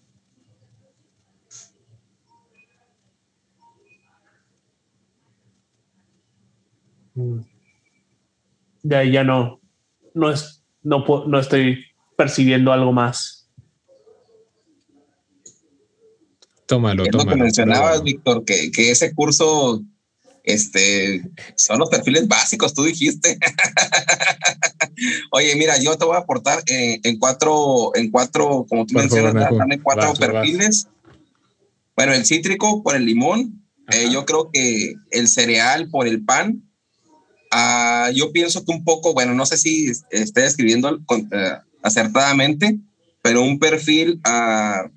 De 8.82 8.96
ahí 8.96 9.12
ya 9.12 9.24
no, 9.24 9.60
no 10.14 10.30
es, 10.30 10.62
no, 10.82 11.04
no 11.26 11.38
estoy 11.38 11.84
percibiendo 12.16 12.72
algo 12.72 12.92
más. 12.92 13.48
Tómalo, 16.66 17.04
es 17.04 17.10
tómalo. 17.10 17.30
lo 17.30 17.36
que 17.36 17.42
mencionabas, 17.42 18.02
Víctor, 18.02 18.44
que, 18.44 18.70
que 18.70 18.90
ese 18.90 19.14
curso 19.14 19.82
este, 20.44 21.22
son 21.56 21.78
los 21.78 21.88
perfiles 21.88 22.28
básicos, 22.28 22.74
tú 22.74 22.84
dijiste. 22.84 23.38
Oye, 25.32 25.56
mira, 25.56 25.78
yo 25.78 25.96
te 25.96 26.04
voy 26.04 26.16
a 26.16 26.20
aportar 26.20 26.62
eh, 26.66 27.00
en 27.02 27.18
cuatro, 27.18 27.94
en 27.94 28.10
cuatro, 28.10 28.66
como 28.68 28.86
tú 28.86 28.94
Por 28.94 29.02
mencionas, 29.02 29.42
favor, 29.44 29.58
dame 29.58 29.80
cuatro 29.80 30.08
vas, 30.10 30.18
vas. 30.18 30.28
perfiles. 30.30 30.88
Bueno, 31.96 32.12
el 32.12 32.24
cítrico 32.26 32.82
por 32.82 32.94
el 32.96 33.06
limón. 33.06 33.60
Eh, 33.92 34.08
yo 34.10 34.24
creo 34.24 34.50
que 34.50 34.94
el 35.10 35.28
cereal 35.28 35.88
por 35.90 36.06
el 36.06 36.24
pan. 36.24 36.62
Ah, 37.56 38.10
yo 38.12 38.32
pienso 38.32 38.64
que 38.64 38.72
un 38.72 38.82
poco, 38.82 39.14
bueno, 39.14 39.32
no 39.32 39.46
sé 39.46 39.56
si 39.56 39.92
esté 40.10 40.44
escribiendo 40.44 41.00
con- 41.06 41.28
eh, 41.32 41.52
acertadamente, 41.84 42.78
pero 43.22 43.42
un 43.42 43.60
perfil 43.60 44.20
ah, 44.24 44.90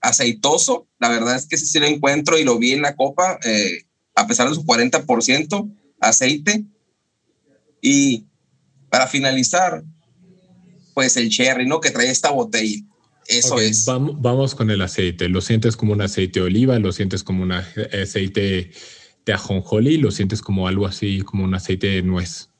aceitoso. 0.00 0.86
La 1.00 1.08
verdad 1.08 1.34
es 1.34 1.46
que 1.46 1.56
sí, 1.56 1.66
sí 1.66 1.80
lo 1.80 1.86
encuentro 1.86 2.38
y 2.38 2.44
lo 2.44 2.56
vi 2.56 2.70
en 2.72 2.82
la 2.82 2.94
copa, 2.94 3.40
eh, 3.42 3.82
a 4.14 4.28
pesar 4.28 4.48
de 4.48 4.54
su 4.54 4.64
40% 4.64 5.68
aceite. 5.98 6.64
Y 7.80 8.26
para 8.90 9.08
finalizar, 9.08 9.82
pues 10.94 11.16
el 11.16 11.28
cherry, 11.30 11.66
¿no? 11.66 11.80
Que 11.80 11.90
trae 11.90 12.10
esta 12.10 12.30
botella. 12.30 12.80
Eso 13.26 13.54
Ok, 13.54 13.60
es. 13.62 13.86
Vamos, 13.86 14.20
vamos 14.20 14.54
con 14.54 14.70
el 14.70 14.82
aceite. 14.82 15.28
Lo 15.28 15.40
sientes 15.40 15.76
como 15.76 15.92
un 15.94 16.00
aceite 16.02 16.38
de 16.40 16.46
oliva, 16.46 16.78
lo 16.78 16.92
sientes 16.92 17.24
como 17.24 17.42
un 17.42 17.52
aceite 17.52 18.70
de 19.24 19.32
ajonjolí, 19.32 19.96
lo 19.96 20.10
sientes 20.10 20.42
como 20.42 20.68
algo 20.68 20.86
así, 20.86 21.20
como 21.22 21.44
un 21.44 21.54
aceite 21.54 21.86
de 21.88 22.02
nuez. 22.02 22.50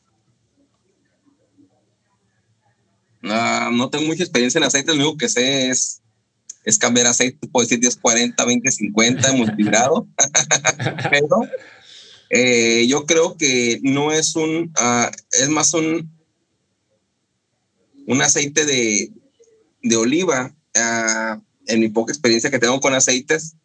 no 3.23 3.89
tengo 3.89 4.05
mucha 4.05 4.23
experiencia 4.23 4.59
en 4.59 4.65
aceite, 4.65 4.95
lo 4.95 5.03
único 5.03 5.17
que 5.17 5.31
sé 5.31 5.71
es, 5.71 6.03
es 6.65 6.79
cambiar 6.79 7.07
aceite, 7.07 7.49
puedo 7.49 7.65
decir 7.65 7.81
10, 7.81 7.97
40, 7.97 8.45
20, 8.45 8.71
50, 8.71 9.33
multigrado. 9.33 10.07
Pero 11.11 11.41
eh, 12.31 12.87
yo 12.87 13.07
creo 13.07 13.37
que 13.37 13.81
no 13.83 14.13
es 14.13 14.37
un, 14.37 14.73
uh, 14.79 15.11
es 15.31 15.49
más 15.49 15.73
un, 15.73 16.11
un 18.07 18.23
aceite 18.23 18.67
de, 18.67 19.11
de 19.83 19.97
oliva. 19.97 20.55
Uh, 20.77 21.41
en 21.67 21.81
mi 21.81 21.89
poca 21.89 22.13
experiencia 22.13 22.51
que 22.51 22.59
tengo 22.59 22.81
con 22.81 22.95
aceites, 22.95 23.57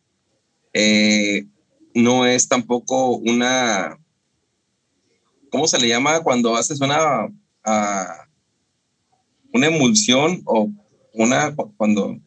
eh, 0.73 1.45
no 1.93 2.25
es 2.25 2.47
tampoco 2.47 3.17
una, 3.17 3.97
¿cómo 5.51 5.67
se 5.67 5.79
le 5.79 5.87
llama 5.87 6.21
cuando 6.21 6.55
haces 6.55 6.81
una, 6.81 7.25
uh, 7.25 8.27
una 9.53 9.67
emulsión 9.67 10.41
o 10.45 10.71
una, 11.13 11.55
cuando, 11.77 12.17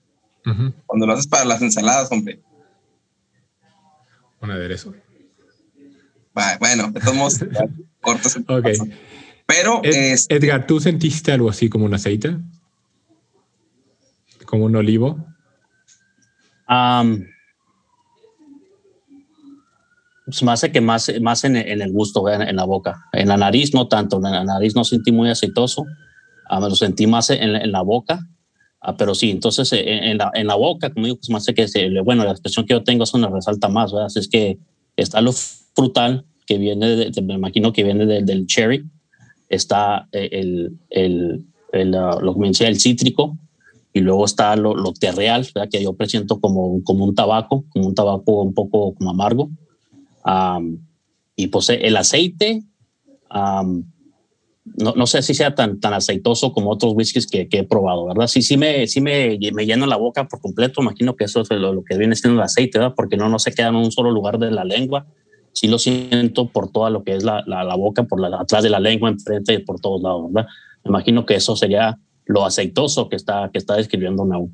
cuando 0.87 1.07
lo 1.07 1.13
haces 1.13 1.27
para 1.27 1.45
las 1.45 1.63
ensaladas, 1.63 2.11
hombre? 2.11 2.41
Un 4.41 4.51
aderezo. 4.51 4.93
Bueno, 6.59 6.93
estamos 6.95 7.39
cortos. 8.01 8.37
ok. 8.49 8.67
Pero. 9.47 9.81
Este 9.85 10.35
Edgar, 10.35 10.67
¿tú 10.67 10.81
sentiste 10.81 11.33
algo 11.33 11.51
así 11.51 11.69
como 11.69 11.85
un 11.85 11.95
aceite? 11.95 12.37
¿Como 14.47 14.65
un 14.65 14.77
olivo? 14.77 15.25
Um, 16.69 17.25
se 20.33 20.45
me 20.45 20.53
hace 20.53 20.73
que 20.73 20.81
más, 20.81 21.11
más 21.21 21.45
en, 21.45 21.57
el 21.57 21.93
gusto, 21.93 22.29
en, 22.29 22.57
la 22.57 22.65
boca. 22.65 23.05
En 23.13 23.29
la 23.29 23.37
nariz 23.37 23.75
no 23.75 23.89
tanto, 23.89 24.17
en 24.17 24.23
la 24.23 24.45
nariz 24.45 24.75
no 24.75 24.85
sentí 24.85 25.13
muy 25.13 25.31
aceitoso, 25.31 25.83
uh, 25.83 26.61
me 26.61 26.69
lo 26.69 26.75
sentí 26.75 27.07
más 27.07 27.31
en, 27.31 27.71
la 27.71 27.83
boca, 27.83 28.21
uh, 28.87 28.95
pero 28.97 29.15
sí, 29.15 29.31
entonces 29.31 29.73
eh, 29.73 30.11
en, 30.11 30.19
la, 30.19 30.31
en 30.35 30.47
la 30.47 30.55
boca, 30.55 30.93
como 30.93 31.07
digo, 31.07 31.19
se 31.21 31.33
me 31.33 31.39
hace 31.39 31.55
que, 31.55 31.69
se, 31.69 31.89
bueno, 32.01 32.25
la 32.25 32.33
expresión 32.33 32.67
que 32.67 32.75
yo 32.75 32.83
tengo 32.83 33.05
eso 33.05 33.19
me 33.19 33.29
resalta 33.29 33.69
más, 33.69 33.93
¿verdad? 33.93 34.07
Así 34.07 34.19
es 34.19 34.29
que 34.29 34.59
está 34.97 35.21
lo 35.21 35.33
frutal, 35.33 36.25
que 36.47 36.59
viene, 36.59 36.89
de, 36.89 37.23
me 37.23 37.35
imagino 37.35 37.73
que 37.73 37.85
viene 37.85 38.07
del 38.23 38.47
cherry, 38.47 38.85
está 39.49 40.09
eh, 40.13 40.29
el, 40.33 40.79
el, 40.91 41.47
el, 41.73 41.95
uh, 41.95 42.21
lo 42.21 42.35
que 42.35 42.67
el 42.67 42.81
cítrico, 42.81 43.39
y 43.93 44.01
luego 44.01 44.25
está 44.25 44.57
lo, 44.57 44.75
lo 44.75 44.93
terreal, 44.93 45.47
¿verdad? 45.55 45.69
que 45.71 45.83
yo 45.83 45.93
presiento 45.93 46.41
como, 46.41 46.83
como 46.83 47.05
un 47.05 47.15
tabaco, 47.15 47.65
como 47.69 47.89
un 47.89 47.95
tabaco 47.95 48.43
un 48.43 48.55
poco 48.55 48.95
como 48.95 49.11
amargo. 49.11 49.51
Y 51.37 51.47
pues 51.49 51.69
el 51.71 51.97
aceite, 51.97 52.63
no, 53.31 54.95
no, 54.95 55.07
sé 55.07 55.23
si 55.23 55.35
sea 55.35 55.55
tan, 55.55 55.81
tan 55.81 55.93
aceitoso 55.93 56.53
como 56.53 56.71
otros 56.71 56.93
whiskies 56.95 57.27
que, 57.27 57.49
que, 57.49 57.59
he 57.59 57.65
probado, 57.65 58.07
¿verdad? 58.07 58.29
Sí, 58.29 58.43
sí 58.43 58.57
me, 58.57 58.87
sí 58.87 59.01
me, 59.01 59.39
me 59.53 59.67
lleno 59.67 59.87
la 59.87 59.97
boca 59.97 60.29
por 60.29 60.41
completo, 60.41 60.83
imagino 60.83 61.17
que 61.17 61.25
eso 61.25 61.41
es 61.41 61.51
lo, 61.51 61.73
lo, 61.73 61.85
que 61.85 61.99
viene 61.99 62.15
siendo 62.15 62.41
el 62.41 62.45
aceite, 62.45 62.79
¿verdad? 62.79 62.95
Porque 62.95 63.17
no, 63.17 63.29
no 63.29 63.39
se 63.39 63.53
queda 63.53 63.69
en 63.69 63.77
un 63.77 63.91
solo 63.91 64.11
lugar 64.11 64.39
de 64.39 64.51
la 64.51 64.65
lengua, 64.65 65.07
sí 65.53 65.67
lo 65.67 65.79
siento 65.79 66.49
por 66.49 66.71
toda 66.71 66.91
lo 66.91 67.03
que 67.03 67.17
es 67.17 67.25
la, 67.25 67.43
la, 67.47 67.65
la 67.65 67.75
boca, 67.75 68.05
por 68.05 68.21
la, 68.21 68.39
atrás 68.39 68.63
de 68.63 68.71
la 68.71 68.81
lengua, 68.81 69.11
enfrente, 69.11 69.59
por 69.61 69.81
todos 69.81 70.03
lados, 70.03 70.33
¿verdad? 70.33 70.49
Me 70.85 70.91
imagino 70.91 71.27
que 71.27 71.35
eso 71.35 71.57
sería 71.57 71.99
lo 72.27 72.45
aceitoso 72.45 73.09
que 73.09 73.17
está, 73.17 73.51
que 73.53 73.59
está 73.59 73.77
describiendo 73.77 74.25
Nau. 74.25 74.51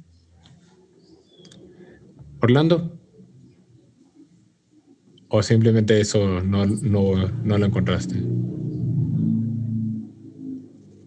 Orlando. 2.41 2.98
¿O 5.29 5.43
simplemente 5.43 6.01
eso 6.01 6.41
no, 6.43 6.65
no, 6.65 7.29
no 7.29 7.59
lo 7.59 7.67
encontraste? 7.67 8.15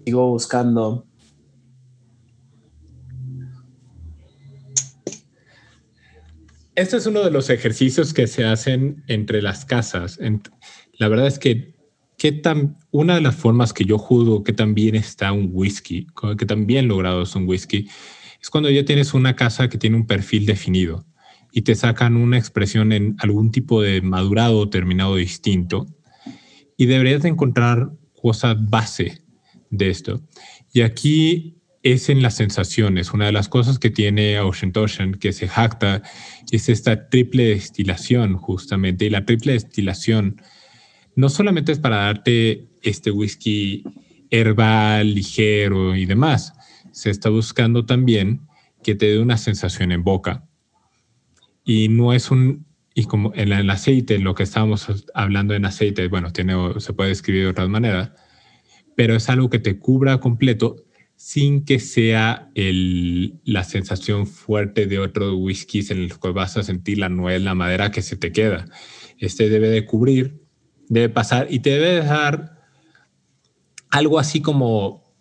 Sigo 0.05 0.29
buscando. 0.29 1.07
Este 6.75 6.97
es 6.97 7.05
uno 7.05 7.23
de 7.23 7.31
los 7.31 7.49
ejercicios 7.49 8.13
que 8.13 8.27
se 8.27 8.45
hacen 8.45 9.03
entre 9.07 9.41
las 9.41 9.65
casas. 9.65 10.19
La 10.93 11.07
verdad 11.07 11.27
es 11.27 11.37
que 11.37 11.75
¿qué 12.17 12.31
tan, 12.31 12.77
una 12.91 13.15
de 13.15 13.21
las 13.21 13.35
formas 13.35 13.73
que 13.73 13.83
yo 13.83 13.97
juzgo 13.97 14.43
que 14.43 14.53
también 14.53 14.95
está 14.95 15.31
un 15.31 15.49
whisky, 15.51 16.05
que 16.37 16.45
también 16.45 16.87
logrado 16.87 17.23
es 17.23 17.35
un 17.35 17.47
whisky, 17.47 17.89
es 18.39 18.49
cuando 18.51 18.69
ya 18.69 18.85
tienes 18.85 19.15
una 19.15 19.35
casa 19.35 19.69
que 19.69 19.79
tiene 19.79 19.95
un 19.95 20.05
perfil 20.05 20.45
definido 20.45 21.03
y 21.51 21.63
te 21.63 21.75
sacan 21.75 22.15
una 22.15 22.37
expresión 22.37 22.91
en 22.91 23.15
algún 23.19 23.51
tipo 23.51 23.81
de 23.81 24.01
madurado 24.01 24.57
o 24.59 24.69
terminado 24.69 25.15
distinto 25.15 25.85
y 26.77 26.85
deberías 26.85 27.21
de 27.21 27.29
encontrar 27.29 27.91
cosas 28.21 28.57
base 28.69 29.21
de 29.69 29.89
esto. 29.89 30.21
Y 30.73 30.81
aquí 30.81 31.61
es 31.83 32.09
en 32.09 32.21
las 32.21 32.35
sensaciones. 32.35 33.13
Una 33.13 33.25
de 33.25 33.31
las 33.31 33.49
cosas 33.49 33.79
que 33.79 33.89
tiene 33.89 34.39
Ocean 34.39 34.71
Ocean, 34.75 35.13
que 35.15 35.33
se 35.33 35.47
jacta, 35.47 36.01
es 36.51 36.69
esta 36.69 37.09
triple 37.09 37.45
destilación 37.45 38.35
justamente. 38.37 39.05
Y 39.05 39.09
la 39.09 39.25
triple 39.25 39.53
destilación 39.53 40.41
no 41.15 41.29
solamente 41.29 41.71
es 41.71 41.79
para 41.79 41.97
darte 41.97 42.69
este 42.81 43.11
whisky 43.11 43.83
herbal, 44.29 45.13
ligero 45.13 45.95
y 45.95 46.05
demás, 46.05 46.53
se 46.91 47.09
está 47.09 47.29
buscando 47.29 47.85
también 47.85 48.47
que 48.83 48.95
te 48.95 49.07
dé 49.07 49.19
una 49.19 49.37
sensación 49.37 49.91
en 49.91 50.03
boca. 50.03 50.47
Y 51.63 51.89
no 51.89 52.13
es 52.13 52.31
un, 52.31 52.65
y 52.93 53.05
como 53.05 53.33
en 53.35 53.51
el 53.51 53.69
aceite, 53.69 54.19
lo 54.19 54.35
que 54.35 54.43
estábamos 54.43 54.87
hablando 55.13 55.53
en 55.53 55.65
aceite, 55.65 56.07
bueno, 56.07 56.31
tiene, 56.31 56.55
se 56.79 56.93
puede 56.93 57.11
escribir 57.11 57.43
de 57.43 57.49
otras 57.49 57.69
maneras, 57.69 58.11
pero 58.95 59.15
es 59.15 59.29
algo 59.29 59.49
que 59.49 59.59
te 59.59 59.79
cubra 59.79 60.19
completo 60.19 60.85
sin 61.15 61.65
que 61.65 61.79
sea 61.79 62.49
el, 62.55 63.39
la 63.43 63.63
sensación 63.63 64.25
fuerte 64.25 64.87
de 64.87 64.97
otros 64.97 65.35
whiskies 65.37 65.91
en 65.91 66.07
los 66.07 66.17
que 66.17 66.29
vas 66.29 66.57
a 66.57 66.63
sentir 66.63 66.97
la 66.97 67.09
nuez, 67.09 67.41
la 67.41 67.53
madera 67.53 67.91
que 67.91 68.01
se 68.01 68.17
te 68.17 68.31
queda. 68.31 68.65
Este 69.19 69.47
debe 69.47 69.69
de 69.69 69.85
cubrir 69.85 70.41
debe 70.89 71.07
pasar 71.07 71.47
y 71.49 71.59
te 71.59 71.69
debe 71.69 72.01
dejar 72.01 72.59
algo 73.91 74.19
así 74.19 74.41
como 74.41 75.13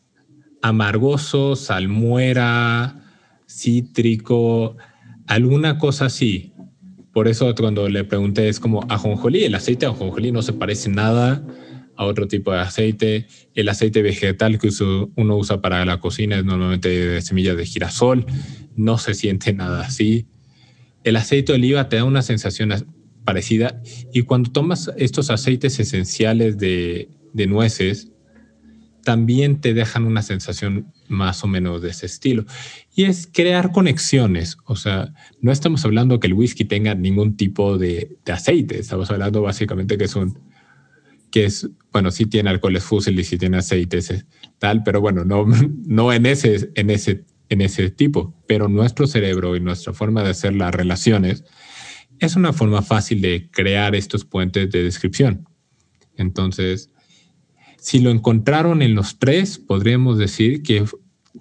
amargoso, 0.63 1.55
salmuera, 1.55 3.05
cítrico, 3.47 4.77
alguna 5.31 5.79
cosa 5.79 6.07
así. 6.07 6.53
Por 7.13 7.29
eso 7.29 7.55
cuando 7.55 7.89
le 7.89 8.05
pregunté 8.05 8.49
es 8.49 8.61
como 8.61 8.85
ajonjolí, 8.89 9.45
el 9.45 9.55
aceite 9.55 9.87
de 9.87 9.93
ajonjolí 9.93 10.33
no 10.33 10.43
se 10.43 10.53
parece 10.53 10.91
nada 10.91 11.45
a 11.97 12.05
otro 12.05 12.27
tipo 12.29 12.53
de 12.53 12.59
aceite. 12.59 13.27
El 13.55 13.69
aceite 13.69 14.03
vegetal 14.03 14.59
que 14.59 14.71
uno 15.17 15.37
usa 15.37 15.61
para 15.61 15.85
la 15.85 16.01
cocina 16.01 16.39
es 16.39 16.45
normalmente 16.45 16.89
de 16.89 17.23
semillas 17.23 17.57
de 17.57 17.65
girasol, 17.65 18.27
no 18.75 18.99
se 18.99 19.15
siente 19.15 19.53
nada 19.53 19.83
así. 19.83 20.27
El 21.05 21.17
aceite 21.17 21.53
de 21.53 21.59
oliva 21.59 21.89
te 21.89 21.97
da 21.97 22.05
una 22.05 22.23
sensación 22.23 22.73
parecida. 23.25 23.81
Y 24.13 24.23
cuando 24.23 24.51
tomas 24.51 24.91
estos 24.97 25.31
aceites 25.31 25.79
esenciales 25.79 26.59
de, 26.59 27.09
nueces, 27.49 28.11
también 29.11 29.61
te 29.61 29.75
dejan 29.75 30.05
una 30.05 30.23
sensación 30.23 30.93
más 31.09 31.43
o 31.43 31.49
menos 31.49 31.83
de 31.83 31.91
ese 31.91 32.07
estilo. 32.07 32.45
Y 32.95 33.07
es 33.07 33.27
crear 33.27 33.73
conexiones. 33.73 34.57
O 34.67 34.77
sea, 34.77 35.13
no 35.41 35.51
estamos 35.51 35.85
hablando 35.85 36.21
que 36.21 36.29
el 36.29 36.35
whisky 36.35 36.65
tenga 36.65 36.95
ningún 36.95 37.37
tipo 37.37 37.77
de, 37.77 38.19
aceite. 38.33 38.79
Estamos 38.79 39.11
hablando 39.11 39.43
básicamente 39.43 39.99
que 39.99 40.05
es 40.05 40.15
un, 40.15 40.39
que 41.33 41.45
es, 41.47 41.69
bueno, 41.91 42.13
sí 42.13 42.27
tiene 42.27 42.51
alcoholes 42.51 42.85
fósiles 42.85 43.27
y 43.27 43.31
sí 43.31 43.37
tiene 43.37 43.57
aceites 43.57 44.13
eh, 44.13 44.25
tal, 44.61 44.85
pero 44.85 45.01
bueno, 45.01 45.25
no, 45.25 45.45
no 45.87 46.13
en 46.13 46.25
ese, 46.25 46.71
en 46.77 46.89
ese, 46.91 47.25
en 47.49 47.63
ese 47.63 47.91
tipo. 47.91 48.41
Pero 48.47 48.69
nuestro 48.69 49.09
cerebro 49.09 49.57
y 49.57 49.61
nuestra 49.61 49.93
forma 49.93 50.23
de 50.23 50.31
hacer 50.31 50.55
las 50.55 50.73
relaciones 50.73 51.43
es 52.21 52.37
una 52.37 52.53
forma 52.53 52.81
fácil 52.81 53.21
de 53.23 53.51
crear 53.51 53.97
estos 53.97 54.25
puentes 54.25 54.71
de 54.71 54.85
descripción. 54.85 55.49
Entonces, 56.17 56.91
si 57.81 57.99
lo 57.99 58.11
encontraron 58.11 58.83
en 58.83 58.95
los 58.95 59.19
tres, 59.19 59.59
podríamos 59.59 60.19
decir 60.19 60.63
que 60.63 60.85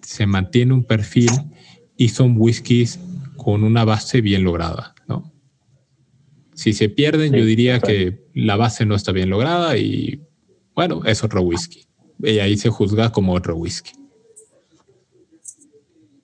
se 0.02 0.26
mantiene 0.26 0.74
un 0.74 0.86
perfil 0.86 1.30
y 1.98 2.10
son 2.10 2.36
whiskies 2.38 3.00
con 3.36 3.64
una 3.64 3.84
base 3.84 4.22
bien 4.22 4.44
lograda, 4.44 4.96
¿no? 5.08 5.32
Si 6.54 6.74
se 6.74 6.90
pierden, 6.90 7.34
yo 7.34 7.46
diría 7.46 7.80
que 7.80 8.26
la 8.34 8.56
base 8.56 8.86
no 8.86 8.96
está 8.96 9.12
bien 9.12 9.30
lograda 9.30 9.78
y, 9.78 10.22
bueno, 10.76 11.02
es 11.06 11.24
otro 11.24 11.42
whisky. 11.42 11.86
Y 12.22 12.40
ahí 12.40 12.58
se 12.58 12.70
juzga 12.70 13.12
como 13.12 13.34
otro 13.34 13.56
whisky. 13.56 13.92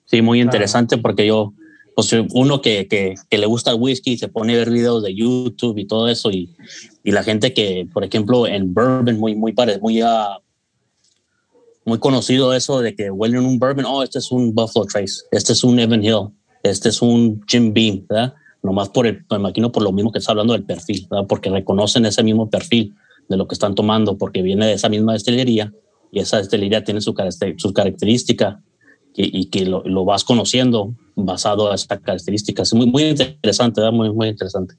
Sí, 0.04 0.22
muy 0.22 0.40
interesante 0.40 0.98
porque 0.98 1.26
yo 1.26 1.52
pues 1.96 2.14
uno 2.34 2.60
que, 2.60 2.86
que, 2.88 3.14
que, 3.30 3.38
le 3.38 3.46
gusta 3.46 3.70
el 3.70 3.80
whisky 3.80 4.18
se 4.18 4.28
pone 4.28 4.52
a 4.52 4.58
ver 4.58 4.68
videos 4.68 5.02
de 5.02 5.14
YouTube 5.14 5.78
y 5.78 5.86
todo 5.86 6.08
eso 6.08 6.30
y, 6.30 6.54
y 7.02 7.10
la 7.10 7.22
gente 7.22 7.54
que, 7.54 7.88
por 7.90 8.04
ejemplo, 8.04 8.46
en 8.46 8.74
bourbon 8.74 9.18
muy, 9.18 9.34
muy, 9.34 9.54
muy, 9.80 10.02
uh, 10.02 10.06
muy 11.86 11.98
conocido 11.98 12.52
eso 12.52 12.82
de 12.82 12.94
que 12.94 13.10
huelen 13.10 13.46
un 13.46 13.58
bourbon, 13.58 13.86
oh, 13.86 14.02
este 14.02 14.18
es 14.18 14.30
un 14.30 14.54
Buffalo 14.54 14.84
Trace, 14.84 15.22
este 15.30 15.54
es 15.54 15.64
un 15.64 15.78
Evan 15.78 16.04
Hill, 16.04 16.28
este 16.62 16.90
es 16.90 17.00
un 17.00 17.42
Jim 17.48 17.72
Beam, 17.72 18.04
¿verdad? 18.06 18.34
Nomás 18.62 18.90
por 18.90 19.06
el, 19.06 19.24
me 19.30 19.38
imagino 19.38 19.72
por 19.72 19.82
lo 19.82 19.90
mismo 19.90 20.12
que 20.12 20.18
está 20.18 20.32
hablando 20.32 20.52
del 20.52 20.64
perfil. 20.64 21.08
Porque 21.26 21.48
reconocen 21.48 22.04
ese 22.04 22.22
mismo 22.22 22.50
perfil 22.50 22.94
de 23.28 23.38
lo 23.38 23.48
que 23.48 23.54
están 23.54 23.74
tomando 23.74 24.18
porque 24.18 24.42
viene 24.42 24.66
de 24.66 24.74
esa 24.74 24.90
misma 24.90 25.14
destilería 25.14 25.72
y 26.12 26.20
esa 26.20 26.36
destilería 26.38 26.84
tiene 26.84 27.00
su, 27.00 27.14
su 27.56 27.72
característica 27.72 28.60
y 29.14 29.46
que 29.46 29.64
lo, 29.64 29.82
lo, 29.84 30.04
vas 30.04 30.24
conociendo 30.24 30.94
basado 31.16 31.72
a 31.72 31.74
estas 31.74 32.00
características. 32.00 32.72
Muy, 32.74 32.86
muy 32.86 33.04
interesante, 33.04 33.80
¿verdad? 33.80 33.96
Muy, 33.96 34.12
muy 34.12 34.28
interesante. 34.28 34.76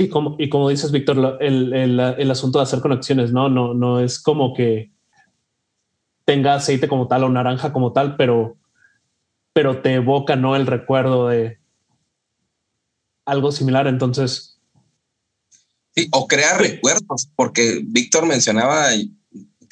Y 0.00 0.08
como, 0.08 0.36
y 0.38 0.48
como 0.48 0.68
dices, 0.68 0.92
Víctor, 0.92 1.38
el, 1.40 1.72
el, 1.72 1.98
el, 1.98 2.30
asunto 2.30 2.58
de 2.58 2.64
hacer 2.64 2.80
conexiones, 2.80 3.32
¿no? 3.32 3.48
No, 3.48 3.74
no 3.74 3.98
es 3.98 4.20
como 4.20 4.54
que 4.54 4.92
tenga 6.24 6.54
aceite 6.54 6.86
como 6.86 7.08
tal 7.08 7.24
o 7.24 7.28
naranja 7.28 7.72
como 7.72 7.92
tal, 7.92 8.16
pero, 8.16 8.56
pero 9.52 9.82
te 9.82 9.94
evoca, 9.94 10.36
¿no? 10.36 10.54
El 10.54 10.66
recuerdo 10.66 11.28
de 11.28 11.58
algo 13.24 13.50
similar. 13.50 13.86
Entonces. 13.86 14.57
Sí, 15.98 16.08
o 16.12 16.28
crear 16.28 16.60
recuerdos, 16.60 17.28
porque 17.34 17.80
Víctor 17.84 18.24
mencionaba, 18.24 18.90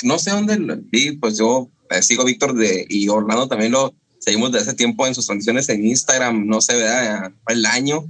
no 0.02 0.18
sé 0.18 0.30
dónde 0.30 0.58
lo 0.58 0.76
vi, 0.76 1.12
pues 1.12 1.38
yo 1.38 1.70
eh, 1.90 2.02
sigo 2.02 2.24
Víctor 2.24 2.54
de, 2.54 2.84
y 2.88 3.08
Orlando 3.08 3.46
también 3.46 3.70
lo 3.70 3.94
seguimos 4.18 4.50
desde 4.50 4.70
hace 4.70 4.76
tiempo 4.76 5.06
en 5.06 5.14
sus 5.14 5.26
transmisiones 5.26 5.68
en 5.68 5.86
Instagram, 5.86 6.48
no 6.48 6.60
sé, 6.60 6.74
¿verdad? 6.74 7.32
El 7.46 7.64
año 7.64 8.04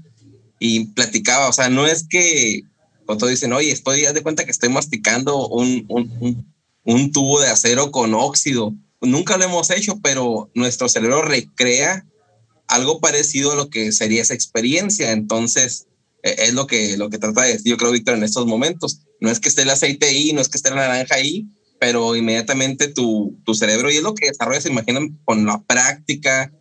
y 0.58 0.86
platicaba, 0.86 1.50
o 1.50 1.52
sea, 1.52 1.68
no 1.68 1.86
es 1.86 2.06
que 2.08 2.62
cuando 3.04 3.26
dicen, 3.26 3.52
oye, 3.52 3.70
estoy, 3.70 4.06
haz 4.06 4.14
de 4.14 4.22
cuenta 4.22 4.46
que 4.46 4.50
estoy 4.50 4.70
masticando 4.70 5.46
un, 5.48 5.84
un, 5.88 6.54
un, 6.84 7.12
tubo 7.12 7.40
de 7.40 7.48
acero 7.48 7.90
con 7.90 8.14
óxido. 8.14 8.74
Nunca 9.02 9.36
lo 9.36 9.44
hemos 9.44 9.68
hecho, 9.68 10.00
pero 10.02 10.50
nuestro 10.54 10.88
cerebro 10.88 11.20
recrea 11.20 12.06
algo 12.66 12.98
parecido 12.98 13.52
a 13.52 13.56
lo 13.56 13.68
que 13.68 13.92
sería 13.92 14.22
esa 14.22 14.32
experiencia. 14.32 15.12
Entonces, 15.12 15.86
es 16.32 16.54
lo 16.54 16.66
que, 16.66 16.96
lo 16.96 17.10
que 17.10 17.18
trata 17.18 17.42
de 17.42 17.52
decir, 17.54 17.70
yo 17.70 17.76
creo, 17.76 17.92
Víctor, 17.92 18.16
en 18.16 18.24
estos 18.24 18.46
momentos. 18.46 19.00
No 19.20 19.30
es 19.30 19.40
que 19.40 19.48
esté 19.48 19.62
el 19.62 19.70
aceite 19.70 20.06
ahí, 20.06 20.32
no 20.32 20.40
es 20.40 20.48
que 20.48 20.58
esté 20.58 20.70
la 20.70 20.76
naranja 20.76 21.14
ahí, 21.14 21.46
pero 21.78 22.16
inmediatamente 22.16 22.88
tu, 22.88 23.38
tu 23.44 23.54
cerebro, 23.54 23.90
y 23.90 23.96
es 23.96 24.02
lo 24.02 24.14
que 24.14 24.28
desarrolla, 24.28 24.60
se 24.60 24.70
imaginan, 24.70 25.18
con 25.24 25.46
la 25.46 25.62
práctica, 25.62 26.52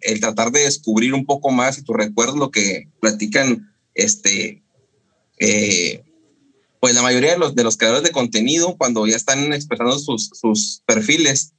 el 0.00 0.20
tratar 0.20 0.52
de 0.52 0.60
descubrir 0.60 1.14
un 1.14 1.26
poco 1.26 1.50
más 1.50 1.78
y 1.78 1.82
tu 1.82 1.92
recuerdo 1.92 2.36
lo 2.36 2.50
que 2.50 2.88
platican 3.00 3.72
este 3.94 4.62
eh, 5.38 6.04
pues 6.80 6.94
la 6.94 7.02
mayoría 7.02 7.32
de 7.32 7.38
los, 7.38 7.54
de 7.54 7.64
los 7.64 7.76
creadores 7.76 8.04
de 8.04 8.12
contenido 8.12 8.76
cuando 8.76 9.06
ya 9.06 9.16
están 9.16 9.52
expresando 9.52 9.98
sus, 9.98 10.30
sus 10.32 10.82
perfiles 10.86 11.52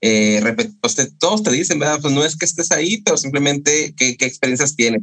eh, 0.00 0.42
pues 0.80 0.96
todos 1.18 1.42
te 1.42 1.50
dicen 1.50 1.78
verdad 1.78 2.00
pues 2.00 2.14
no 2.14 2.24
es 2.24 2.36
que 2.36 2.46
estés 2.46 2.72
ahí 2.72 3.02
pero 3.02 3.18
simplemente 3.18 3.94
qué, 3.96 4.16
qué 4.16 4.24
experiencias 4.24 4.74
tienes 4.74 5.02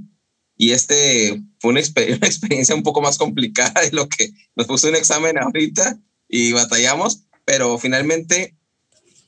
y 0.57 0.71
este 0.71 1.41
fue 1.59 1.71
una, 1.71 1.81
una, 1.95 2.27
experiencia 2.27 2.75
un 2.75 2.83
poco 2.83 3.01
más 3.01 3.17
complicada 3.17 3.81
de 3.81 3.91
lo 3.91 4.09
que 4.09 4.31
nos 4.55 4.67
puso 4.67 4.87
un 4.87 4.95
examen 4.95 5.37
ahorita 5.37 5.99
y 6.27 6.51
batallamos 6.51 7.27
pero 7.47 7.77
finalmente 7.77 8.57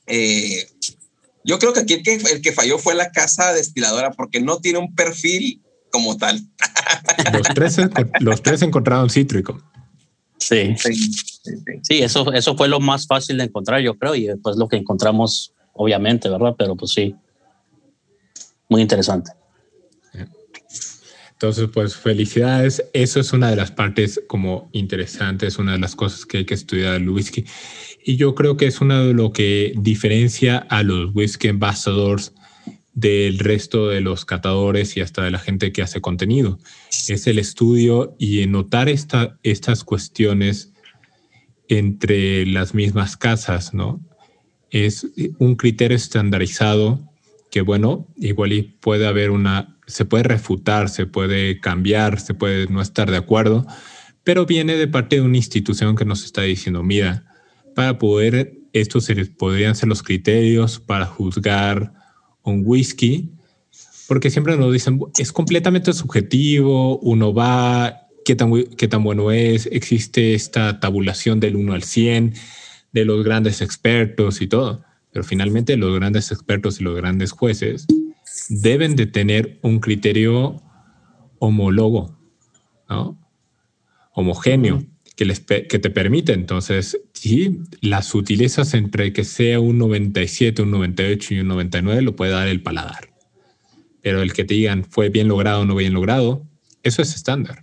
eh, 0.06 0.68
yo 1.42 1.58
creo 1.58 1.72
que 1.72 1.80
aquí 1.80 1.94
el 1.94 2.02
que, 2.02 2.16
el 2.16 2.42
que 2.42 2.52
falló 2.52 2.78
fue 2.78 2.94
la 2.94 3.10
casa 3.12 3.54
destiladora 3.54 4.10
porque 4.10 4.42
no 4.42 4.58
tiene 4.58 4.78
un 4.78 4.94
perfil 4.94 5.62
como 5.90 6.18
tal. 6.18 6.38
Los 7.32 7.48
tres, 7.54 7.76
los 8.20 8.42
tres 8.42 8.62
encontraron 8.62 9.10
cítrico. 9.10 9.60
Sí. 10.38 10.74
Sí, 11.82 12.02
eso, 12.02 12.32
eso 12.32 12.56
fue 12.56 12.68
lo 12.68 12.80
más 12.80 13.06
fácil 13.06 13.38
de 13.38 13.44
encontrar, 13.44 13.80
yo 13.80 13.96
creo, 13.98 14.14
y 14.14 14.26
después 14.26 14.56
lo 14.56 14.68
que 14.68 14.76
encontramos, 14.76 15.52
obviamente, 15.72 16.28
¿verdad? 16.28 16.54
Pero 16.58 16.76
pues 16.76 16.92
sí, 16.92 17.14
muy 18.68 18.82
interesante. 18.82 19.32
Entonces, 21.40 21.70
pues 21.72 21.96
felicidades. 21.96 22.84
Eso 22.92 23.18
es 23.18 23.32
una 23.32 23.48
de 23.48 23.56
las 23.56 23.70
partes 23.70 24.20
como 24.26 24.68
interesantes, 24.72 25.58
una 25.58 25.72
de 25.72 25.78
las 25.78 25.96
cosas 25.96 26.26
que 26.26 26.36
hay 26.36 26.44
que 26.44 26.52
estudiar 26.52 26.96
el 26.96 27.08
whisky. 27.08 27.46
Y 28.04 28.16
yo 28.16 28.34
creo 28.34 28.58
que 28.58 28.66
es 28.66 28.82
una 28.82 29.00
de 29.02 29.14
lo 29.14 29.32
que 29.32 29.72
diferencia 29.74 30.58
a 30.58 30.82
los 30.82 31.14
whisky 31.14 31.48
ambassadors 31.48 32.34
del 32.92 33.38
resto 33.38 33.88
de 33.88 34.02
los 34.02 34.26
catadores 34.26 34.98
y 34.98 35.00
hasta 35.00 35.24
de 35.24 35.30
la 35.30 35.38
gente 35.38 35.72
que 35.72 35.80
hace 35.80 36.02
contenido. 36.02 36.58
Es 37.08 37.26
el 37.26 37.38
estudio 37.38 38.14
y 38.18 38.46
notar 38.46 38.90
esta, 38.90 39.38
estas 39.42 39.82
cuestiones 39.82 40.74
entre 41.68 42.44
las 42.44 42.74
mismas 42.74 43.16
casas, 43.16 43.72
¿no? 43.72 43.98
Es 44.70 45.06
un 45.38 45.56
criterio 45.56 45.96
estandarizado 45.96 47.09
que, 47.50 47.62
bueno, 47.62 48.08
igual 48.16 48.52
y 48.52 48.62
puede 48.62 49.06
haber 49.06 49.30
una, 49.30 49.76
se 49.86 50.04
puede 50.04 50.24
refutar, 50.24 50.88
se 50.88 51.06
puede 51.06 51.60
cambiar, 51.60 52.20
se 52.20 52.34
puede 52.34 52.66
no 52.68 52.80
estar 52.80 53.10
de 53.10 53.16
acuerdo, 53.16 53.66
pero 54.24 54.46
viene 54.46 54.76
de 54.76 54.86
parte 54.86 55.16
de 55.16 55.22
una 55.22 55.36
institución 55.36 55.96
que 55.96 56.04
nos 56.04 56.24
está 56.24 56.42
diciendo, 56.42 56.82
mira, 56.82 57.24
para 57.74 57.98
poder, 57.98 58.58
estos 58.72 59.08
podrían 59.36 59.74
ser 59.74 59.88
los 59.88 60.02
criterios 60.02 60.78
para 60.78 61.06
juzgar 61.06 61.92
un 62.42 62.62
whisky, 62.64 63.32
porque 64.06 64.30
siempre 64.30 64.56
nos 64.56 64.72
dicen, 64.72 65.00
es 65.18 65.32
completamente 65.32 65.92
subjetivo, 65.92 66.98
uno 66.98 67.32
va, 67.32 68.08
qué 68.24 68.36
tan, 68.36 68.64
qué 68.76 68.88
tan 68.88 69.02
bueno 69.02 69.30
es, 69.30 69.66
existe 69.66 70.34
esta 70.34 70.80
tabulación 70.80 71.40
del 71.40 71.56
1 71.56 71.72
al 71.72 71.82
100 71.82 72.34
de 72.92 73.04
los 73.04 73.24
grandes 73.24 73.62
expertos 73.62 74.42
y 74.42 74.48
todo, 74.48 74.82
pero 75.12 75.24
finalmente 75.24 75.76
los 75.76 75.94
grandes 75.94 76.30
expertos 76.32 76.80
y 76.80 76.84
los 76.84 76.96
grandes 76.96 77.32
jueces 77.32 77.86
deben 78.48 78.96
de 78.96 79.06
tener 79.06 79.58
un 79.62 79.80
criterio 79.80 80.62
homólogo, 81.38 82.18
¿no? 82.88 83.18
homogéneo 84.12 84.84
que, 85.16 85.78
te 85.78 85.90
permite. 85.90 86.32
Entonces, 86.32 86.98
sí, 87.12 87.60
las 87.80 88.06
sutilezas 88.06 88.74
entre 88.74 89.12
que 89.12 89.24
sea 89.24 89.60
un 89.60 89.78
97, 89.78 90.62
un 90.62 90.70
98 90.70 91.34
y 91.34 91.40
un 91.40 91.48
99 91.48 92.02
lo 92.02 92.16
puede 92.16 92.32
dar 92.32 92.48
el 92.48 92.62
paladar. 92.62 93.12
Pero 94.00 94.22
el 94.22 94.32
que 94.32 94.44
te 94.44 94.54
digan 94.54 94.84
fue 94.84 95.10
bien 95.10 95.28
logrado 95.28 95.60
o 95.60 95.64
no 95.66 95.74
bien 95.74 95.92
logrado, 95.92 96.46
eso 96.82 97.02
es 97.02 97.14
estándar. 97.14 97.62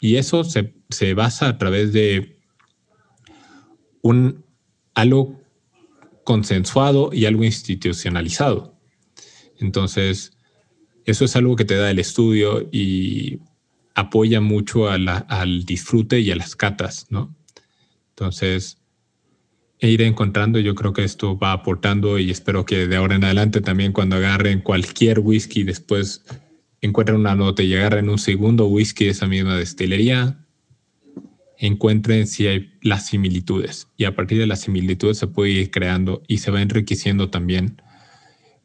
Y 0.00 0.16
eso 0.16 0.42
se, 0.42 0.74
se 0.88 1.14
basa 1.14 1.48
a 1.48 1.58
través 1.58 1.92
de 1.92 2.38
un 4.02 4.44
algo 4.94 5.39
consensuado 6.24 7.10
y 7.12 7.26
algo 7.26 7.44
institucionalizado. 7.44 8.78
Entonces, 9.58 10.32
eso 11.04 11.24
es 11.24 11.36
algo 11.36 11.56
que 11.56 11.64
te 11.64 11.76
da 11.76 11.90
el 11.90 11.98
estudio 11.98 12.68
y 12.72 13.40
apoya 13.94 14.40
mucho 14.40 14.88
al 14.88 15.64
disfrute 15.64 16.20
y 16.20 16.30
a 16.30 16.36
las 16.36 16.56
catas, 16.56 17.06
¿no? 17.10 17.34
Entonces, 18.10 18.78
e 19.78 19.88
ir 19.88 20.02
encontrando, 20.02 20.58
yo 20.58 20.74
creo 20.74 20.92
que 20.92 21.04
esto 21.04 21.38
va 21.38 21.52
aportando 21.52 22.18
y 22.18 22.30
espero 22.30 22.64
que 22.64 22.86
de 22.86 22.96
ahora 22.96 23.16
en 23.16 23.24
adelante 23.24 23.60
también 23.60 23.92
cuando 23.92 24.16
agarren 24.16 24.60
cualquier 24.60 25.20
whisky, 25.20 25.64
después 25.64 26.24
encuentren 26.82 27.18
una 27.18 27.34
nota 27.34 27.62
y 27.62 27.74
agarren 27.74 28.08
un 28.08 28.18
segundo 28.18 28.66
whisky 28.66 29.06
de 29.06 29.10
esa 29.12 29.26
misma 29.26 29.56
destilería, 29.56 30.46
encuentren 31.60 32.26
si 32.26 32.46
hay 32.46 32.72
las 32.82 33.06
similitudes. 33.06 33.88
Y 33.96 34.04
a 34.04 34.16
partir 34.16 34.38
de 34.38 34.46
las 34.46 34.62
similitudes 34.62 35.18
se 35.18 35.26
puede 35.26 35.50
ir 35.50 35.70
creando 35.70 36.22
y 36.26 36.38
se 36.38 36.50
va 36.50 36.62
enriqueciendo 36.62 37.30
también 37.30 37.80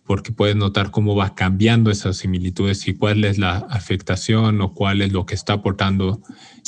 porque 0.05 0.31
puedes 0.31 0.55
notar 0.55 0.91
cómo 0.91 1.15
va 1.15 1.33
cambiando 1.35 1.89
esas 1.89 2.17
similitudes 2.17 2.87
y 2.87 2.93
cuál 2.93 3.25
es 3.25 3.37
la 3.37 3.57
afectación 3.57 4.61
o 4.61 4.73
cuál 4.73 5.01
es 5.01 5.11
lo 5.11 5.25
que 5.25 5.33
está 5.33 5.53
aportando, 5.53 6.21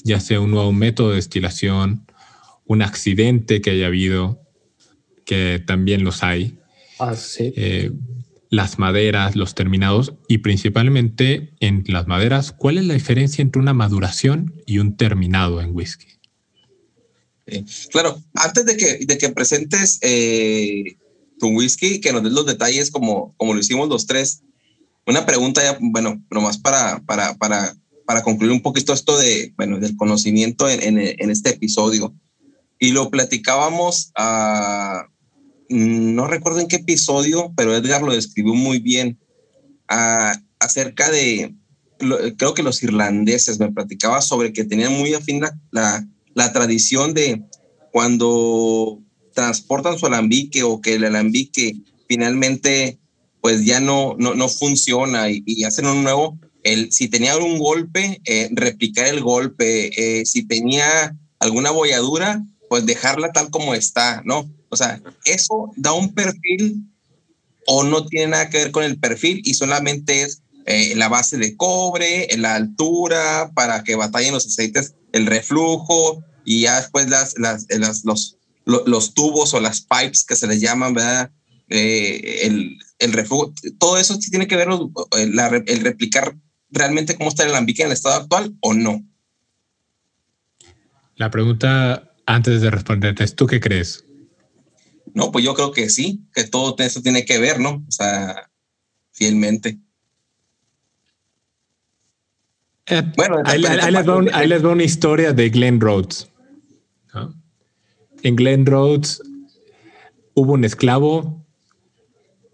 ya 0.03 0.19
sea 0.19 0.41
un 0.41 0.51
nuevo 0.51 0.73
método 0.73 1.09
de 1.09 1.17
destilación, 1.17 2.05
un 2.65 2.81
accidente 2.81 3.61
que 3.61 3.69
haya 3.69 3.87
habido, 3.87 4.41
que 5.23 5.63
también 5.65 6.03
los 6.03 6.23
hay. 6.23 6.57
Ah, 6.99 7.15
sí. 7.15 7.53
Eh, 7.55 7.91
las 8.49 8.79
maderas, 8.79 9.35
los 9.35 9.53
terminados 9.53 10.13
y 10.27 10.39
principalmente 10.39 11.53
en 11.59 11.83
las 11.87 12.07
maderas, 12.07 12.53
¿cuál 12.53 12.79
es 12.79 12.85
la 12.85 12.95
diferencia 12.95 13.41
entre 13.41 13.61
una 13.61 13.73
maduración 13.73 14.55
y 14.65 14.79
un 14.79 14.97
terminado 14.97 15.61
en 15.61 15.75
whisky? 15.75 16.16
Claro, 17.91 18.21
antes 18.33 18.65
de 18.65 18.77
que, 18.77 19.05
de 19.05 19.17
que 19.17 19.29
presentes 19.29 19.99
eh, 20.01 20.97
tu 21.39 21.49
whisky, 21.49 21.99
que 21.99 22.11
nos 22.11 22.23
des 22.23 22.33
los 22.33 22.45
detalles 22.45 22.91
como, 22.91 23.33
como 23.37 23.53
lo 23.53 23.59
hicimos 23.59 23.89
los 23.89 24.05
tres. 24.05 24.41
Una 25.05 25.25
pregunta 25.25 25.63
ya, 25.63 25.77
bueno, 25.79 26.21
nomás 26.29 26.57
para, 26.57 26.99
para, 27.05 27.35
para, 27.35 27.75
para 28.05 28.23
concluir 28.23 28.51
un 28.51 28.61
poquito 28.61 28.93
esto 28.93 29.17
de, 29.17 29.53
bueno, 29.55 29.79
del 29.79 29.95
conocimiento 29.95 30.69
en, 30.69 30.97
en, 30.97 31.29
este 31.29 31.51
episodio. 31.51 32.13
Y 32.79 32.91
lo 32.91 33.09
platicábamos 33.09 34.11
a, 34.17 35.07
no 35.69 36.27
recuerdo 36.27 36.59
en 36.59 36.67
qué 36.67 36.77
episodio, 36.77 37.53
pero 37.55 37.75
Edgar 37.75 38.01
lo 38.01 38.13
describió 38.13 38.53
muy 38.53 38.79
bien, 38.79 39.17
acerca 39.87 41.09
de, 41.09 41.55
creo 42.37 42.53
que 42.53 42.63
los 42.63 42.83
irlandeses, 42.83 43.59
me 43.59 43.71
platicaba 43.71 44.21
sobre 44.21 44.51
que 44.51 44.65
tenían 44.65 44.93
muy 44.93 45.13
afín 45.13 45.41
la 45.71 46.05
tradición 46.53 47.13
de 47.13 47.41
cuando 47.91 48.99
transportan 49.33 49.97
su 49.97 50.05
alambique 50.05 50.63
o 50.63 50.81
que 50.81 50.95
el 50.95 51.05
alambique 51.05 51.75
finalmente 52.07 52.99
pues 53.41 53.65
ya 53.65 53.79
no, 53.79 54.15
no, 54.17 54.35
no 54.35 54.49
funciona 54.49 55.29
y, 55.29 55.63
hacen 55.63 55.85
un 55.85 56.03
nuevo, 56.03 56.37
el, 56.63 56.91
si 56.91 57.07
tenía 57.07 57.37
un 57.37 57.57
golpe, 57.59 58.19
eh, 58.25 58.49
replicar 58.51 59.07
el 59.07 59.21
golpe, 59.21 60.19
eh, 60.19 60.25
si 60.25 60.43
tenía 60.43 61.15
alguna 61.39 61.71
bolladura, 61.71 62.43
pues 62.69 62.85
dejarla 62.85 63.31
tal 63.31 63.49
como 63.49 63.73
está, 63.73 64.21
¿no? 64.25 64.49
O 64.69 64.75
sea, 64.75 65.01
eso 65.23 65.71
da 65.77 65.93
un 65.93 66.13
perfil 66.13 66.83
o 67.67 67.83
no 67.83 68.05
tiene 68.05 68.27
nada 68.27 68.49
que 68.49 68.57
ver 68.57 68.71
con 68.71 68.83
el 68.83 68.99
perfil 68.99 69.41
y 69.45 69.53
solamente 69.53 70.23
es 70.23 70.41
eh, 70.65 70.93
la 70.95 71.07
base 71.07 71.37
de 71.37 71.55
cobre, 71.55 72.27
la 72.37 72.55
altura, 72.55 73.51
para 73.53 73.83
que 73.83 73.95
batallen 73.95 74.33
los 74.33 74.45
aceites, 74.45 74.95
el 75.11 75.25
reflujo 75.25 76.23
y 76.45 76.61
ya 76.61 76.79
después 76.79 77.09
las, 77.09 77.35
las, 77.37 77.67
los, 78.05 78.37
los, 78.65 79.13
tubos 79.13 79.53
o 79.53 79.59
las 79.59 79.81
pipes 79.81 80.25
que 80.25 80.35
se 80.35 80.47
les 80.47 80.61
llaman, 80.61 80.93
¿verdad? 80.93 81.31
el, 81.69 82.77
el 82.99 83.13
reflujo, 83.13 83.53
todo 83.77 83.97
eso 83.97 84.15
sí 84.21 84.31
tiene 84.31 84.47
que 84.47 84.55
ver 84.55 84.69
el, 84.69 85.63
el 85.67 85.81
replicar 85.81 86.35
realmente 86.69 87.15
cómo 87.15 87.29
está 87.29 87.43
el 87.43 87.49
alambique 87.49 87.81
en 87.81 87.87
el 87.87 87.93
estado 87.93 88.21
actual 88.21 88.55
o 88.61 88.73
no. 88.73 89.03
La 91.15 91.31
pregunta 91.31 92.13
antes 92.25 92.61
de 92.61 92.69
responderte 92.69 93.23
es, 93.23 93.35
¿tú 93.35 93.47
qué 93.47 93.59
crees? 93.59 94.05
No, 95.13 95.31
pues 95.31 95.43
yo 95.43 95.55
creo 95.55 95.71
que 95.71 95.89
sí, 95.89 96.21
que 96.33 96.43
todo 96.43 96.75
eso 96.77 97.01
tiene 97.01 97.25
que 97.25 97.39
ver, 97.39 97.59
¿no? 97.59 97.83
O 97.87 97.91
sea, 97.91 98.51
fielmente. 99.11 99.79
Eh, 102.89 103.03
bueno, 103.17 103.41
ahí, 103.45 103.61
les 103.61 104.65
va 104.65 104.69
una 104.69 104.83
historia 104.83 105.33
de 105.33 105.49
Glenn 105.49 105.79
Rhodes. 105.79 106.29
En 108.23 108.35
Glenn 108.35 108.65
Rhodes 108.65 109.21
hubo 110.33 110.53
un 110.53 110.65
esclavo 110.65 111.45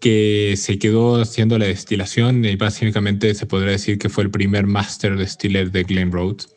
que 0.00 0.54
se 0.58 0.78
quedó 0.78 1.20
haciendo 1.20 1.58
la 1.58 1.64
destilación 1.64 2.44
y 2.44 2.56
básicamente 2.56 3.34
se 3.34 3.46
podría 3.46 3.72
decir 3.72 3.98
que 3.98 4.10
fue 4.10 4.24
el 4.24 4.30
primer 4.30 4.66
master 4.66 5.16
distiller 5.16 5.70
de 5.70 5.84
Glen 5.84 6.12
Rhodes. 6.12 6.54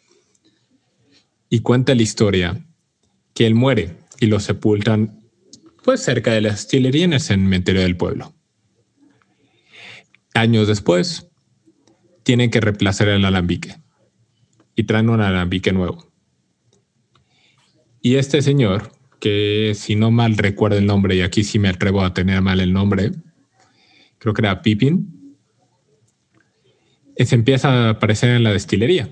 Y 1.49 1.61
cuenta 1.61 1.95
la 1.95 2.01
historia 2.01 2.65
que 3.34 3.47
él 3.47 3.55
muere 3.55 3.95
y 4.19 4.25
lo 4.25 4.39
sepultan 4.39 5.21
pues 5.84 6.01
cerca 6.01 6.34
de 6.34 6.41
la 6.41 6.49
destilería 6.49 7.05
en 7.05 7.13
el 7.13 7.21
cementerio 7.21 7.82
del 7.82 7.95
pueblo. 7.95 8.34
Años 10.34 10.67
después, 10.67 11.26
tienen 12.28 12.51
que 12.51 12.59
reemplazar 12.59 13.07
el 13.07 13.23
alambique 13.23 13.78
y 14.75 14.84
traen 14.84 15.09
un 15.09 15.21
alambique 15.21 15.71
nuevo. 15.71 16.11
Y 18.01 18.15
este 18.15 18.41
señor, 18.41 18.91
que 19.21 19.71
si 19.75 19.95
no 19.95 20.11
mal 20.11 20.36
recuerdo 20.36 20.78
el 20.78 20.86
nombre, 20.86 21.15
y 21.15 21.21
aquí 21.21 21.45
sí 21.45 21.57
me 21.57 21.69
atrevo 21.69 22.03
a 22.03 22.13
tener 22.13 22.41
mal 22.41 22.59
el 22.59 22.73
nombre, 22.73 23.11
creo 24.17 24.34
que 24.34 24.41
era 24.41 24.61
Pippin, 24.61 25.38
se 27.17 27.34
empieza 27.34 27.69
a 27.69 27.89
aparecer 27.91 28.32
en 28.32 28.43
la 28.43 28.51
destilería. 28.51 29.09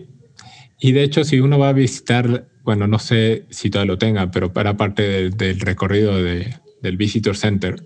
Y 0.77 0.91
de 0.91 1.03
hecho, 1.03 1.23
si 1.23 1.39
uno 1.39 1.57
va 1.57 1.69
a 1.69 1.73
visitar, 1.73 2.49
bueno, 2.63 2.85
no 2.85 2.99
sé 2.99 3.45
si 3.49 3.69
todavía 3.69 3.93
lo 3.93 3.97
tenga, 3.97 4.29
pero 4.29 4.51
para 4.51 4.75
parte 4.75 5.29
del, 5.29 5.59
recorrido 5.61 6.21
del 6.21 6.97
Visitor 6.97 7.37
Center, 7.37 7.81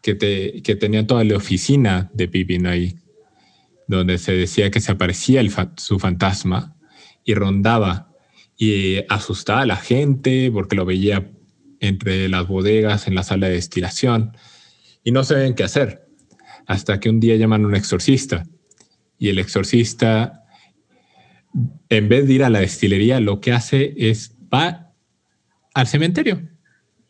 que, 0.00 0.14
te, 0.14 0.62
que 0.62 0.76
tenía 0.76 1.06
toda 1.06 1.24
la 1.24 1.36
oficina 1.36 2.10
de 2.14 2.26
Pippin 2.26 2.66
ahí, 2.66 2.96
donde 3.96 4.18
se 4.18 4.32
decía 4.32 4.70
que 4.70 4.80
se 4.80 4.92
aparecía 4.92 5.42
su 5.76 5.98
fantasma 5.98 6.76
y 7.24 7.34
rondaba 7.34 8.12
y 8.56 8.98
asustaba 9.08 9.62
a 9.62 9.66
la 9.66 9.76
gente 9.76 10.50
porque 10.52 10.76
lo 10.76 10.84
veía 10.84 11.30
entre 11.80 12.28
las 12.28 12.46
bodegas 12.46 13.06
en 13.08 13.14
la 13.14 13.22
sala 13.22 13.48
de 13.48 13.54
destilación 13.54 14.36
y 15.04 15.10
no 15.10 15.24
sabían 15.24 15.54
qué 15.54 15.64
hacer 15.64 16.06
hasta 16.66 17.00
que 17.00 17.10
un 17.10 17.20
día 17.20 17.36
llaman 17.36 17.64
a 17.64 17.68
un 17.68 17.74
exorcista 17.74 18.44
y 19.18 19.28
el 19.28 19.38
exorcista, 19.38 20.44
en 21.88 22.08
vez 22.08 22.26
de 22.26 22.32
ir 22.32 22.44
a 22.44 22.50
la 22.50 22.60
destilería, 22.60 23.20
lo 23.20 23.40
que 23.40 23.52
hace 23.52 23.94
es 23.96 24.36
va 24.52 24.94
al 25.74 25.86
cementerio 25.86 26.48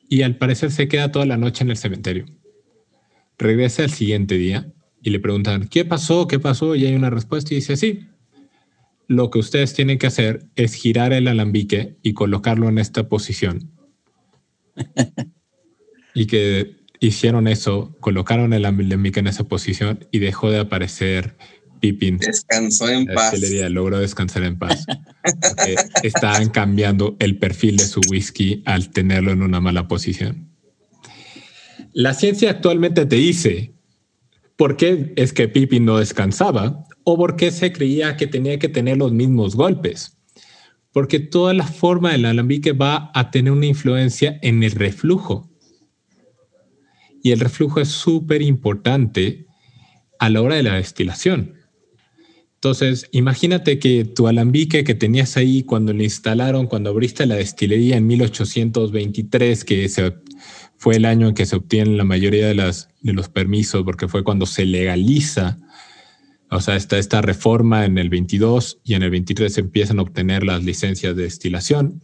y 0.09 0.23
al 0.23 0.37
parecer 0.37 0.71
se 0.71 0.89
queda 0.89 1.13
toda 1.13 1.27
la 1.27 1.37
noche 1.37 1.65
en 1.65 1.71
el 1.71 1.77
cementerio. 1.77 2.27
Regresa 3.39 3.85
el 3.85 3.91
siguiente 3.91 4.37
día 4.37 4.73
y 5.03 5.11
le 5.11 5.21
preguntan, 5.21 5.69
¿qué 5.69 5.85
pasó? 5.85 6.29
¿Qué 6.29 6.39
pasó? 6.39 6.77
Y 6.77 6.87
hay 6.87 6.95
una 6.95 7.11
respuesta 7.11 7.53
y 7.53 7.57
dice, 7.57 7.77
sí, 7.77 8.07
lo 9.09 9.31
que 9.31 9.41
ustedes 9.41 9.75
tienen 9.75 9.99
que 9.99 10.07
hacer 10.07 10.47
es 10.55 10.75
girar 10.75 11.13
el 11.13 11.29
alambique 11.29 11.97
y 12.03 12.15
colocarlo 12.15 12.69
en 12.69 12.79
esta 12.79 13.09
posición. 13.09 13.73
y 16.15 16.27
que 16.27 16.77
hicieron 17.01 17.49
eso, 17.49 17.97
colocaron 18.01 18.53
el 18.53 18.65
alambique 18.65 19.21
en 19.21 19.27
esa 19.27 19.45
posición 19.45 20.07
y 20.13 20.21
dejó 20.21 20.51
de 20.51 20.61
aparecer 20.61 21.37
Pippin. 21.81 22.19
Descansó 22.19 22.89
en 22.89 23.07
paz. 23.07 23.35
logró 23.71 23.99
descansar 23.99 24.45
en 24.45 24.57
paz. 24.57 24.87
estaban 26.05 26.49
cambiando 26.51 27.17
el 27.19 27.39
perfil 27.39 27.77
de 27.77 27.87
su 27.87 28.01
whisky 28.09 28.63
al 28.67 28.91
tenerlo 28.91 29.33
en 29.33 29.43
una 29.43 29.61
mala 29.61 29.89
posición. 29.89 30.49
La 31.93 32.15
ciencia 32.15 32.51
actualmente 32.51 33.05
te 33.05 33.17
dice 33.17 33.72
por 34.63 34.77
qué 34.77 35.13
es 35.17 35.33
que 35.33 35.49
Pippin 35.49 35.85
no 35.85 35.97
descansaba 35.97 36.87
o 37.03 37.17
por 37.17 37.35
qué 37.35 37.51
se 37.51 37.73
creía 37.73 38.17
que 38.17 38.29
tenía 38.29 38.61
que 38.61 38.69
tener 38.69 38.97
los 38.97 39.11
mismos 39.11 39.57
golpes. 39.57 40.17
Porque 40.93 41.19
toda 41.19 41.53
la 41.53 41.67
forma 41.67 42.13
del 42.13 42.27
alambique 42.27 42.71
va 42.71 43.11
a 43.13 43.33
tener 43.33 43.53
una 43.53 43.67
influencia 43.67 44.39
en 44.41 44.63
el 44.63 44.71
reflujo 44.71 45.51
y 47.25 47.33
el 47.33 47.41
reflujo 47.41 47.81
es 47.81 47.89
súper 47.89 48.41
importante 48.41 49.49
a 50.21 50.31
la 50.31 50.41
hora 50.41 50.55
de 50.55 50.63
la 50.63 50.75
destilación. 50.75 51.55
Entonces, 52.63 53.09
imagínate 53.11 53.81
que 53.81 54.05
tu 54.05 54.29
alambique 54.29 54.85
que 54.85 54.95
tenías 54.95 55.37
ahí 55.37 55.65
cuando 55.65 55.93
lo 55.93 56.01
instalaron, 56.05 56.69
cuando 56.69 56.91
abriste 56.91 57.27
la 57.27 57.35
destilería 57.35 57.97
en 57.97 58.07
1823, 58.07 59.65
que 59.65 59.91
fue 60.77 60.95
el 60.95 61.05
año 61.05 61.27
en 61.27 61.35
que 61.35 61.45
se 61.45 61.57
obtienen 61.57 61.97
la 61.97 62.05
mayoría 62.05 62.47
de 62.47 62.55
los 62.55 63.29
permisos, 63.31 63.83
porque 63.83 64.07
fue 64.07 64.23
cuando 64.23 64.47
se 64.47 64.65
legaliza, 64.65 65.59
o 66.53 66.61
sea, 66.61 66.77
está 66.77 66.99
esta 66.99 67.21
reforma 67.21 67.85
en 67.85 67.99
el 67.99 68.09
22 68.11 68.79
y 68.85 68.95
en 68.95 69.03
el 69.03 69.11
23 69.11 69.53
se 69.53 69.61
empiezan 69.61 69.99
a 69.99 70.03
obtener 70.03 70.45
las 70.45 70.63
licencias 70.63 71.17
de 71.17 71.25
destilación. 71.25 72.01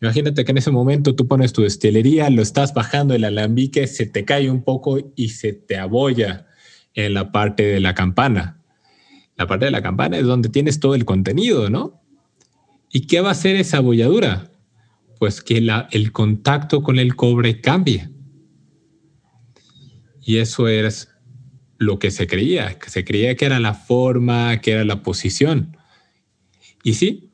Imagínate 0.00 0.46
que 0.46 0.52
en 0.52 0.56
ese 0.56 0.70
momento 0.70 1.14
tú 1.14 1.28
pones 1.28 1.52
tu 1.52 1.60
destilería, 1.60 2.30
lo 2.30 2.40
estás 2.40 2.72
bajando 2.72 3.12
el 3.12 3.24
alambique, 3.24 3.86
se 3.86 4.06
te 4.06 4.24
cae 4.24 4.50
un 4.50 4.62
poco 4.64 5.12
y 5.14 5.28
se 5.28 5.52
te 5.52 5.76
abolla 5.76 6.46
en 6.94 7.12
la 7.12 7.32
parte 7.32 7.64
de 7.64 7.80
la 7.80 7.94
campana. 7.94 8.56
La 9.40 9.46
parte 9.46 9.64
de 9.64 9.70
la 9.70 9.80
campana 9.80 10.18
es 10.18 10.26
donde 10.26 10.50
tienes 10.50 10.80
todo 10.80 10.94
el 10.94 11.06
contenido, 11.06 11.70
¿no? 11.70 12.02
¿Y 12.92 13.06
qué 13.06 13.22
va 13.22 13.30
a 13.30 13.32
hacer 13.32 13.56
esa 13.56 13.78
abolladura? 13.78 14.50
Pues 15.18 15.40
que 15.40 15.66
el 15.92 16.12
contacto 16.12 16.82
con 16.82 16.98
el 16.98 17.16
cobre 17.16 17.62
cambie. 17.62 18.10
Y 20.20 20.36
eso 20.36 20.68
es 20.68 21.08
lo 21.78 21.98
que 21.98 22.10
se 22.10 22.26
creía, 22.26 22.78
que 22.78 22.90
se 22.90 23.02
creía 23.02 23.34
que 23.34 23.46
era 23.46 23.60
la 23.60 23.72
forma, 23.72 24.60
que 24.60 24.72
era 24.72 24.84
la 24.84 25.02
posición. 25.02 25.74
Y 26.82 26.92
sí, 26.92 27.30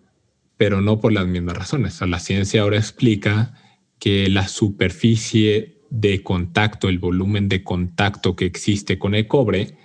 pero 0.56 0.80
no 0.80 1.00
por 1.00 1.12
las 1.12 1.26
mismas 1.26 1.56
razones. 1.56 2.00
la 2.02 2.20
ciencia 2.20 2.62
ahora 2.62 2.76
explica 2.76 3.52
que 3.98 4.28
la 4.28 4.46
superficie 4.46 5.80
de 5.90 6.22
contacto, 6.22 6.88
el 6.88 7.00
volumen 7.00 7.48
de 7.48 7.64
contacto 7.64 8.36
que 8.36 8.44
existe 8.44 8.96
con 8.96 9.16
el 9.16 9.26
cobre, 9.26 9.76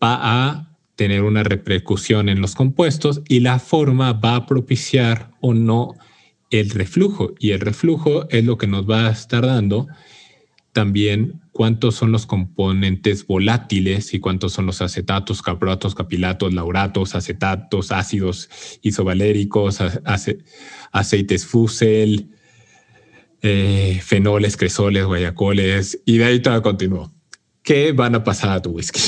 va 0.00 0.16
a 0.22 0.69
tener 1.00 1.22
una 1.22 1.42
repercusión 1.42 2.28
en 2.28 2.42
los 2.42 2.54
compuestos 2.54 3.22
y 3.26 3.40
la 3.40 3.58
forma 3.58 4.12
va 4.12 4.36
a 4.36 4.44
propiciar 4.44 5.30
o 5.40 5.54
no 5.54 5.94
el 6.50 6.68
reflujo. 6.68 7.32
Y 7.38 7.52
el 7.52 7.60
reflujo 7.60 8.28
es 8.28 8.44
lo 8.44 8.58
que 8.58 8.66
nos 8.66 8.84
va 8.84 9.06
a 9.06 9.10
estar 9.10 9.46
dando 9.46 9.86
también 10.72 11.40
cuántos 11.52 11.94
son 11.94 12.12
los 12.12 12.26
componentes 12.26 13.26
volátiles 13.26 14.12
y 14.12 14.20
cuántos 14.20 14.52
son 14.52 14.66
los 14.66 14.82
acetatos, 14.82 15.40
caproatos, 15.40 15.94
capilatos, 15.94 16.52
lauratos, 16.52 17.14
acetatos, 17.14 17.92
ácidos 17.92 18.50
isovaléricos, 18.82 19.78
aceites 20.92 21.46
fusel, 21.46 22.28
eh, 23.40 24.02
fenoles, 24.04 24.58
cresoles, 24.58 25.06
guayacoles, 25.06 26.02
y 26.04 26.18
de 26.18 26.24
ahí 26.26 26.40
todo 26.40 26.60
continuó. 26.60 27.10
¿Qué 27.62 27.92
van 27.92 28.16
a 28.16 28.22
pasar 28.22 28.50
a 28.50 28.60
tu 28.60 28.72
whisky? 28.72 29.00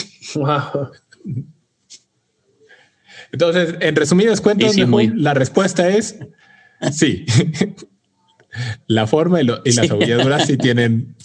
Entonces, 3.33 3.77
en 3.81 3.97
resumidas 3.97 4.41
cuentas, 4.41 4.77
la 4.77 5.35
respuesta 5.35 5.89
es 5.89 6.19
sí. 6.93 7.25
la 8.87 9.07
forma 9.07 9.41
y, 9.41 9.45
las 9.47 9.91
abolladuras 9.91 10.47
sí 10.47 10.57
tienen 10.57 11.17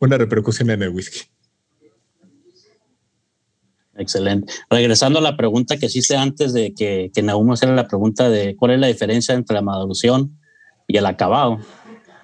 una 0.00 0.18
repercusión 0.18 0.70
en 0.70 0.82
el 0.82 0.88
whisky. 0.90 1.20
Excelente. 3.96 4.52
Regresando 4.68 5.20
a 5.20 5.22
la 5.22 5.36
pregunta 5.36 5.76
que 5.76 5.86
hiciste 5.86 6.16
antes 6.16 6.52
de 6.52 6.74
que, 6.74 7.12
que 7.14 7.22
Naum 7.22 7.52
hiciera 7.52 7.74
la 7.76 7.86
pregunta 7.86 8.28
de 8.28 8.56
cuál 8.56 8.72
es 8.72 8.80
la 8.80 8.88
diferencia 8.88 9.34
entre 9.34 9.54
la 9.54 9.62
maduración 9.62 10.36
y 10.88 10.96
el 10.96 11.06
acabado, 11.06 11.60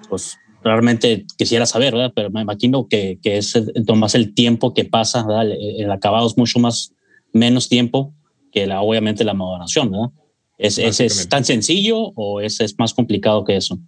pues 0.09 0.37
realmente 0.65 1.27
quisiera 1.39 1.67
saber, 1.67 1.95
¿verdad? 1.95 2.13
Pero 2.15 2.31
me 2.31 2.41
imagino 2.41 2.89
que, 2.89 3.19
es 3.23 3.55
más 3.95 4.15
el 4.17 4.35
tiempo 4.35 4.75
que 4.75 4.85
pasa, 4.85 5.25
El, 5.43 5.91
acabado 5.93 6.27
es 6.27 6.37
mucho 6.37 6.59
más, 6.59 6.93
menos 7.33 7.69
tiempo 7.69 8.15
que 8.51 8.67
la, 8.67 8.81
obviamente 8.81 9.25
la 9.25 9.35
moderación, 9.35 9.91
¿verdad? 9.91 10.11
¿Es, 10.59 10.79
es, 10.79 11.29
tan 11.29 11.45
sencillo 11.45 11.97
o 11.99 12.41
es, 12.41 12.61
es 12.61 12.79
más 12.79 12.93
complicado 12.93 13.45
que 13.45 13.57
eso? 13.57 13.79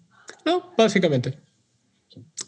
No, 0.46 0.72
básicamente. 0.76 1.38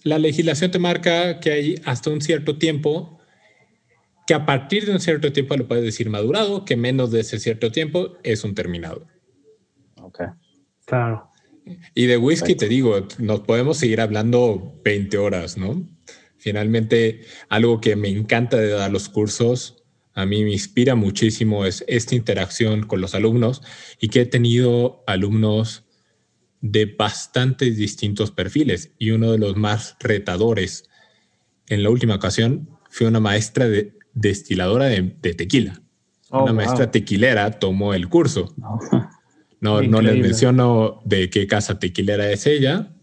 La 0.02 0.18
legislación 0.18 0.70
te 0.70 0.78
marca 0.78 1.40
que 1.40 1.52
hay 1.52 1.74
hasta 1.84 2.10
un 2.10 2.22
cierto 2.22 2.56
tiempo, 2.56 3.18
que 4.26 4.32
a 4.32 4.46
partir 4.46 4.86
de 4.86 4.92
un 4.92 5.00
cierto 5.00 5.30
tiempo 5.32 5.56
lo 5.56 5.68
puedes 5.68 5.84
decir 5.84 6.08
madurado, 6.08 6.64
que 6.64 6.76
menos 6.76 7.10
de 7.10 7.20
ese 7.20 7.38
cierto 7.38 7.70
tiempo 7.70 8.16
es 8.22 8.44
un 8.44 8.54
terminado. 8.54 9.06
Ok. 10.00 10.20
Claro. 10.86 11.30
Y 11.94 12.06
de 12.06 12.16
whisky 12.16 12.54
te 12.54 12.68
digo, 12.68 13.06
nos 13.18 13.40
podemos 13.40 13.78
seguir 13.78 14.00
hablando 14.00 14.80
20 14.84 15.18
horas, 15.18 15.56
¿no? 15.56 15.86
Finalmente, 16.36 17.22
algo 17.48 17.80
que 17.80 17.96
me 17.96 18.08
encanta 18.08 18.58
de 18.58 18.68
dar 18.68 18.90
los 18.90 19.08
cursos, 19.08 19.84
a 20.14 20.26
mí 20.26 20.44
me 20.44 20.52
inspira 20.52 20.94
muchísimo 20.94 21.64
es 21.64 21.84
esta 21.88 22.14
interacción 22.14 22.86
con 22.86 23.00
los 23.00 23.14
alumnos 23.14 23.62
y 24.00 24.08
que 24.08 24.22
he 24.22 24.26
tenido 24.26 25.02
alumnos 25.06 25.84
de 26.60 26.86
bastantes 26.86 27.76
distintos 27.76 28.30
perfiles 28.30 28.92
y 28.98 29.10
uno 29.10 29.32
de 29.32 29.38
los 29.38 29.56
más 29.56 29.96
retadores 30.00 30.88
en 31.68 31.82
la 31.82 31.90
última 31.90 32.14
ocasión 32.14 32.70
fue 32.90 33.08
una 33.08 33.20
maestra 33.20 33.68
de 33.68 33.92
destiladora 34.14 34.86
de, 34.86 35.02
tequila. 35.34 35.82
Oh, 36.30 36.44
una 36.44 36.52
maestra 36.52 36.90
tequilera 36.90 37.58
tomó 37.58 37.92
el 37.92 38.08
curso. 38.08 38.54
No, 39.60 39.82
no 39.82 40.00
les 40.00 40.18
menciono 40.18 41.00
de 41.04 41.28
qué 41.28 41.46
casa 41.46 41.78
tequilera 41.78 42.30
es 42.30 42.46
ella, 42.46 42.93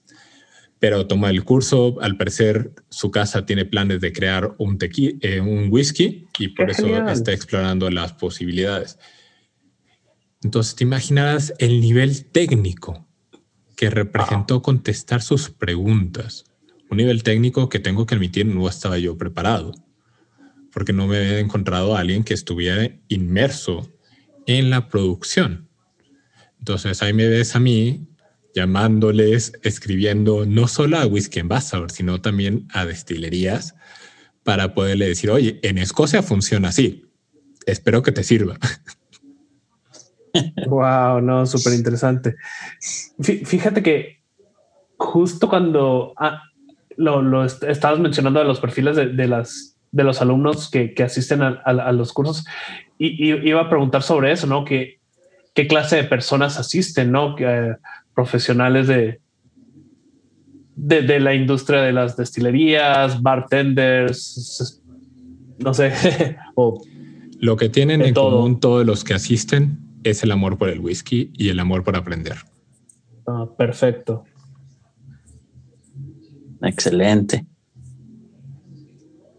pero 0.82 1.06
toma 1.06 1.30
el 1.30 1.44
curso. 1.44 2.02
Al 2.02 2.18
parecer, 2.18 2.74
su 2.90 3.12
casa 3.12 3.46
tiene 3.46 3.66
planes 3.66 4.02
de 4.02 4.12
crear 4.12 4.56
un, 4.58 4.80
eh, 4.82 5.40
un 5.40 5.68
whisky 5.72 6.26
y 6.40 6.48
por 6.48 6.72
eso 6.72 7.08
está 7.08 7.32
explorando 7.32 7.88
las 7.92 8.14
posibilidades. 8.14 8.98
Entonces, 10.42 10.76
te 10.76 10.84
imaginarás 10.84 11.54
el 11.60 11.82
nivel 11.82 12.26
técnico 12.26 13.08
que 13.76 13.92
representó 13.92 14.64
contestar 14.64 15.22
sus 15.22 15.52
preguntas. 15.52 16.46
Un 16.90 16.98
nivel 16.98 17.22
técnico 17.22 17.70
que 17.70 17.78
tengo 17.78 18.08
que 18.08 18.16
admitir 18.16 18.48
no 18.48 18.68
estaba 18.68 18.98
yo 18.98 19.16
preparado, 19.20 19.76
porque 20.74 20.94
no 20.94 21.06
me 21.06 21.18
había 21.18 21.38
encontrado 21.38 21.96
a 21.96 22.00
alguien 22.00 22.24
que 22.24 22.34
estuviera 22.34 22.90
inmerso 23.08 23.88
en 24.48 24.72
la 24.72 24.90
producción. 24.90 25.70
Entonces 26.58 27.04
ahí 27.04 27.14
me 27.14 27.28
ves 27.28 27.56
a 27.56 27.60
mí 27.60 28.08
llamándoles, 28.54 29.54
escribiendo 29.64 30.46
no 30.46 30.68
solo 30.68 30.98
a 30.98 31.06
Whisky 31.06 31.40
Ambassador, 31.40 31.92
sino 31.92 32.22
también 32.22 32.68
a 32.74 32.86
destilerías 32.86 33.76
para 34.44 34.74
poderle 34.74 35.08
decir, 35.08 35.30
oye, 35.30 35.60
en 35.64 35.78
Escocia 35.78 36.24
funciona 36.24 36.70
así. 36.70 37.06
Espero 37.66 38.02
que 38.02 38.12
te 38.12 38.24
sirva. 38.24 38.58
Wow, 40.66 41.20
no, 41.20 41.46
súper 41.46 41.74
interesante. 41.74 42.38
Fíjate 43.20 43.84
que 43.84 44.22
justo 44.96 45.50
cuando 45.50 46.14
ah, 46.18 46.42
lo, 46.96 47.44
estabas 47.44 48.00
mencionando 48.00 48.40
de 48.40 48.46
los 48.46 48.62
perfiles 48.62 48.96
de, 48.96 49.28
las 49.28 49.78
de 49.92 50.04
los 50.04 50.22
alumnos 50.22 50.70
que, 50.70 50.96
asisten 51.04 51.42
a, 51.42 51.92
los 51.92 52.14
cursos 52.14 52.46
y, 52.98 53.34
iba 53.48 53.62
a 53.62 53.70
preguntar 53.70 54.04
sobre 54.04 54.32
eso, 54.32 54.48
¿no? 54.48 54.64
Que 54.64 55.00
qué 55.54 55.68
clase 55.68 55.98
de 55.98 56.04
personas 56.06 56.58
asisten, 56.58 57.12
¿no? 57.12 57.36
Eh, 57.38 57.76
profesionales 58.14 58.88
de, 58.88 59.22
de, 60.76 61.20
la 61.20 61.34
industria 61.34 61.82
de 61.82 61.94
las 61.94 62.18
destilerías, 62.18 63.22
bartenders, 63.22 64.82
no 65.60 65.74
sé. 65.74 65.94
o 66.56 66.82
Lo 67.40 67.56
que 67.58 67.70
tienen 67.70 68.02
en 68.02 68.14
común 68.14 68.60
todos 68.60 68.86
los 68.86 69.04
que 69.04 69.14
asisten 69.14 69.80
es 70.04 70.24
el 70.24 70.32
amor 70.32 70.58
por 70.58 70.70
el 70.70 70.80
whisky 70.80 71.32
y 71.34 71.50
el 71.50 71.60
amor 71.60 71.84
por 71.84 71.96
aprender. 71.96 72.38
Ah, 73.28 73.46
perfecto. 73.58 74.24
Excelente. 76.64 77.46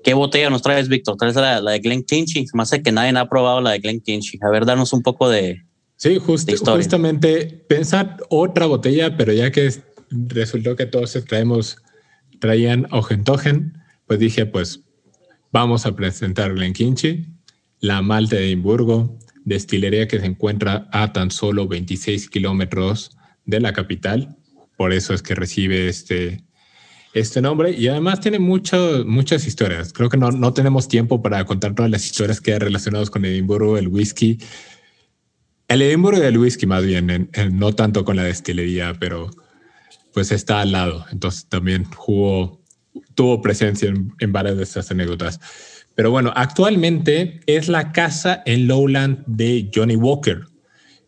¿Qué 0.05 0.15
botella 0.15 0.51
nos 0.51 0.63
traes, 0.63 0.89
Víctor? 0.89 1.17
¿Traes 1.17 1.37
la, 1.37 1.61
la 1.61 1.73
de 1.73 1.79
Glen 1.79 2.03
Kinchy? 2.03 2.47
Más 2.55 2.71
sé 2.71 2.83
que 2.83 2.91
nadie 2.91 3.17
ha 3.17 3.29
probado 3.29 3.61
la 3.61 3.71
de 3.71 3.79
Glen 3.79 4.01
Kinchy. 4.01 4.39
A 4.43 4.51
ver, 4.51 4.65
danos 4.67 4.93
un 4.93 5.03
poco 5.03 5.29
de, 5.29 5.63
Sí, 6.03 6.19
justamente 6.19 7.65
pensar 7.69 8.17
otra 8.29 8.67
botella, 8.67 9.17
pero 9.17 9.33
ya 9.33 9.53
que 9.53 9.73
resultó 10.11 10.75
que 10.75 10.87
todos 10.87 11.17
traemos, 11.29 11.77
traían 12.41 12.89
Ogentogen, 12.91 13.79
pues 14.09 14.19
dije, 14.19 14.45
pues 14.45 14.81
vamos 15.53 15.87
a 15.87 15.95
presentar 15.95 16.55
Glenkinchi, 16.55 17.29
la 17.79 18.03
Malte 18.03 18.35
de 18.35 18.47
Edimburgo, 18.47 19.17
destilería 19.45 20.09
que 20.09 20.19
se 20.19 20.27
encuentra 20.27 20.89
a 20.91 21.13
tan 21.13 21.31
solo 21.31 21.69
26 21.69 22.31
kilómetros 22.31 23.17
de 23.45 23.61
la 23.61 23.73
capital. 23.73 24.37
Por 24.77 24.93
eso 24.93 25.15
es 25.15 25.23
que 25.23 25.37
recibe 25.37 25.87
este, 25.87 26.43
este 27.15 27.41
nombre 27.41 27.71
y 27.79 27.87
además 27.87 28.19
tiene 28.19 28.41
muchas 28.41 29.47
historias. 29.47 29.93
Creo 29.93 30.09
que 30.09 30.17
no, 30.17 30.33
no 30.33 30.53
tenemos 30.53 30.89
tiempo 30.89 31.23
para 31.23 31.45
contar 31.45 31.77
todas 31.77 31.93
las 31.93 32.05
historias 32.05 32.41
que 32.41 32.55
hay 32.55 32.59
relacionadas 32.59 33.09
con 33.09 33.25
Edimburgo, 33.25 33.79
el 33.79 33.87
whisky, 33.87 34.41
el 35.75 35.83
Edimburgo 35.83 36.21
del 36.21 36.39
whisky, 36.39 36.67
más 36.67 36.85
bien, 36.85 37.31
no 37.53 37.75
tanto 37.75 38.05
con 38.05 38.17
la 38.17 38.25
destilería, 38.25 38.95
pero 38.99 39.31
pues 40.13 40.33
está 40.33 40.61
al 40.61 40.73
lado. 40.73 41.05
Entonces 41.11 41.47
también 41.49 41.87
tuvo 43.15 43.43
presencia 43.43 43.93
en, 44.19 44.33
varias 44.33 44.57
de 44.57 44.63
estas 44.65 44.91
anécdotas. 44.91 45.41
Pero 45.95 46.11
bueno, 46.11 46.33
actualmente 46.35 47.41
es 47.47 47.69
la 47.69 47.93
casa 47.93 48.43
en 48.47 48.67
Lowland 48.67 49.25
de 49.27 49.71
Johnny 49.75 49.97
Walker. 49.97 50.47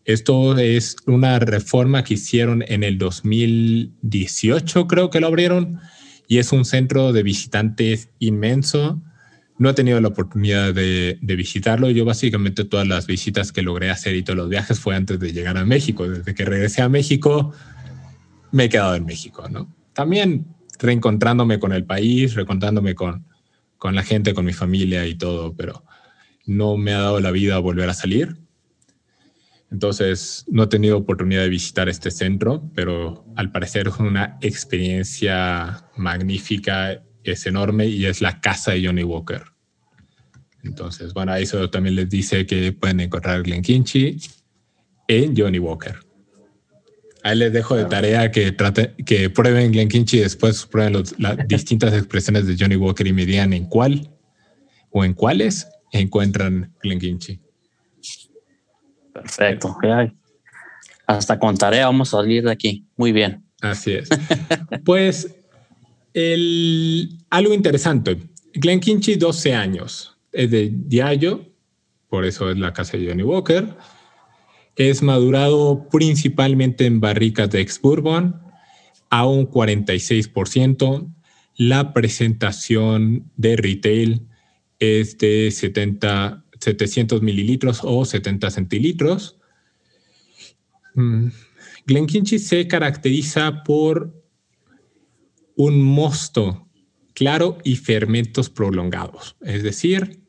Esto 0.05 0.57
es 0.57 0.95
una 1.07 1.39
reforma 1.39 2.03
que 2.03 2.13
hicieron 2.13 2.63
en 2.67 2.83
el 2.83 2.99
2018, 2.99 4.87
creo 4.87 5.09
que 5.09 5.19
lo 5.19 5.27
abrieron, 5.27 5.79
y 6.27 6.37
es 6.37 6.51
un 6.51 6.65
centro 6.65 7.11
de 7.11 7.23
visitantes 7.23 8.09
inmenso 8.19 9.01
no 9.57 9.69
he 9.69 9.73
tenido 9.73 9.99
la 10.01 10.09
oportunidad 10.09 10.73
de, 10.73 11.17
visitarlo. 11.21 11.89
Yo 11.89 12.05
básicamente 12.05 12.65
todas 12.65 12.87
las 12.87 13.07
visitas 13.07 13.51
que 13.51 13.61
logré 13.61 13.89
hacer 13.89 14.15
y 14.15 14.23
todos 14.23 14.37
los 14.37 14.49
viajes 14.49 14.79
fue 14.79 14.95
antes 14.95 15.19
de 15.19 15.31
llegar 15.31 15.57
a 15.57 15.65
México. 15.65 16.07
Desde 16.07 16.35
que 16.35 16.45
regresé 16.45 16.81
a 16.81 16.89
México, 16.89 17.53
me 18.51 18.65
he 18.65 18.69
quedado 18.69 18.95
en 18.95 19.05
México, 19.05 19.47
¿no? 19.49 19.73
También 19.93 20.45
reencontrándome 20.79 21.59
con 21.59 21.71
el 21.71 21.85
país, 21.85 22.35
reencontrándome 22.35 22.95
con, 22.95 23.25
con 23.77 23.95
la 23.95 24.03
gente, 24.03 24.33
con 24.33 24.45
mi 24.45 24.53
familia 24.53 25.07
y 25.07 25.15
todo, 25.15 25.55
pero 25.55 25.85
no 26.45 26.75
me 26.75 26.93
ha 26.93 26.99
dado 26.99 27.21
la 27.21 27.31
vida 27.31 27.57
volver 27.59 27.89
a 27.89 27.93
salir. 27.93 28.35
Entonces, 29.71 30.45
no 30.49 30.63
he 30.63 30.67
tenido 30.67 30.97
oportunidad 30.97 31.41
de 31.41 31.49
visitar 31.49 31.87
este 31.89 32.11
centro, 32.11 32.69
pero 32.75 33.25
al 33.35 33.51
parecer 33.51 33.87
es 33.87 33.97
una 33.99 34.37
experiencia 34.41 35.85
magnífica 35.95 37.01
es 37.31 37.45
enorme 37.45 37.87
y 37.87 38.05
es 38.05 38.21
la 38.21 38.39
casa 38.39 38.71
de 38.71 38.85
Johnny 38.85 39.03
Walker. 39.03 39.43
Entonces, 40.63 41.13
bueno, 41.13 41.35
eso 41.35 41.69
también 41.69 41.95
les 41.95 42.09
dice 42.09 42.45
que 42.45 42.71
pueden 42.71 42.99
encontrar 42.99 43.43
Glen 43.43 43.61
Kinchy 43.61 44.17
en 45.07 45.35
Johnny 45.35 45.59
Walker. 45.59 45.95
Ahí 47.23 47.37
les 47.37 47.53
dejo 47.53 47.75
de 47.75 47.85
tarea 47.85 48.31
que 48.31 48.51
trate, 48.51 48.93
que 49.05 49.29
prueben 49.29 49.71
Glen 49.71 49.89
Kinchy 49.89 50.17
y 50.17 50.21
después 50.21 50.65
prueben 50.65 51.03
las 51.17 51.37
distintas 51.47 51.93
expresiones 51.93 52.47
de 52.47 52.55
Johnny 52.57 52.75
Walker 52.75 53.05
y 53.05 53.13
me 53.13 53.25
digan 53.25 53.53
en 53.53 53.65
cuál 53.65 54.09
o 54.91 55.03
en 55.03 55.13
cuáles 55.13 55.67
encuentran 55.91 56.73
Glen 56.81 56.99
Kinchy. 56.99 57.39
Perfecto. 59.13 59.77
Hasta 61.07 61.39
con 61.39 61.57
tarea 61.57 61.85
vamos 61.85 62.13
a 62.13 62.17
salir 62.17 62.43
de 62.43 62.51
aquí. 62.51 62.85
Muy 62.97 63.11
bien. 63.11 63.43
Así 63.61 63.93
es. 63.93 64.09
Pues 64.83 65.35
algo 67.29 67.53
interesante, 67.53 68.17
Glen 68.53 68.79
Kinchy, 68.79 69.15
12 69.15 69.53
años, 69.53 70.17
es 70.31 70.49
de 70.49 70.71
Diallo, 70.73 71.45
por 72.09 72.25
eso 72.25 72.49
es 72.49 72.57
la 72.57 72.71
casa 72.71 72.97
de 72.97 73.07
Johnny 73.07 73.23
Walker. 73.23 73.75
Es 74.77 75.01
madurado 75.01 75.87
principalmente 75.89 76.85
en 76.85 77.01
barricas 77.01 77.49
de 77.49 77.61
ex-bourbon 77.61 78.41
a 79.09 79.25
un 79.25 79.49
46%. 79.49 81.13
La 81.57 81.93
presentación 81.93 83.29
de 83.35 83.57
retail 83.57 84.27
es 84.79 85.17
de 85.17 85.51
70, 85.51 86.45
700 86.59 87.21
mililitros 87.21 87.81
o 87.83 88.05
70 88.05 88.49
centilitros. 88.51 89.37
Mm, 90.93 91.27
Glen 91.85 92.05
Kinchy 92.05 92.39
se 92.39 92.67
caracteriza 92.67 93.63
por 93.63 94.24
un 95.55 95.81
mosto 95.81 96.67
claro 97.13 97.57
y 97.63 97.77
fermentos 97.77 98.49
prolongados. 98.49 99.35
Es 99.41 99.63
decir, 99.63 100.21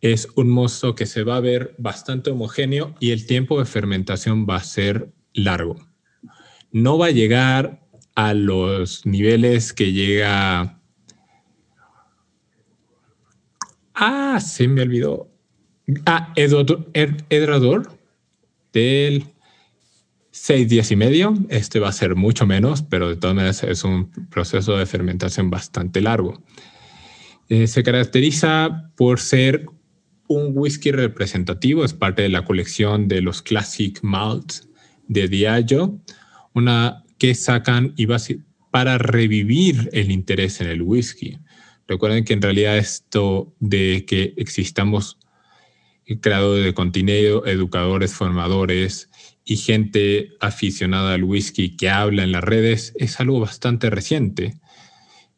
es 0.00 0.28
un 0.36 0.50
mosto 0.50 0.94
que 0.94 1.06
se 1.06 1.22
va 1.22 1.36
a 1.36 1.40
ver 1.40 1.74
bastante 1.78 2.30
homogéneo 2.30 2.94
y 3.00 3.12
el 3.12 3.26
tiempo 3.26 3.58
de 3.58 3.64
fermentación 3.64 4.46
va 4.48 4.56
a 4.56 4.64
ser 4.64 5.12
largo. 5.32 5.76
No 6.72 6.98
va 6.98 7.06
a 7.06 7.10
llegar 7.10 7.86
a 8.14 8.34
los 8.34 9.06
niveles 9.06 9.72
que 9.72 9.92
llega... 9.92 10.80
Ah, 13.94 14.40
se 14.40 14.66
me 14.66 14.82
olvidó. 14.82 15.30
Ah, 16.04 16.32
Edrador 16.36 17.98
del 18.72 19.33
seis 20.34 20.68
días 20.68 20.90
y 20.90 20.96
medio. 20.96 21.32
Este 21.48 21.78
va 21.78 21.90
a 21.90 21.92
ser 21.92 22.16
mucho 22.16 22.44
menos, 22.44 22.82
pero 22.82 23.08
de 23.08 23.14
todas 23.14 23.36
maneras 23.36 23.62
es 23.62 23.84
un 23.84 24.10
proceso 24.30 24.76
de 24.76 24.84
fermentación 24.84 25.48
bastante 25.48 26.00
largo. 26.00 26.42
Eh, 27.48 27.68
se 27.68 27.84
caracteriza 27.84 28.90
por 28.96 29.20
ser 29.20 29.66
un 30.26 30.50
whisky 30.52 30.90
representativo, 30.90 31.84
es 31.84 31.94
parte 31.94 32.22
de 32.22 32.30
la 32.30 32.44
colección 32.44 33.06
de 33.06 33.20
los 33.20 33.42
Classic 33.42 33.96
Malts 34.02 34.68
de 35.06 35.28
Diageo, 35.28 36.00
una 36.52 37.04
que 37.18 37.36
sacan 37.36 37.94
y 37.96 38.08
para 38.72 38.98
revivir 38.98 39.88
el 39.92 40.10
interés 40.10 40.60
en 40.60 40.66
el 40.66 40.82
whisky. 40.82 41.38
Recuerden 41.86 42.24
que 42.24 42.32
en 42.32 42.42
realidad 42.42 42.76
esto 42.76 43.54
de 43.60 44.04
que 44.04 44.34
existamos 44.36 45.16
creadores 46.20 46.64
de 46.64 46.74
contenido, 46.74 47.46
educadores, 47.46 48.14
formadores 48.14 49.10
y 49.44 49.56
gente 49.56 50.32
aficionada 50.40 51.14
al 51.14 51.24
whisky 51.24 51.76
que 51.76 51.90
habla 51.90 52.24
en 52.24 52.32
las 52.32 52.42
redes 52.42 52.94
es 52.98 53.20
algo 53.20 53.40
bastante 53.40 53.90
reciente. 53.90 54.54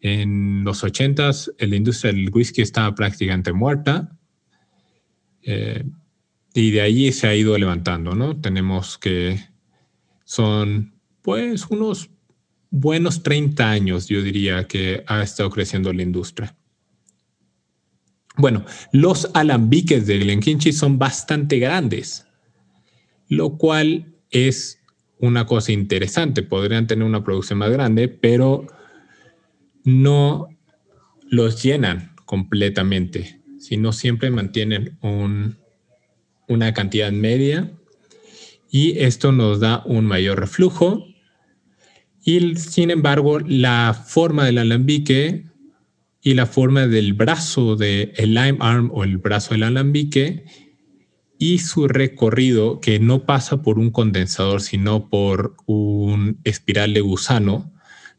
En 0.00 0.62
los 0.64 0.84
80s 0.84 1.52
la 1.59 1.76
industria 1.76 2.12
del 2.12 2.30
whisky 2.30 2.62
estaba 2.62 2.94
prácticamente 2.94 3.52
muerta 3.52 4.16
eh, 5.42 5.84
y 6.54 6.70
de 6.70 6.80
ahí 6.80 7.12
se 7.12 7.26
ha 7.26 7.34
ido 7.34 7.59
levantando, 7.59 8.14
¿no? 8.14 8.40
Tenemos 8.40 8.98
que 8.98 9.40
son 10.24 10.94
pues 11.22 11.66
unos 11.66 12.11
buenos 12.70 13.22
30 13.22 13.70
años, 13.70 14.09
yo 14.09 14.22
diría, 14.22 14.66
que 14.66 15.02
ha 15.07 15.22
estado 15.22 15.50
creciendo 15.50 15.92
la 15.92 16.02
industria. 16.02 16.57
Bueno, 18.36 18.64
los 18.92 19.30
alambiques 19.34 20.07
de 20.07 20.18
Glenkinchie 20.18 20.72
son 20.72 20.98
bastante 20.98 21.59
grandes, 21.59 22.25
lo 23.28 23.56
cual 23.56 24.14
es 24.30 24.80
una 25.18 25.46
cosa 25.46 25.72
interesante. 25.72 26.42
Podrían 26.42 26.86
tener 26.86 27.04
una 27.04 27.24
producción 27.24 27.58
más 27.58 27.70
grande, 27.70 28.08
pero 28.08 28.66
no 29.84 30.48
los 31.28 31.62
llenan 31.62 32.12
completamente, 32.24 33.40
sino 33.58 33.92
siempre 33.92 34.30
mantienen 34.30 34.98
una 36.48 36.74
cantidad 36.74 37.12
media 37.12 37.72
y 38.70 38.98
esto 38.98 39.32
nos 39.32 39.60
da 39.60 39.82
un 39.86 40.06
mayor 40.06 40.40
reflujo. 40.40 41.06
Y 42.24 42.56
sin 42.56 42.90
embargo, 42.90 43.38
la 43.38 43.94
forma 43.94 44.44
del 44.44 44.58
alambique 44.58 45.46
y 46.20 46.34
la 46.34 46.46
forma 46.46 46.88
del 46.88 47.14
brazo 47.14 47.76
del 47.76 48.12
lime 48.18 48.56
arm 48.58 48.90
o 48.92 49.04
el 49.04 49.18
brazo 49.18 49.54
del 49.54 49.62
alambique 49.62 50.44
y 51.39 51.59
su 51.59 51.89
recorrido 51.89 52.80
que 52.80 52.99
no 52.99 53.24
pasa 53.26 53.62
por 53.62 53.78
un 53.78 53.91
condensador 53.91 54.61
sino 54.62 55.09
por 55.09 55.57
un 55.66 56.39
espiral 56.45 56.95
de 56.95 57.01
gusano 57.01 57.72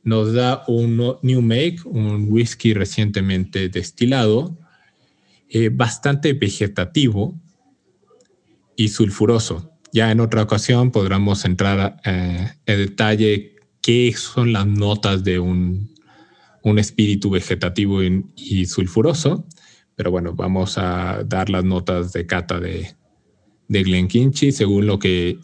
nos 0.04 0.34
da 0.34 0.64
un 0.68 1.18
new 1.22 1.42
make, 1.42 1.80
un 1.86 2.28
whisky 2.32 2.74
recientemente 2.74 3.68
destilado, 3.68 4.58
eh, 5.50 5.70
bastante 5.70 6.32
vegetativo 6.32 7.36
y 8.78 8.88
sulfuroso. 8.88 9.74
Ya 9.92 10.12
en 10.12 10.22
otra 10.22 10.44
ocasión 10.44 10.92
podremos 10.92 11.44
entrar 11.44 12.00
eh, 12.06 12.54
en 12.66 12.78
detalle 12.78 13.56
qué 13.82 14.14
son 14.16 14.54
las 14.54 14.66
notas 14.66 15.26
de 15.26 15.40
un 15.40 15.90
un 16.70 16.80
espíritu 16.80 17.30
vegetativo 17.30 18.02
y, 18.04 18.66
sulfuroso. 18.66 19.46
Pero 19.96 20.12
bueno, 20.12 20.34
vamos 20.34 20.78
a 20.78 21.24
dar 21.26 21.50
las 21.50 21.64
notas 21.64 22.14
de 22.14 22.26
cata 22.26 22.60
de, 22.60 22.96
de 23.68 23.84
Glenkinchi 23.84 24.52
según 24.52 24.88
lo 24.88 25.00
que 25.00 25.40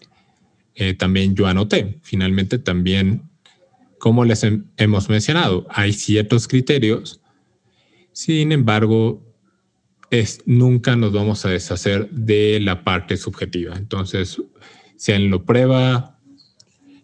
eh, 0.75 0.93
también 0.93 1.35
yo 1.35 1.47
anoté. 1.47 1.99
Finalmente 2.01 2.57
también, 2.59 3.23
como 3.99 4.25
les 4.25 4.45
hemos 4.77 5.09
mencionado, 5.09 5.65
hay 5.69 5.93
ciertos 5.93 6.47
criterios. 6.47 7.21
Sin 8.11 8.51
embargo, 8.51 9.23
es, 10.09 10.41
nunca 10.45 10.95
nos 10.95 11.11
vamos 11.11 11.45
a 11.45 11.49
deshacer 11.49 12.09
de 12.09 12.59
la 12.59 12.83
parte 12.83 13.17
subjetiva. 13.17 13.75
Entonces, 13.75 14.41
si 14.97 15.11
en 15.11 15.29
lo 15.29 15.45
prueba 15.45 16.13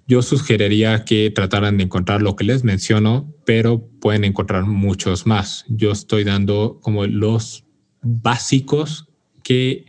yo 0.09 0.23
sugeriría 0.23 1.05
que 1.05 1.29
trataran 1.29 1.77
de 1.77 1.83
encontrar 1.83 2.23
lo 2.23 2.35
que 2.35 2.43
les 2.43 2.63
menciono, 2.63 3.31
pero 3.45 3.87
pueden 4.01 4.23
encontrar 4.23 4.65
muchos 4.65 5.27
más. 5.27 5.65
Yo 5.67 5.91
estoy 5.91 6.23
dando 6.23 6.79
como 6.81 7.05
los 7.05 7.63
básicos 8.01 9.07
que 9.43 9.85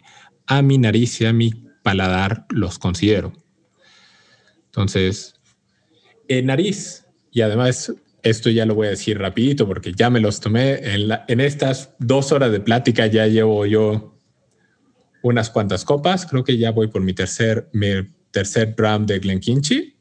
a 0.51 0.63
mi 0.63 0.79
nariz 0.79 1.21
y 1.21 1.27
a 1.27 1.33
mi 1.33 1.53
paladar 1.85 2.45
los 2.51 2.81
considero. 2.81 3.33
Entonces, 4.67 5.35
en 6.27 6.47
nariz, 6.47 7.07
y 7.31 7.43
además 7.43 7.95
esto 8.25 8.51
ya 8.51 8.67
lo 8.67 8.75
voy 8.75 8.89
a 8.89 8.91
decir 8.91 9.17
rapidito 9.17 9.67
porque 9.67 9.93
ya 9.95 10.11
me 10.11 10.19
los 10.19 10.41
tomé 10.41 10.81
en, 10.95 11.41
estas 11.41 11.95
dos 12.01 12.33
horas 12.33 12.51
de 12.51 12.59
plática, 12.59 13.07
ya 13.07 13.29
llevo 13.29 13.65
yo 13.65 14.19
unas 15.23 15.51
cuantas 15.51 15.85
copas, 15.85 16.27
creo 16.27 16.43
que 16.43 16.59
ya 16.59 16.73
voy 16.73 16.89
por 16.89 17.03
mi 17.03 17.13
tercer, 17.13 17.69
mi 17.73 17.89
tercer 18.33 18.75
drum 18.75 19.07
de 19.07 19.21
Glenkinchi 19.21 19.97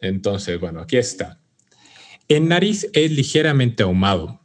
entonces, 0.00 0.58
bueno, 0.60 0.80
aquí 0.80 0.96
está. 0.96 1.40
En 2.28 2.48
nariz 2.48 2.90
es 2.92 3.12
ligeramente 3.12 3.84
ahumado. 3.84 4.40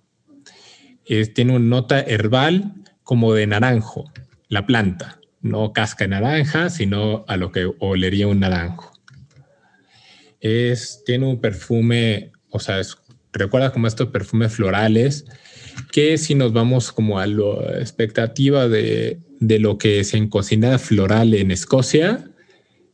tiene 1.34 1.56
una 1.56 1.66
nota 1.66 2.00
herbal 2.00 2.76
como 3.04 3.34
de 3.34 3.48
naranjo, 3.48 4.12
la 4.52 4.68
planta. 4.68 5.20
No 5.42 5.74
casca 5.74 6.04
de 6.04 6.10
naranja, 6.10 6.70
sino 6.70 7.26
a 7.28 7.36
lo 7.38 7.52
que 7.52 7.68
olería 7.80 8.28
un 8.28 8.42
naranjo. 8.42 8.94
Es, 10.40 11.02
tiene 11.04 11.26
un 11.26 11.42
perfume, 11.42 12.32
o 12.52 12.60
sea, 12.60 12.80
recuerda 13.34 13.74
como 13.74 13.88
estos 13.88 14.10
perfumes 14.10 14.54
florales, 14.54 15.26
que 15.92 16.20
si 16.20 16.36
nos 16.36 16.54
vamos 16.54 16.92
como 16.92 17.18
a 17.18 17.26
la 17.26 17.80
expectativa 17.80 18.68
de, 18.68 19.20
de 19.40 19.58
lo 19.58 19.80
que 19.80 20.00
es 20.00 20.14
en 20.14 20.30
cocina 20.30 20.78
floral 20.78 21.34
en 21.34 21.50
Escocia, 21.50 22.30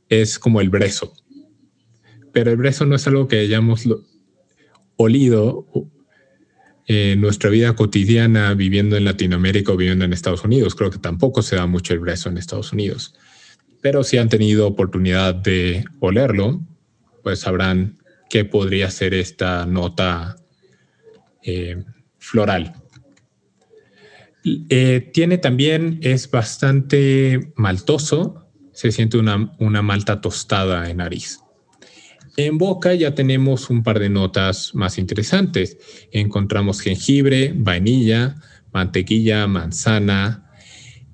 es 0.08 0.40
como 0.40 0.62
el 0.62 0.70
brezo 0.70 1.14
pero 2.38 2.52
el 2.52 2.58
brezo 2.58 2.86
no 2.86 2.96
es 2.96 3.08
algo 3.08 3.28
que 3.28 3.40
hayamos 3.40 3.90
olido 4.96 5.66
en 6.88 7.20
nuestra 7.20 7.50
vida 7.50 7.76
cotidiana 7.76 8.54
viviendo 8.54 8.96
en 8.96 9.04
Latinoamérica 9.04 9.74
o 9.74 9.78
viviendo 9.78 10.06
en 10.06 10.14
Estados 10.14 10.44
Unidos. 10.44 10.74
Creo 10.74 10.90
que 10.90 10.98
tampoco 10.98 11.42
se 11.42 11.58
da 11.58 11.68
mucho 11.68 11.94
el 11.94 12.00
brezo 12.00 12.30
en 12.30 12.38
Estados 12.38 12.72
Unidos. 12.72 13.14
Pero 13.82 14.04
si 14.04 14.18
han 14.18 14.30
tenido 14.30 14.68
oportunidad 14.68 15.36
de 15.36 15.86
olerlo, 16.00 16.62
pues 17.24 17.42
sabrán 17.42 17.98
qué 18.30 18.46
podría 18.46 18.90
ser 18.90 19.14
esta 19.14 19.66
nota 19.66 20.38
eh, 21.44 21.84
floral. 22.20 22.74
Eh, 24.70 25.12
tiene 25.14 25.38
también, 25.38 26.00
es 26.02 26.32
bastante 26.32 27.52
maltoso, 27.58 28.48
se 28.72 28.94
siente 28.94 29.18
una, 29.18 29.54
una 29.60 29.82
malta 29.82 30.22
tostada 30.22 30.90
en 30.90 30.98
nariz. 30.98 31.42
En 32.40 32.60
boca 32.60 32.94
ya 32.94 33.16
tenemos 33.16 33.72
un 33.72 33.82
par 33.82 33.98
de 33.98 34.10
notas 34.10 34.76
más 34.76 35.00
interesantes. 35.00 36.08
Encontramos 36.12 36.82
jengibre, 36.82 37.52
vainilla, 37.56 38.36
mantequilla, 38.72 39.48
manzana 39.48 40.48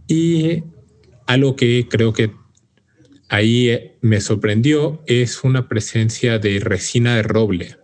y 0.06 0.64
algo 1.26 1.56
que 1.56 1.88
creo 1.90 2.12
que 2.12 2.34
ahí 3.30 3.96
me 4.02 4.20
sorprendió 4.20 5.02
es 5.08 5.46
una 5.46 5.70
presencia 5.70 6.40
de 6.40 6.60
resina 6.60 7.16
de 7.16 7.24
roble. 7.24 7.78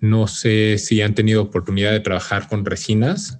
No 0.00 0.26
sé 0.26 0.78
si 0.78 1.02
han 1.02 1.14
tenido 1.14 1.42
oportunidad 1.42 1.92
de 1.92 2.00
trabajar 2.00 2.48
con 2.48 2.64
resinas. 2.64 3.38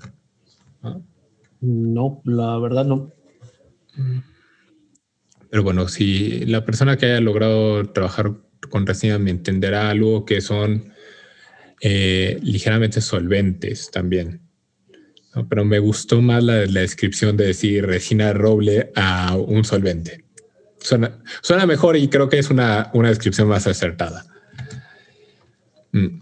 No, 1.62 2.20
la 2.24 2.58
verdad 2.58 2.84
no. 2.84 3.10
Pero 5.48 5.62
bueno, 5.62 5.88
si 5.88 6.44
la 6.44 6.66
persona 6.66 6.98
que 6.98 7.06
haya 7.06 7.20
logrado 7.22 7.82
trabajar 7.92 8.45
con 8.68 8.84
me 9.20 9.30
entenderá 9.30 9.90
algo 9.90 10.24
que 10.24 10.40
son 10.40 10.92
eh, 11.80 12.38
ligeramente 12.42 13.00
solventes 13.00 13.90
también. 13.90 14.40
Pero 15.48 15.64
me 15.64 15.78
gustó 15.78 16.22
más 16.22 16.42
la, 16.42 16.54
descripción 16.54 17.36
de 17.36 17.48
decir 17.48 17.84
resina 17.84 18.32
roble 18.32 18.90
a 18.96 19.36
un 19.36 19.64
solvente. 19.64 20.24
Suena, 20.78 21.22
suena, 21.42 21.66
mejor 21.66 21.96
y 21.96 22.08
creo 22.08 22.28
que 22.28 22.38
es 22.38 22.48
una, 22.48 22.90
una 22.94 23.10
descripción 23.10 23.48
más 23.48 23.66
acertada. 23.66 24.24
Mm. 25.92 26.20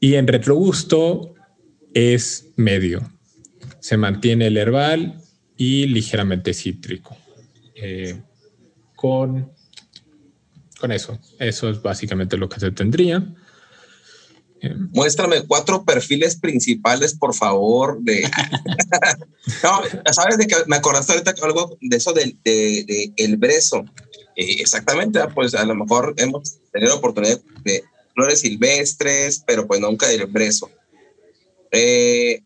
Y 0.00 0.14
en 0.14 0.26
retrogusto 0.26 1.34
es 1.94 2.48
medio. 2.56 3.12
Se 3.80 3.96
mantiene 3.96 4.48
el 4.48 4.56
herbal 4.56 5.20
y 5.56 5.86
ligeramente 5.86 6.54
cítrico. 6.54 7.16
Eh, 7.74 8.20
con 8.96 9.52
con 10.80 10.92
eso. 10.92 11.18
Eso 11.38 11.68
es 11.68 11.80
básicamente 11.82 12.36
lo 12.36 12.48
que 12.48 12.58
se 12.58 12.70
tendría. 12.72 13.24
Muéstrame 14.92 15.46
cuatro 15.46 15.84
perfiles 15.84 16.36
principales, 16.36 17.14
por 17.14 17.34
favor. 17.34 17.98
De... 18.00 18.22
no, 19.62 20.12
sabes 20.12 20.38
de 20.38 20.46
que 20.46 20.56
me 20.66 20.76
acordaste 20.76 21.12
ahorita 21.12 21.34
algo 21.42 21.78
de 21.80 21.96
eso 21.96 22.12
del 22.12 22.38
de, 22.44 23.12
el 23.16 23.36
brezo. 23.36 23.84
Eh, 24.36 24.56
exactamente, 24.60 25.18
ah, 25.18 25.28
pues 25.34 25.54
a 25.54 25.64
lo 25.64 25.74
mejor 25.74 26.14
hemos 26.18 26.58
tenido 26.72 26.92
la 26.92 26.98
oportunidad 26.98 27.40
de 27.64 27.84
flores 28.14 28.40
silvestres, 28.40 29.42
pero 29.46 29.66
pues 29.66 29.80
nunca 29.80 30.08
del 30.08 30.26
brezo. 30.26 30.70
Eh, 31.72 32.42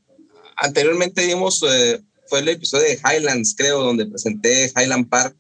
anteriormente 0.57 1.23
dimos, 1.23 1.65
eh, 1.69 2.01
fue 2.27 2.41
el 2.41 2.49
episodio 2.49 2.85
de 2.85 3.01
Highlands, 3.05 3.55
creo, 3.57 3.83
donde 3.83 4.07
presenté 4.07 4.73
Highland 4.77 5.09
Park. 5.09 5.37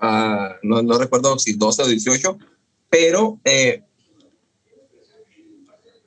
Uh, 0.00 0.54
no, 0.62 0.98
recuerdo 0.98 1.38
si 1.38 1.54
12 1.54 1.82
o 1.82 1.86
18, 1.86 2.38
pero 2.88 3.40
eh, 3.44 3.82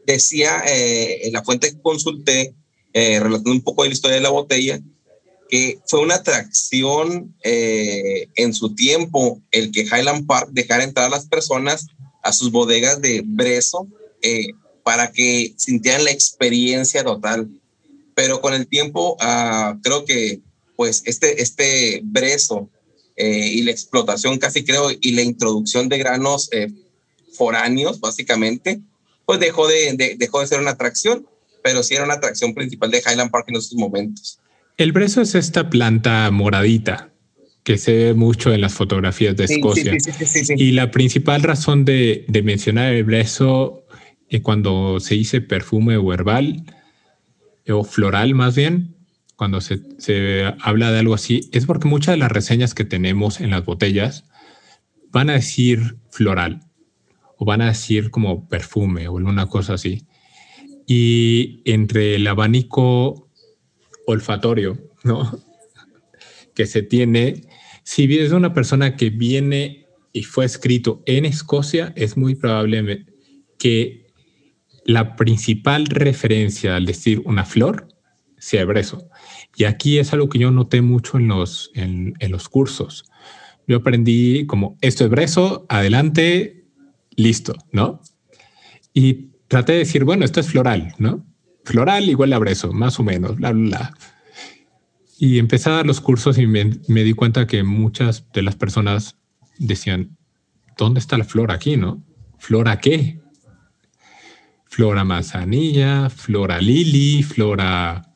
decía 0.06 0.64
eh, 0.66 1.28
en 1.28 1.34
la 1.34 1.44
fuente 1.44 1.72
que 1.72 1.82
consulté, 1.82 2.56
eh, 2.94 3.20
relatando 3.20 3.52
un 3.52 3.62
poco 3.62 3.84
de 3.84 3.90
la 3.90 3.94
historia 3.94 4.16
de 4.16 4.24
la 4.24 4.30
botella, 4.30 4.80
que 5.50 5.80
fue 5.86 6.00
una 6.00 6.16
atracción 6.16 7.36
en 7.44 8.54
su 8.54 8.74
tiempo 8.74 9.42
el 9.52 9.72
que 9.72 9.82
Highland 9.82 10.26
Park 10.26 10.48
dejara 10.52 10.86
entrar 10.86 11.08
a 11.08 11.10
las 11.10 11.26
personas 11.26 11.88
a 12.24 12.32
sus 12.32 12.52
bodegas 12.52 13.02
de 13.02 13.22
brezo 13.26 13.86
para 14.84 15.12
que 15.12 15.54
sintieran 15.58 16.06
la 16.06 16.12
experiencia 16.12 17.04
total. 17.04 17.50
Pero 18.16 18.40
con 18.40 18.54
el 18.54 18.66
tiempo, 18.66 19.18
ah, 19.20 19.78
creo 19.84 20.06
que 20.06 20.40
pues 20.78 21.04
este, 21.06 21.42
este 21.42 22.00
brezo 22.04 22.70
y 23.18 23.62
la 23.64 23.72
explotación 23.72 24.40
casi 24.40 24.64
creo 24.64 24.90
y 25.00 25.12
la 25.12 25.22
introducción 25.22 25.90
de 25.90 25.98
granos 25.98 26.50
foráneos, 27.34 28.00
básicamente, 28.00 28.82
pues 29.26 29.40
dejó 29.40 29.68
de, 29.68 30.16
dejó 30.18 30.42
de 30.42 30.48
ser 30.48 30.60
una 30.60 30.72
atracción, 30.72 31.28
pero 31.64 31.84
sí 31.84 31.96
era 31.96 32.04
una 32.04 32.16
atracción 32.16 32.54
principal 32.54 32.92
de 32.92 33.00
Highland 33.00 33.32
Park 33.32 33.46
en 33.50 33.56
esos 33.58 33.76
momentos. 33.76 34.40
El 34.78 34.92
brezo 34.92 35.22
es 35.22 35.36
esta 35.36 35.70
planta 35.70 36.30
moradita 36.32 37.12
que 37.64 37.78
se 37.78 37.94
ve 37.94 38.14
mucho 38.14 38.54
en 38.54 38.62
las 38.62 38.74
fotografías 38.74 39.36
de 39.38 39.46
Escocia. 39.46 39.96
y 40.58 40.72
la 40.72 40.90
principal 40.92 41.44
razón 41.44 41.86
de, 41.86 42.26
mencionar 42.44 42.94
el 42.94 43.04
brezo 43.04 43.86
es 44.30 44.42
cuando 44.42 45.00
se 45.00 45.16
dice 45.16 45.42
perfume 45.42 45.98
o 45.98 46.14
herbal 46.14 46.64
o 47.70 47.84
floral 47.84 48.34
más 48.34 48.56
bien, 48.56 48.96
cuando 49.42 49.60
se, 49.60 49.82
se 49.98 50.54
habla 50.62 50.92
de 50.92 51.00
algo 51.00 51.16
así, 51.16 51.50
es 51.52 51.66
porque 51.66 51.88
muchas 51.88 52.14
de 52.14 52.20
las 52.20 52.32
reseñas 52.32 52.76
que 52.76 52.86
tenemos 52.86 53.42
en 53.42 53.50
las 53.50 53.66
botellas 53.66 54.26
van 55.10 55.32
a 55.32 55.34
decir 55.34 55.98
floral 56.12 56.62
o 57.38 57.46
van 57.46 57.64
a 57.64 57.70
decir 57.70 58.12
como 58.12 58.48
perfume 58.48 59.08
o 59.08 59.14
una 59.14 59.48
cosa 59.48 59.74
así. 59.74 60.06
Y 60.86 61.64
entre 61.66 62.18
el 62.18 62.28
abanico 62.28 63.32
olfatorio, 64.06 64.78
que 66.54 66.68
se 66.68 66.84
tiene, 66.84 67.42
si 67.82 68.04
es 68.20 68.34
una 68.34 68.54
persona 68.54 68.96
que 68.96 69.10
viene 69.10 69.88
y 70.14 70.22
fue 70.22 70.46
escrito 70.46 71.02
en 71.08 71.26
Escocia, 71.26 71.94
es 71.96 72.16
muy 72.16 72.36
probable 72.36 73.08
que 73.58 74.06
la 74.86 75.16
principal 75.16 75.88
referencia 75.88 76.76
al 76.76 76.86
decir 76.86 77.24
una 77.26 77.44
flor 77.44 77.88
sea 78.38 78.66
brezo. 78.66 79.10
Y 79.56 79.66
aquí 79.66 80.00
es 80.00 80.14
algo 80.14 80.30
que 80.30 80.40
yo 80.40 80.52
noté 80.52 80.82
mucho 80.82 81.18
en 81.18 81.28
los, 81.28 81.72
en, 81.74 82.16
los 82.30 82.50
cursos. 82.50 83.06
Yo 83.68 83.78
aprendí 83.78 84.46
como 84.46 84.78
esto 84.82 85.04
es 85.04 85.10
brezo, 85.10 85.66
adelante, 85.70 86.66
listo, 87.16 87.56
¿no? 87.72 88.02
Y 88.94 89.32
traté 89.48 89.74
de 89.74 89.80
decir, 89.80 90.04
bueno, 90.04 90.26
esto 90.26 90.40
es 90.40 90.48
floral, 90.48 90.94
¿no? 90.98 91.26
Floral 91.64 92.10
igual 92.10 92.34
a 92.34 92.40
brezo, 92.40 92.74
más 92.74 93.00
o 93.00 93.04
menos, 93.04 93.36
bla, 93.36 93.52
bla, 93.52 93.68
bla. 93.68 93.94
Y 95.20 95.38
empecé 95.38 95.70
a 95.70 95.74
dar 95.74 95.86
los 95.86 96.02
cursos 96.02 96.38
y 96.40 96.48
me, 96.48 96.64
di 96.64 97.14
cuenta 97.14 97.46
que 97.46 97.64
muchas 97.64 98.26
de 98.34 98.42
las 98.42 98.56
personas 98.56 99.18
decían, 99.60 100.18
¿dónde 100.78 101.00
está 101.00 101.18
la 101.18 101.26
flor 101.26 101.52
aquí, 101.52 101.78
no? 101.78 102.04
¿Flora 102.40 102.80
qué? 102.80 103.20
Flora 104.66 105.04
manzanilla, 105.04 106.10
flora 106.10 106.60
lili, 106.60 107.22
flora 107.22 108.11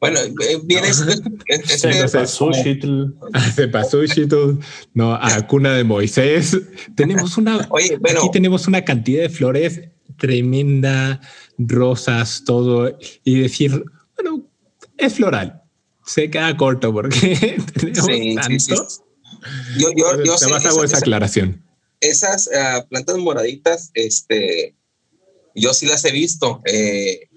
bueno, 0.00 0.18
eh, 0.20 0.58
viene 0.64 0.88
este, 0.88 1.12
este, 1.46 1.88
no, 4.94 5.14
a 5.14 5.42
cuna 5.46 5.74
de 5.74 5.84
Moisés. 5.84 6.58
Tenemos 6.94 7.36
una, 7.36 7.66
Oye, 7.70 7.98
bueno, 7.98 8.20
aquí 8.20 8.30
tenemos 8.32 8.66
una 8.66 8.82
cantidad 8.84 9.22
de 9.22 9.28
flores 9.28 9.82
tremenda, 10.16 11.20
rosas, 11.58 12.42
todo, 12.44 12.98
y 13.24 13.40
decir, 13.40 13.84
bueno, 14.16 14.48
es 14.96 15.14
floral. 15.14 15.62
Se 16.04 16.30
queda 16.30 16.56
corto 16.56 16.92
porque 16.92 17.58
tenemos 17.74 18.06
sí, 18.06 18.34
tanto. 18.34 18.50
Sí, 18.50 18.60
sí. 18.60 18.74
Yo, 19.78 19.88
yo, 19.96 20.24
yo 20.24 20.36
sé, 20.36 20.52
hago 20.52 20.84
esa 20.84 20.98
aclaración. 20.98 21.64
Esas 22.00 22.48
uh, 22.48 22.86
plantas 22.88 23.16
moraditas, 23.18 23.90
este, 23.94 24.74
yo 25.54 25.72
sí 25.72 25.86
las 25.86 26.04
he 26.04 26.12
visto. 26.12 26.60
Eh, 26.66 27.29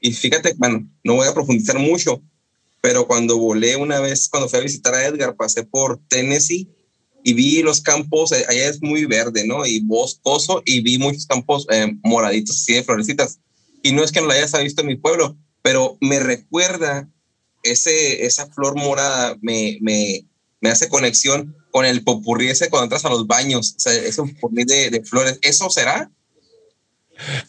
y 0.00 0.12
fíjate, 0.12 0.54
bueno, 0.56 0.88
no 1.04 1.14
voy 1.14 1.28
a 1.28 1.34
profundizar 1.34 1.78
mucho, 1.78 2.22
pero 2.80 3.06
cuando 3.06 3.38
volé 3.38 3.76
una 3.76 4.00
vez, 4.00 4.28
cuando 4.28 4.48
fui 4.48 4.58
a 4.58 4.62
visitar 4.62 4.94
a 4.94 5.04
Edgar, 5.06 5.36
pasé 5.36 5.64
por 5.64 6.00
Tennessee 6.08 6.68
y 7.24 7.32
vi 7.32 7.62
los 7.62 7.80
campos, 7.80 8.32
eh, 8.32 8.44
allá 8.48 8.68
es 8.68 8.80
muy 8.80 9.04
verde, 9.04 9.46
¿no? 9.46 9.66
Y 9.66 9.80
boscoso, 9.80 10.62
y 10.64 10.80
vi 10.80 10.98
muchos 10.98 11.26
campos 11.26 11.66
eh, 11.70 11.92
moraditos, 12.02 12.56
así 12.56 12.74
de 12.74 12.84
florecitas. 12.84 13.40
Y 13.82 13.92
no 13.92 14.04
es 14.04 14.12
que 14.12 14.20
no 14.20 14.26
lo 14.26 14.32
hayas 14.32 14.52
visto 14.62 14.82
en 14.82 14.86
mi 14.86 14.96
pueblo, 14.96 15.36
pero 15.62 15.98
me 16.00 16.20
recuerda 16.20 17.08
ese, 17.62 18.24
esa 18.24 18.46
flor 18.46 18.76
morada, 18.76 19.36
me, 19.42 19.78
me, 19.80 20.24
me 20.60 20.70
hace 20.70 20.88
conexión 20.88 21.56
con 21.70 21.84
el 21.84 22.02
popurrí 22.02 22.48
ese 22.48 22.70
cuando 22.70 22.84
entras 22.84 23.04
a 23.04 23.10
los 23.10 23.26
baños, 23.26 23.74
o 23.76 23.80
sea, 23.80 23.92
ese 23.92 24.22
popurrí 24.22 24.64
de, 24.64 24.90
de 24.90 25.02
flores. 25.02 25.38
¿Eso 25.42 25.68
será? 25.70 26.10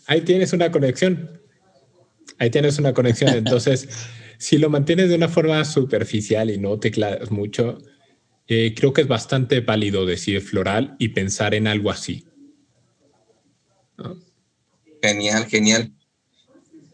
Ahí 0.08 0.22
tienes 0.22 0.52
una 0.52 0.72
conexión. 0.72 1.39
Ahí 2.40 2.50
tienes 2.50 2.80
una 2.80 2.94
conexión. 2.94 3.36
Entonces, 3.36 3.88
si 4.38 4.58
lo 4.58 4.70
mantienes 4.70 5.10
de 5.10 5.16
una 5.16 5.28
forma 5.28 5.64
superficial 5.66 6.50
y 6.50 6.58
no 6.58 6.80
te 6.80 6.90
clavas 6.90 7.30
mucho, 7.30 7.78
eh, 8.48 8.74
creo 8.76 8.94
que 8.94 9.02
es 9.02 9.08
bastante 9.08 9.60
válido 9.60 10.06
decir 10.06 10.42
floral 10.42 10.96
y 10.98 11.10
pensar 11.10 11.54
en 11.54 11.68
algo 11.68 11.92
así. 11.92 12.26
Genial, 15.04 15.46
genial. 15.46 15.94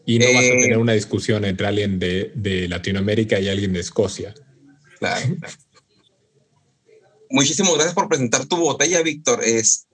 Y 0.04 0.18
no 0.18 0.26
vas 0.26 0.44
a 0.44 0.46
eh, 0.46 0.60
tener 0.60 0.78
una 0.78 0.92
discusión 0.92 1.44
entre 1.44 1.66
alguien 1.66 1.98
de, 1.98 2.66
Latinoamérica 2.68 3.40
y 3.40 3.48
alguien 3.48 3.72
de 3.72 3.80
Escocia. 3.80 4.34
Claro. 4.98 5.36
Muchísimas 7.30 7.74
gracias 7.74 7.94
por 7.94 8.08
presentar 8.08 8.46
tu 8.46 8.56
botella, 8.56 9.02
Víctor. 9.02 9.42
Es 9.42 9.86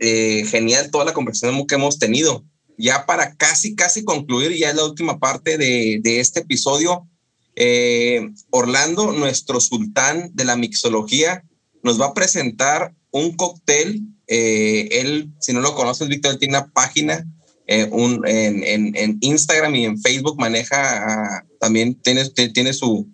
eh, 0.00 0.44
genial 0.46 0.90
toda 0.90 1.04
la 1.04 1.12
conversación 1.12 1.66
que 1.66 1.74
hemos 1.74 1.98
tenido 1.98 2.44
ya 2.78 3.06
para 3.06 3.34
casi, 3.36 3.74
casi 3.74 4.04
concluir, 4.04 4.56
ya 4.56 4.70
es 4.70 4.76
la 4.76 4.84
última 4.84 5.18
parte 5.18 5.58
de, 5.58 6.00
este 6.04 6.40
episodio, 6.40 7.08
eh, 7.54 8.30
Orlando, 8.50 9.12
nuestro 9.12 9.60
sultán 9.60 10.30
de 10.34 10.44
la 10.44 10.56
mixología, 10.56 11.44
nos 11.82 12.00
va 12.00 12.06
a 12.06 12.14
presentar 12.14 12.94
un 13.10 13.36
cóctel. 13.36 14.00
Eh, 14.26 14.88
él, 14.92 15.30
si 15.40 15.52
no 15.52 15.60
lo 15.60 15.74
conoces, 15.74 16.08
Víctor, 16.08 16.38
tiene 16.38 16.56
una 16.56 16.72
página 16.72 17.26
eh, 17.66 17.88
un, 17.90 18.22
en, 18.26 19.18
Instagram 19.20 19.74
y 19.74 19.84
en 19.84 20.00
Facebook, 20.00 20.38
maneja, 20.38 21.44
también 21.60 21.94
tiene, 21.94 22.28
tiene 22.28 22.72
su, 22.72 23.08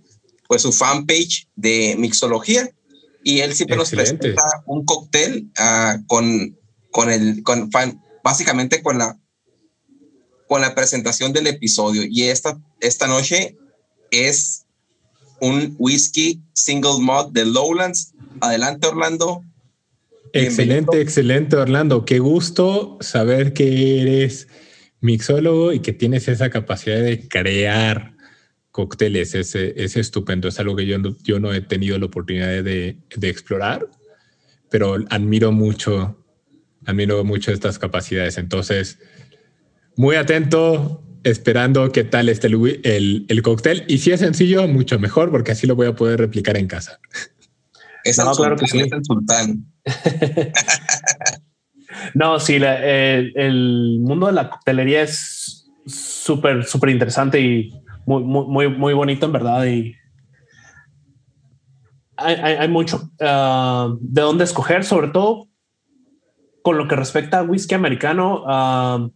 pues, 0.46 0.62
su 0.62 0.72
fanpage 0.72 1.48
de 1.54 1.96
mixología. 1.98 2.70
Y 3.22 3.40
él 3.40 3.54
siempre 3.54 3.76
nos 3.76 3.90
presenta 3.90 4.42
un 4.66 4.84
cóctel 4.84 5.50
ah, 5.59 5.98
con, 6.06 6.56
con 6.90 7.11
el, 7.11 7.42
con, 7.42 7.70
básicamente 8.24 8.82
con 8.82 8.98
la 8.98 9.18
con 10.49 10.62
la 10.62 10.74
presentación 10.74 11.32
del 11.32 11.46
episodio. 11.46 12.03
Y 12.05 12.24
esta, 12.24 12.59
esta 12.80 13.07
noche 13.07 13.57
es 14.11 14.64
un 15.40 15.76
whisky 15.78 16.40
single 16.55 16.99
malt 17.01 17.32
de 17.32 17.44
Lowlands. 17.44 18.14
Adelante, 18.40 18.88
Orlando. 18.88 19.44
Excelente, 20.32 21.01
excelente, 21.01 21.57
Orlando. 21.57 22.05
Qué 22.05 22.18
gusto 22.18 22.99
saber 23.01 23.53
que 23.53 24.03
eres 24.03 24.49
mixólogo 25.01 25.72
y 25.72 25.80
que 25.80 25.92
tienes 25.92 26.28
esa 26.28 26.51
capacidad 26.51 27.01
de 27.01 27.28
crear 27.28 28.14
cócteles. 28.70 29.34
Es, 29.34 29.55
es 29.55 29.96
estupendo. 29.96 30.49
Es 30.49 30.59
algo 30.59 30.76
que 30.76 30.86
yo 30.86 30.99
no, 30.99 31.16
yo 31.22 31.38
no 31.40 31.53
he 31.53 31.61
tenido 31.61 31.99
la 31.99 32.07
oportunidad 32.07 32.62
de, 32.62 32.99
de 33.14 33.28
explorar, 33.28 33.86
pero 34.70 34.96
admiro 35.11 35.53
mucho, 35.53 36.24
admiro 36.86 37.22
mucho 37.24 37.53
estas 37.53 37.78
capacidades. 37.78 38.38
Entonces, 38.38 38.99
muy 39.99 40.14
atento, 40.14 41.03
esperando 41.24 41.90
qué 41.90 42.05
tal 42.05 42.28
esté 42.28 42.46
el, 42.46 43.26
el, 43.28 43.42
cóctel. 43.42 43.84
Y 43.88 43.99
si 43.99 44.12
es 44.12 44.20
sencillo, 44.20 44.68
mucho 44.68 44.96
mejor, 45.01 45.32
porque 45.32 45.51
así 45.51 45.66
lo 45.66 45.74
voy 45.74 45.88
a 45.88 45.94
poder 45.96 46.20
replicar 46.20 46.57
en 46.57 46.68
casa. 46.68 47.01
Es 48.05 48.16
claro 48.16 48.57
que 48.57 48.68
sí. 48.68 48.78
es 48.78 48.92
el 48.92 49.05
sultán. 49.05 49.66
No, 52.14 52.38
sí, 52.38 52.59
el, 52.62 53.99
mundo 54.01 54.26
de 54.26 54.32
la 54.32 54.51
coctelería 54.51 55.03
es 55.03 55.68
súper, 55.86 56.64
súper 56.64 56.90
interesante 56.90 57.40
y 57.40 57.72
muy, 58.07 58.22
muy, 58.22 58.68
muy 58.68 58.94
bonito 58.94 59.26
en 59.26 59.32
verdad. 59.32 59.66
Y 59.66 59.96
hay, 62.16 62.68
mucho 62.68 63.11
ah, 63.20 63.92
de 64.01 64.22
dónde 64.22 64.44
escoger, 64.44 64.84
sobre 64.84 65.09
todo 65.09 65.49
con 66.62 66.76
lo 66.76 66.86
que 66.86 66.96
respecta 66.96 67.38
a 67.38 67.42
whisky 67.42 67.74
americano, 67.74 68.44
ah, 68.46 69.09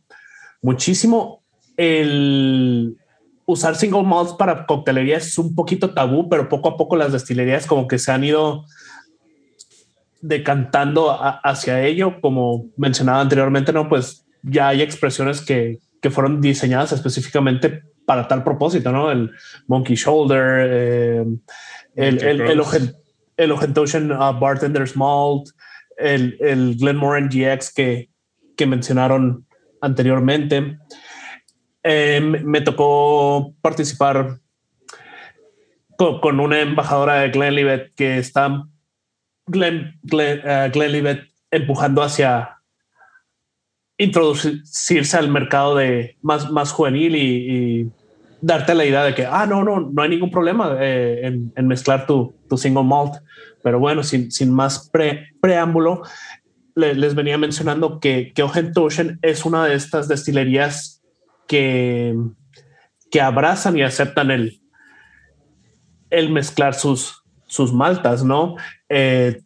muchísimo. 0.63 1.43
El 1.77 2.97
usar 3.45 3.77
single 3.77 4.05
malts 4.05 4.35
para 4.35 4.67
coctelería 4.67 5.19
es 5.19 5.37
un 5.39 5.55
poquito 5.55 5.93
tabú, 5.93 6.29
pero 6.29 6.49
poco 6.49 6.71
a 6.71 6.77
poco 6.77 6.97
las 6.97 7.13
destilerías 7.13 7.67
como 7.67 7.87
que 7.87 7.99
se 7.99 8.13
han 8.13 8.25
ido 8.25 8.65
decantando 10.21 11.19
hacia 11.21 11.83
ello, 11.83 12.21
como 12.21 12.67
mencionaba 12.77 13.21
anteriormente, 13.21 13.73
no, 13.73 13.89
pues 13.89 14.25
ya 14.43 14.69
hay 14.69 14.81
expresiones 14.81 15.41
que, 15.41 15.81
que 16.01 16.11
fueron 16.11 16.41
diseñadas 16.41 16.93
específicamente 16.93 17.83
para 18.07 18.29
tal 18.29 18.45
propósito, 18.45 18.93
¿no? 18.93 19.11
El 19.11 19.33
Monkey 19.67 19.97
Shoulder, 19.97 20.67
eh, 20.71 21.25
el, 21.97 22.23
el, 22.23 22.41
el, 22.41 22.97
el 23.37 23.53
uh, 23.53 24.39
Bartender's 24.41 24.97
Malt, 24.97 25.49
el, 25.97 26.37
el 26.41 26.77
Glenmoran 26.77 27.29
GX 27.29 27.73
que, 27.75 28.09
que 28.57 28.67
mencionaron 28.67 29.47
anteriormente. 29.83 30.79
Eh, 31.83 32.21
me 32.21 32.61
tocó 32.63 33.55
participar 33.61 34.39
con, 35.97 36.41
una 36.41 36.61
embajadora 36.61 37.17
de 37.17 37.31
Glenlivet 37.31 37.93
que 37.95 38.19
está 38.19 38.65
Glen, 39.47 40.01
uh, 40.11 41.19
empujando 41.51 42.03
hacia 42.03 42.59
introducirse 43.99 45.17
al 45.17 45.29
mercado 45.29 45.77
de 45.77 46.17
más, 46.23 46.51
más 46.51 46.73
juvenil 46.73 47.17
y, 47.17 47.91
darte 48.41 48.75
la 48.75 48.85
idea 48.85 49.05
de 49.05 49.15
que, 49.15 49.25
ah, 49.25 49.47
no, 49.47 49.63
no, 49.63 49.79
no 49.79 50.03
hay 50.03 50.09
ningún 50.09 50.33
problema 50.33 50.77
eh, 50.81 51.51
en, 51.55 51.67
mezclar 51.69 52.07
tu, 52.07 52.35
tu, 52.49 52.59
single 52.59 52.83
malt. 52.83 53.15
Pero 53.63 53.79
bueno, 53.79 54.03
sin, 54.03 54.33
sin 54.33 54.53
más 54.53 54.91
preámbulo, 55.41 56.03
les 56.75 57.15
venía 57.15 57.39
mencionando 57.39 58.01
que, 58.01 58.33
que 58.35 58.43
Ocean 58.43 59.19
es 59.23 59.45
una 59.45 59.67
de 59.67 59.75
estas 59.75 60.09
destilerías 60.09 61.03
que, 61.47 62.15
que 63.11 63.21
abrazan 63.21 63.77
y 63.77 63.83
aceptan 63.83 64.31
el, 64.31 64.61
el 66.11 66.31
mezclar 66.31 66.75
sus, 66.75 67.23
sus 67.47 67.73
maltas, 67.73 68.25
¿no? 68.25 68.57
Eh, 68.89 69.43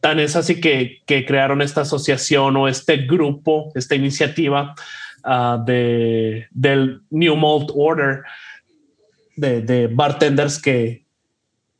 tan 0.00 0.18
es 0.18 0.34
así 0.34 0.60
que, 0.60 0.98
que, 1.06 1.24
crearon 1.24 1.62
esta 1.62 1.82
asociación 1.82 2.56
o 2.56 2.66
este 2.66 2.96
grupo, 2.98 3.70
esta 3.76 3.94
iniciativa 3.94 4.74
uh, 5.24 5.64
de, 5.64 6.48
del 6.50 7.02
New 7.10 7.36
Malt 7.36 7.70
Order 7.72 8.22
de, 9.36 9.62
de, 9.62 9.86
bartenders 9.86 10.60
que 10.60 11.04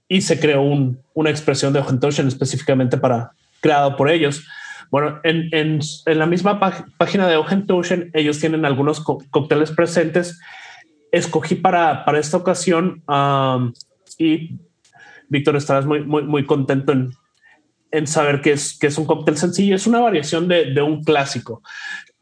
y 0.06 0.20
se 0.20 0.38
creó 0.38 0.62
un, 0.62 1.00
una 1.14 1.30
expresión 1.30 1.72
de 1.72 1.80
Ocean 1.80 2.28
específicamente 2.28 2.96
para 2.96 3.32
creado 3.62 3.96
por 3.96 4.10
ellos. 4.10 4.46
Bueno, 4.90 5.20
en, 5.24 5.48
en, 5.52 5.80
en 6.04 6.18
la 6.18 6.26
misma 6.26 6.60
página 6.98 7.26
de 7.26 7.38
Ocean, 7.38 8.10
ellos 8.12 8.38
tienen 8.38 8.66
algunos 8.66 9.00
cócteles 9.00 9.70
presentes. 9.70 10.38
Escogí 11.10 11.54
para, 11.54 12.04
para 12.04 12.18
esta 12.18 12.36
ocasión 12.36 13.02
y 14.18 14.58
Víctor, 15.28 15.56
estarás 15.56 15.86
muy, 15.86 16.04
muy, 16.04 16.24
muy 16.24 16.44
contento 16.44 16.92
en, 16.92 17.14
en 17.90 18.06
saber 18.06 18.42
que 18.42 18.52
es, 18.52 18.78
que 18.78 18.88
es 18.88 18.98
un 18.98 19.06
cóctel 19.06 19.38
sencillo. 19.38 19.74
Es 19.74 19.86
una 19.86 20.00
variación 20.00 20.46
de, 20.46 20.66
de 20.66 20.82
un 20.82 21.02
clásico. 21.02 21.62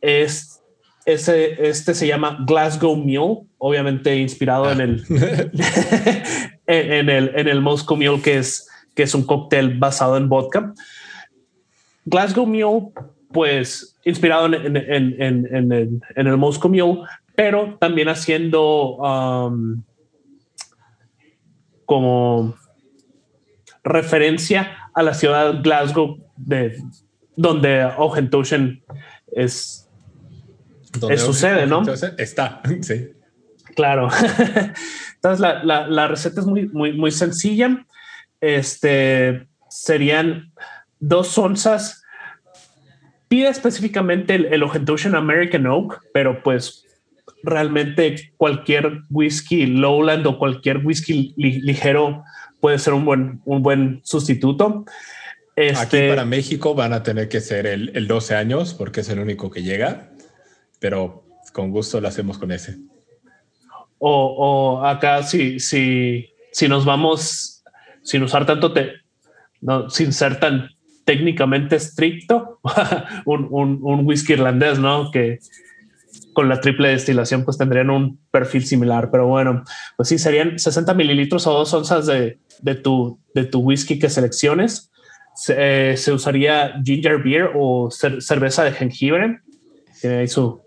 Es, 0.00 0.60
ese, 1.06 1.68
este 1.68 1.94
se 1.94 2.06
llama 2.06 2.38
Glasgow 2.46 2.94
Mule, 2.94 3.48
obviamente 3.58 4.16
inspirado 4.16 4.70
en, 4.70 4.80
el, 4.80 5.04
en, 6.68 7.08
el, 7.10 7.32
en 7.34 7.48
el 7.48 7.60
Moscow 7.60 7.96
Mule, 7.96 8.22
que 8.22 8.38
es, 8.38 8.68
que 8.94 9.02
es 9.02 9.14
un 9.14 9.24
cóctel 9.24 9.76
basado 9.76 10.16
en 10.16 10.28
vodka. 10.28 10.72
Glasgow 12.04 12.46
Mule, 12.46 12.92
pues 13.32 13.96
inspirado 14.04 14.46
en, 14.46 14.76
el, 16.16 16.36
Moscow 16.36 16.70
Mule, 16.70 17.02
pero 17.34 17.76
también 17.80 18.08
haciendo 18.08 18.96
um, 18.96 19.82
como 21.84 22.54
referencia 23.82 24.90
a 24.94 25.02
la 25.02 25.14
ciudad 25.14 25.54
de 25.54 25.62
Glasgow, 25.62 26.18
de, 26.36 26.76
donde 27.36 27.84
Ocean 27.96 28.82
es, 29.32 29.88
es 31.08 31.20
sucede, 31.22 31.66
¿no? 31.66 31.82
Está, 32.18 32.62
sí. 32.80 33.10
Claro. 33.74 34.08
Entonces 35.14 35.40
la, 35.40 36.08
receta 36.08 36.40
es 36.40 36.46
muy, 36.46 36.68
muy, 36.68 36.92
muy 36.92 37.10
sencilla. 37.10 37.86
Este 38.40 39.46
serían 39.68 40.52
dos 41.00 41.36
onzas. 41.36 42.04
Pide 43.28 43.48
específicamente 43.48 44.34
el, 44.34 44.46
el 44.46 44.62
Ocean 44.62 45.14
American 45.14 45.66
Oak, 45.66 46.00
pero 46.12 46.42
pues 46.42 46.84
realmente 47.42 48.32
cualquier 48.36 49.02
whisky 49.10 49.66
lowland 49.66 50.26
o 50.26 50.38
cualquier 50.38 50.78
whisky 50.84 51.32
ligero 51.36 52.22
puede 52.60 52.78
ser 52.78 52.92
un 52.92 53.04
buen, 53.04 53.40
un 53.44 53.62
buen 53.62 54.00
sustituto. 54.04 54.84
Este, 55.56 55.80
Aquí 55.80 56.08
para 56.08 56.24
México 56.24 56.74
van 56.74 56.92
a 56.92 57.02
tener 57.02 57.28
que 57.28 57.40
ser 57.40 57.66
el, 57.66 57.90
el 57.94 58.06
12 58.06 58.34
años 58.34 58.74
porque 58.74 59.00
es 59.00 59.08
el 59.08 59.18
único 59.18 59.50
que 59.50 59.62
llega, 59.62 60.10
pero 60.78 61.24
con 61.52 61.70
gusto 61.70 62.00
lo 62.00 62.08
hacemos 62.08 62.38
con 62.38 62.52
ese. 62.52 62.78
O, 63.98 64.78
o 64.78 64.86
acá 64.86 65.22
si, 65.22 65.60
si, 65.60 66.32
si 66.52 66.68
nos 66.68 66.84
vamos 66.84 67.62
sin 68.02 68.22
usar 68.22 68.46
tanto, 68.46 68.72
te, 68.72 68.92
no, 69.60 69.90
sin 69.90 70.12
ser 70.12 70.40
tan 70.40 70.70
técnicamente 71.10 71.74
estricto, 71.74 72.60
un, 73.24 73.48
un, 73.50 74.06
whisky 74.06 74.34
irlandés, 74.34 74.78
¿no? 74.78 75.10
Que 75.10 75.40
con 76.32 76.48
la 76.48 76.60
triple 76.60 76.90
destilación 76.90 77.44
pues 77.44 77.58
tendrían 77.58 77.90
un 77.90 78.20
perfil 78.30 78.64
similar, 78.64 79.10
pero 79.10 79.26
bueno, 79.26 79.64
pues 79.96 80.08
sí, 80.08 80.18
serían 80.18 80.56
60 80.56 80.94
mililitros 80.94 81.48
o 81.48 81.52
dos 81.52 81.74
onzas 81.74 82.06
de, 82.06 82.38
de, 82.62 82.74
tu, 82.76 83.18
de 83.34 83.44
tu 83.44 83.58
whisky 83.58 83.98
que 83.98 84.08
selecciones. 84.08 84.92
Se, 85.34 85.96
se 85.96 86.12
usaría 86.12 86.80
ginger 86.84 87.20
beer 87.20 87.50
o 87.56 87.90
cerveza 87.90 88.62
de 88.62 88.70
jengibre. 88.70 89.40
Tiene 90.00 90.18
ahí 90.18 90.28
su, 90.28 90.60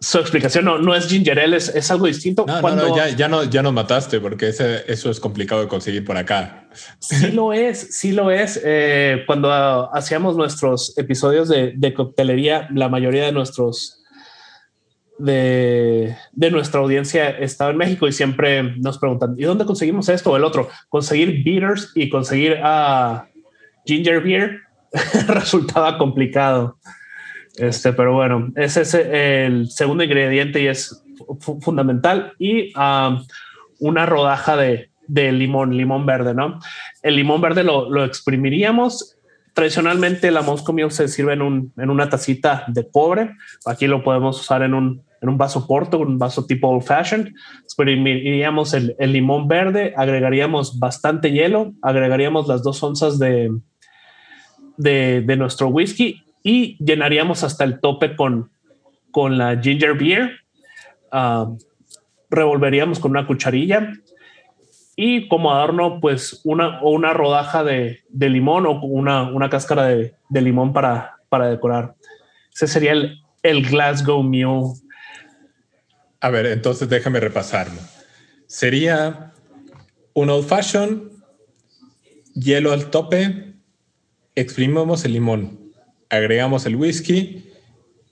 su 0.00 0.18
explicación 0.18 0.64
no, 0.64 0.78
no 0.78 0.96
es 0.96 1.06
ginger 1.06 1.38
ale, 1.38 1.58
es, 1.58 1.90
algo 1.92 2.06
distinto. 2.06 2.44
No, 2.44 2.60
Cuando... 2.60 2.88
no, 2.88 2.96
ya, 2.96 3.08
ya, 3.10 3.28
no, 3.28 3.44
ya 3.44 3.62
nos 3.62 3.72
mataste 3.72 4.18
porque 4.18 4.48
ese, 4.48 4.84
eso 4.90 5.10
es 5.10 5.20
complicado 5.20 5.60
de 5.60 5.68
conseguir 5.68 6.04
por 6.04 6.16
acá. 6.16 6.67
Sí 6.98 7.32
lo 7.32 7.52
es, 7.52 7.96
sí 7.96 8.12
lo 8.12 8.30
es. 8.30 8.60
Eh, 8.64 9.24
cuando 9.26 9.50
hacíamos 9.94 10.36
nuestros 10.36 10.96
episodios 10.98 11.48
de, 11.48 11.94
coctelería, 11.94 12.68
la 12.72 12.88
mayoría 12.88 13.24
de 13.24 13.32
nuestros 13.32 14.04
de, 15.18 16.14
nuestra 16.34 16.80
audiencia 16.80 17.28
estaba 17.30 17.70
en 17.70 17.76
México 17.76 18.06
y 18.06 18.12
siempre 18.12 18.62
nos 18.78 18.98
preguntan, 18.98 19.34
¿y 19.36 19.42
dónde 19.42 19.64
conseguimos 19.64 20.08
esto 20.08 20.30
o 20.30 20.36
el 20.36 20.44
otro? 20.44 20.68
Conseguir 20.88 21.42
beers 21.44 21.90
y 21.94 22.08
conseguir 22.08 22.58
a 22.62 23.28
ginger 23.84 24.22
beer 24.22 24.60
resultaba 25.28 25.98
complicado. 25.98 26.78
Este, 27.56 27.92
pero 27.92 28.14
bueno, 28.14 28.52
ese 28.54 28.82
es 28.82 28.94
el 28.94 29.70
segundo 29.70 30.04
ingrediente 30.04 30.62
y 30.62 30.68
es 30.68 31.02
fundamental. 31.60 32.34
Y 32.38 32.72
una 33.80 34.06
rodaja 34.06 34.56
de, 34.56 34.90
de, 35.08 35.32
limón, 35.32 35.76
limón 35.76 36.06
verde, 36.06 36.34
¿no? 36.34 36.60
El 37.02 37.16
limón 37.16 37.40
verde 37.40 37.64
lo, 37.64 37.90
lo 37.90 38.04
exprimiríamos. 38.04 39.16
Tradicionalmente 39.54 40.30
la 40.30 40.42
Moscow 40.42 40.72
Mule 40.72 40.90
se 40.90 41.08
sirve 41.08 41.32
en, 41.32 41.42
un, 41.42 41.72
en 41.76 41.90
una 41.90 42.08
tacita 42.08 42.64
de 42.68 42.88
cobre. 42.88 43.32
Aquí 43.66 43.88
lo 43.88 44.04
podemos 44.04 44.40
usar 44.40 44.62
en 44.62 44.72
un, 44.72 45.02
en 45.20 45.28
un 45.28 45.36
vaso 45.36 45.66
porto, 45.66 45.98
un 45.98 46.16
vaso 46.16 46.46
tipo 46.46 46.68
old 46.68 46.84
fashioned. 46.84 47.32
Exprimiríamos 47.64 48.72
el, 48.74 48.94
el 49.00 49.12
limón 49.12 49.48
verde, 49.48 49.94
agregaríamos 49.96 50.78
bastante 50.78 51.32
hielo, 51.32 51.72
agregaríamos 51.82 52.46
las 52.46 52.62
dos 52.62 52.80
onzas 52.84 53.18
de, 53.18 53.50
de, 54.76 55.22
de 55.22 55.36
nuestro 55.36 55.68
whisky 55.68 56.22
y 56.44 56.76
llenaríamos 56.84 57.42
hasta 57.42 57.64
el 57.64 57.80
tope 57.80 58.14
con, 58.14 58.50
con 59.10 59.38
la 59.38 59.60
ginger 59.60 59.94
beer. 59.98 60.30
Ah, 61.10 61.50
revolveríamos 62.30 63.00
con 63.00 63.10
una 63.10 63.26
cucharilla 63.26 63.92
y 65.00 65.28
como 65.28 65.52
adorno, 65.52 66.00
pues 66.00 66.40
una 66.42 66.82
o 66.82 66.90
una 66.90 67.12
rodaja 67.12 67.62
de, 67.62 68.00
de 68.08 68.28
limón 68.28 68.66
o 68.66 68.80
una, 68.80 69.30
una 69.30 69.48
cáscara 69.48 69.84
de, 69.84 70.16
de, 70.28 70.42
limón 70.42 70.72
para, 70.72 71.18
para 71.28 71.46
decorar. 71.46 71.94
Ese 72.52 72.66
sería 72.66 72.90
el, 72.90 73.22
el 73.44 73.64
Glasgow 73.64 74.24
Mule. 74.24 74.74
A 76.20 76.30
ver, 76.30 76.46
entonces 76.46 76.88
déjame 76.88 77.20
repasarlo. 77.20 77.80
Sería 78.48 79.32
un 80.14 80.30
old 80.30 80.48
fashion, 80.48 81.12
hielo 82.34 82.72
al 82.72 82.90
tope, 82.90 83.54
exprimimos 84.34 85.04
el 85.04 85.12
limón 85.12 85.68
agregamos 86.10 86.66
el 86.66 86.74
whisky 86.76 87.52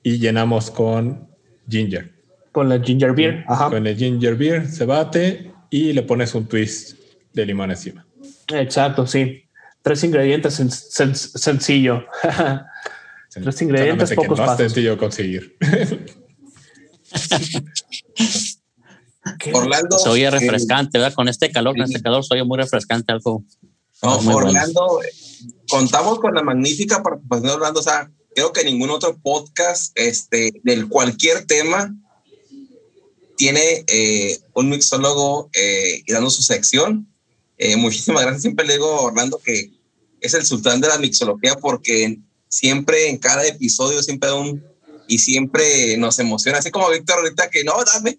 y 0.02 0.18
llenamos 0.18 0.70
con 0.70 1.28
ginger. 1.68 2.12
Con 2.52 2.68
la 2.68 2.78
ginger 2.80 3.12
beer. 3.12 3.44
Ajá. 3.48 3.70
Con 3.70 3.86
el 3.86 3.96
ginger 3.96 4.36
beer 4.36 4.66
se 4.68 4.84
bate 4.84 5.52
y 5.70 5.92
le 5.92 6.02
pones 6.02 6.34
un 6.34 6.46
twist 6.46 6.98
de 7.32 7.46
limón 7.46 7.70
encima. 7.70 8.06
Exacto, 8.48 9.06
sí. 9.06 9.44
Tres 9.82 10.02
ingredientes 10.04 10.54
sencillo. 10.54 12.04
Tres 13.30 13.62
ingredientes, 13.62 14.12
pocos 14.14 14.38
que 14.38 14.46
no 14.46 14.52
es 14.52 14.56
sencillo 14.56 14.96
conseguir. 14.98 15.56
Orlando. 19.52 19.98
Se 19.98 20.08
oye 20.08 20.30
refrescante, 20.30 20.98
¿verdad? 20.98 21.14
Con 21.14 21.28
este 21.28 21.50
calor, 21.50 21.76
con 21.76 21.84
este 21.84 22.00
calor, 22.00 22.24
se 22.24 22.34
oye 22.34 22.44
muy 22.44 22.56
refrescante 22.58 23.12
algo. 23.12 23.44
Orlando, 24.00 25.00
contamos 25.68 26.18
con 26.20 26.34
la 26.34 26.42
magnífica 26.42 27.02
participación 27.02 27.46
de 27.46 27.52
Orlando. 27.52 27.80
O 27.80 27.82
sea, 27.82 28.10
creo 28.34 28.52
que 28.52 28.64
ningún 28.64 28.90
otro 28.90 29.18
podcast 29.18 29.92
este, 29.94 30.52
del 30.62 30.88
cualquier 30.88 31.46
tema 31.46 31.94
tiene 33.36 33.84
eh, 33.86 34.38
un 34.54 34.70
mixólogo 34.70 35.50
eh, 35.54 36.02
dando 36.08 36.30
su 36.30 36.42
sección. 36.42 37.06
Eh, 37.58 37.76
muchísimas 37.76 38.22
gracias. 38.22 38.42
Siempre 38.42 38.66
le 38.66 38.74
digo 38.74 38.88
a 38.88 39.02
Orlando 39.02 39.40
que 39.42 39.70
es 40.20 40.34
el 40.34 40.44
sultán 40.44 40.80
de 40.80 40.88
la 40.88 40.98
mixología 40.98 41.56
porque 41.56 42.18
siempre 42.48 43.08
en 43.08 43.18
cada 43.18 43.46
episodio 43.46 44.02
siempre 44.02 44.30
da 44.30 44.34
un 44.34 44.64
y 45.08 45.18
siempre 45.18 45.96
nos 45.98 46.18
emociona, 46.18 46.58
así 46.58 46.72
como 46.72 46.90
Víctor 46.90 47.18
ahorita 47.18 47.48
que 47.48 47.62
no, 47.62 47.74
dame 47.84 48.16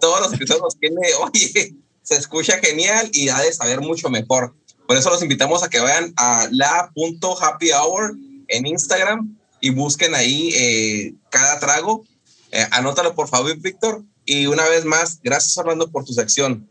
todos 0.00 0.20
los 0.20 0.32
episodios 0.32 0.76
tiene, 0.78 0.96
oye, 1.20 1.74
se 2.02 2.14
escucha 2.14 2.58
genial 2.58 3.10
y 3.12 3.28
ha 3.28 3.40
de 3.40 3.52
saber 3.52 3.80
mucho 3.80 4.08
mejor. 4.08 4.54
Por 4.86 4.96
eso 4.96 5.10
los 5.10 5.22
invitamos 5.22 5.62
a 5.62 5.68
que 5.68 5.80
vayan 5.80 6.14
a 6.16 6.48
la.happyhour 6.50 8.16
en 8.48 8.66
Instagram 8.66 9.36
y 9.60 9.70
busquen 9.70 10.14
ahí 10.14 10.50
eh, 10.54 11.14
cada 11.30 11.60
trago. 11.60 12.04
Eh, 12.50 12.66
anótalo 12.70 13.14
por 13.14 13.28
favor, 13.28 13.54
Víctor. 13.58 14.02
Y 14.30 14.46
una 14.46 14.68
vez 14.68 14.84
más, 14.84 15.20
gracias 15.22 15.56
Orlando 15.56 15.90
por 15.90 16.04
tu 16.04 16.12
sección. 16.12 16.68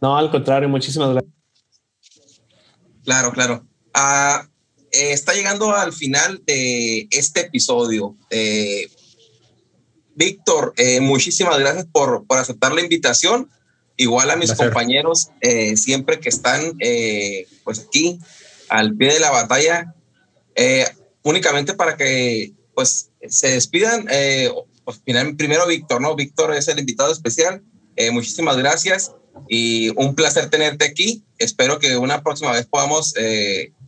No, 0.00 0.18
al 0.18 0.28
contrario, 0.28 0.68
muchísimas 0.68 1.10
gracias. 1.10 1.32
Claro, 3.04 3.30
claro. 3.32 3.64
Ah, 3.92 4.48
eh, 4.90 5.12
está 5.12 5.34
llegando 5.34 5.72
al 5.72 5.92
final 5.92 6.42
de 6.44 7.06
este 7.12 7.42
episodio. 7.42 8.16
Eh, 8.28 8.88
Víctor, 10.16 10.74
eh, 10.76 10.98
muchísimas 10.98 11.60
gracias 11.60 11.86
por, 11.92 12.26
por, 12.26 12.38
aceptar 12.38 12.72
la 12.72 12.80
invitación. 12.80 13.48
Igual 13.96 14.32
a 14.32 14.36
mis 14.36 14.52
compañeros, 14.52 15.28
siempre 15.76 16.18
que 16.18 16.28
están 16.28 16.76
pues 17.62 17.86
aquí 17.86 18.18
al 18.68 18.96
pie 18.96 19.12
de 19.12 19.20
la 19.20 19.30
batalla, 19.30 19.94
únicamente 21.22 21.74
para 21.74 21.96
que 21.96 22.52
pues 22.74 23.12
se 23.28 23.50
despidan. 23.52 24.08
Pues, 24.84 25.00
primero 25.36 25.66
Víctor, 25.66 26.00
¿no? 26.00 26.14
Víctor 26.14 26.54
es 26.54 26.68
el 26.68 26.78
invitado 26.78 27.12
especial. 27.12 27.62
muchísimas 28.12 28.56
gracias 28.56 29.12
y 29.48 29.90
un 29.96 30.14
placer 30.14 30.50
tenerte 30.50 30.84
aquí. 30.84 31.24
Espero 31.38 31.78
que 31.78 31.96
una 31.96 32.22
próxima 32.22 32.52
vez 32.52 32.66
podamos 32.66 33.14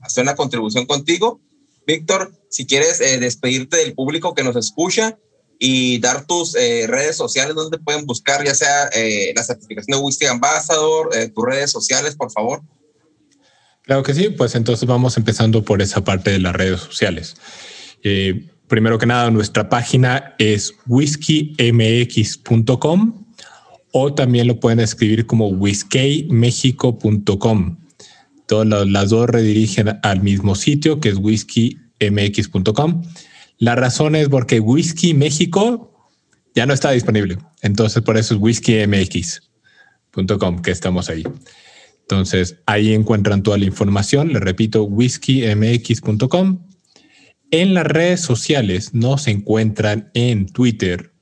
hacer 0.01 0.23
una 0.23 0.35
contribución 0.35 0.87
contigo. 0.87 1.41
Víctor, 1.87 2.33
si 2.51 2.67
quieres 2.67 3.01
eh, 3.01 3.19
despedirte 3.19 3.77
del 3.77 3.95
público 3.95 4.35
que 4.35 4.43
nos 4.43 4.57
escucha 4.57 5.19
y 5.59 5.99
dar 6.01 6.27
tus 6.27 6.55
eh, 6.55 6.87
redes 6.87 7.17
sociales 7.17 7.55
donde 7.55 7.79
pueden 7.79 8.05
buscar, 8.07 8.45
ya 8.45 8.55
sea 8.55 8.89
eh, 8.93 9.33
la 9.35 9.45
certificación 9.45 9.99
de 9.99 10.05
Whisky 10.05 10.27
Ambassador, 10.27 11.11
tus 11.35 11.45
redes 11.45 11.71
sociales, 11.71 12.17
por 12.17 12.31
favor. 12.31 12.63
Claro 13.83 14.03
que 14.03 14.15
sí, 14.15 14.31
pues 14.31 14.55
entonces 14.57 14.87
vamos 14.87 15.17
empezando 15.17 15.65
por 15.65 15.81
esa 15.81 16.03
parte 16.03 16.31
de 16.31 16.41
las 16.41 16.55
redes 16.55 16.81
sociales. 16.81 17.37
Primero 18.69 18.99
que 18.99 19.07
nada, 19.07 19.31
nuestra 19.31 19.69
página 19.69 20.35
es 20.39 20.73
whiskymx.com 20.87 23.27
o 23.93 24.15
también 24.15 24.47
lo 24.47 24.61
pueden 24.61 24.81
escribir 24.81 25.27
como 25.27 25.49
whiskeymexico.com. 25.49 27.79
Todas 28.47 28.87
las 28.87 29.11
dos 29.11 29.29
redirigen 29.29 29.99
al 30.03 30.23
mismo 30.23 30.55
sitio 30.55 31.01
que 31.01 31.09
es 31.09 31.17
whiskymx.com. 31.17 33.03
La 33.59 33.75
razón 33.75 34.15
es 34.17 34.29
porque 34.29 34.61
Whisky 34.61 35.15
México 35.15 36.11
ya 36.55 36.67
no 36.67 36.75
está 36.75 36.91
disponible. 36.91 37.39
Entonces, 37.63 38.03
por 38.03 38.19
eso 38.19 38.35
es 38.35 38.41
whiskymx.com 38.41 40.63
que 40.63 40.71
estamos 40.71 41.09
ahí. 41.09 41.25
Entonces, 42.03 42.59
ahí 42.67 42.93
encuentran 42.95 43.43
toda 43.43 43.57
la 43.59 43.65
información. 43.65 44.33
Les 44.33 44.43
repito, 44.43 44.85
whiskymx.com. 44.85 46.61
En 47.51 47.75
las 47.75 47.87
redes 47.87 48.21
sociales 48.21 48.93
nos 48.93 49.29
encuentran 49.29 50.11
en 50.15 50.47
Twitter, 50.47 51.13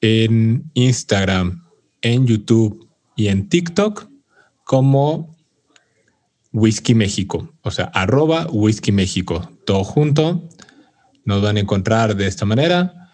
en 0.00 0.70
Instagram, 0.74 1.64
en 2.02 2.26
YouTube 2.26 2.88
y 3.14 3.28
en 3.28 3.48
TikTok 3.48 4.08
como 4.64 5.36
Whisky 6.52 6.94
México, 6.94 7.52
o 7.62 7.70
sea, 7.70 7.86
arroba 7.86 8.46
Whisky 8.50 8.90
México, 8.90 9.48
todo 9.64 9.84
junto. 9.84 10.48
Nos 11.24 11.42
van 11.42 11.58
a 11.58 11.60
encontrar 11.60 12.16
de 12.16 12.26
esta 12.26 12.44
manera. 12.44 13.10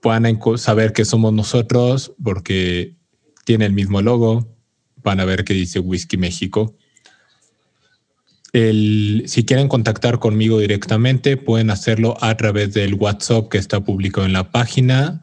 Pueden 0.00 0.40
saber 0.56 0.92
que 0.92 1.04
somos 1.04 1.32
nosotros 1.32 2.12
porque 2.22 2.96
tiene 3.44 3.66
el 3.66 3.72
mismo 3.72 4.02
logo. 4.02 4.56
Van 4.96 5.20
a 5.20 5.24
ver 5.24 5.44
que 5.44 5.54
dice 5.54 5.78
Whisky 5.78 6.16
México. 6.16 6.76
Si 8.52 9.44
quieren 9.44 9.68
contactar 9.68 10.18
conmigo 10.18 10.58
directamente, 10.58 11.36
pueden 11.36 11.70
hacerlo 11.70 12.16
a 12.20 12.36
través 12.36 12.72
del 12.72 12.94
WhatsApp 12.94 13.48
que 13.48 13.58
está 13.58 13.80
publicado 13.80 14.26
en 14.26 14.32
la 14.32 14.50
página 14.50 15.22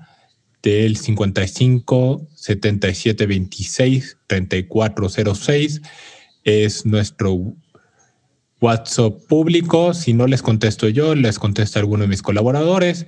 del 0.62 0.98
55 0.98 2.28
77 2.36 3.26
26 3.26 4.18
3406 4.28 5.82
es 6.46 6.86
nuestro 6.86 7.56
WhatsApp 8.62 9.14
público. 9.28 9.94
Si 9.94 10.14
no 10.14 10.28
les 10.28 10.42
contesto 10.42 10.88
yo, 10.88 11.14
les 11.16 11.40
contesta 11.40 11.80
alguno 11.80 12.04
de 12.04 12.10
mis 12.10 12.22
colaboradores. 12.22 13.06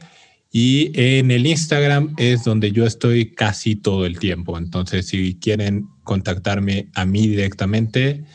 Y 0.51 0.91
en 0.99 1.31
el 1.31 1.45
Instagram 1.45 2.15
es 2.17 2.43
donde 2.43 2.71
yo 2.71 2.85
estoy 2.85 3.33
casi 3.33 3.75
todo 3.75 4.05
el 4.05 4.17
tiempo. 4.19 4.57
Entonces, 4.57 5.07
si 5.07 5.35
quieren 5.35 5.87
contactarme 6.03 6.89
a 6.95 7.05
mí 7.05 7.27
directamente, 7.27 8.25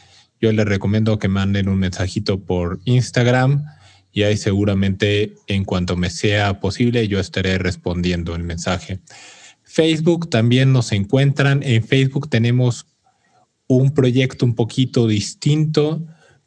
yo 0.43 0.53
les 0.53 0.67
recomiendo 0.67 1.21
que 1.21 1.29
manden 1.29 1.69
un 1.69 1.79
mensajito 1.79 2.45
por 2.45 2.81
Instagram 2.85 3.65
y 4.13 4.25
ahí 4.25 4.37
seguramente 4.37 5.35
en 5.47 5.65
cuanto 5.65 5.97
me 5.97 6.11
sea 6.11 6.59
posible 6.61 7.07
yo 7.07 7.21
estaré 7.21 7.59
respondiendo 7.59 8.35
el 8.35 8.43
mensaje. 8.43 9.01
Facebook 9.63 10.29
también 10.29 10.73
nos 10.73 10.91
encuentran. 10.93 11.63
En 11.63 11.83
Facebook 11.85 12.29
tenemos 12.29 12.87
un 13.69 13.95
proyecto 13.95 14.45
un 14.45 14.55
poquito 14.55 15.07
distinto, 15.07 16.05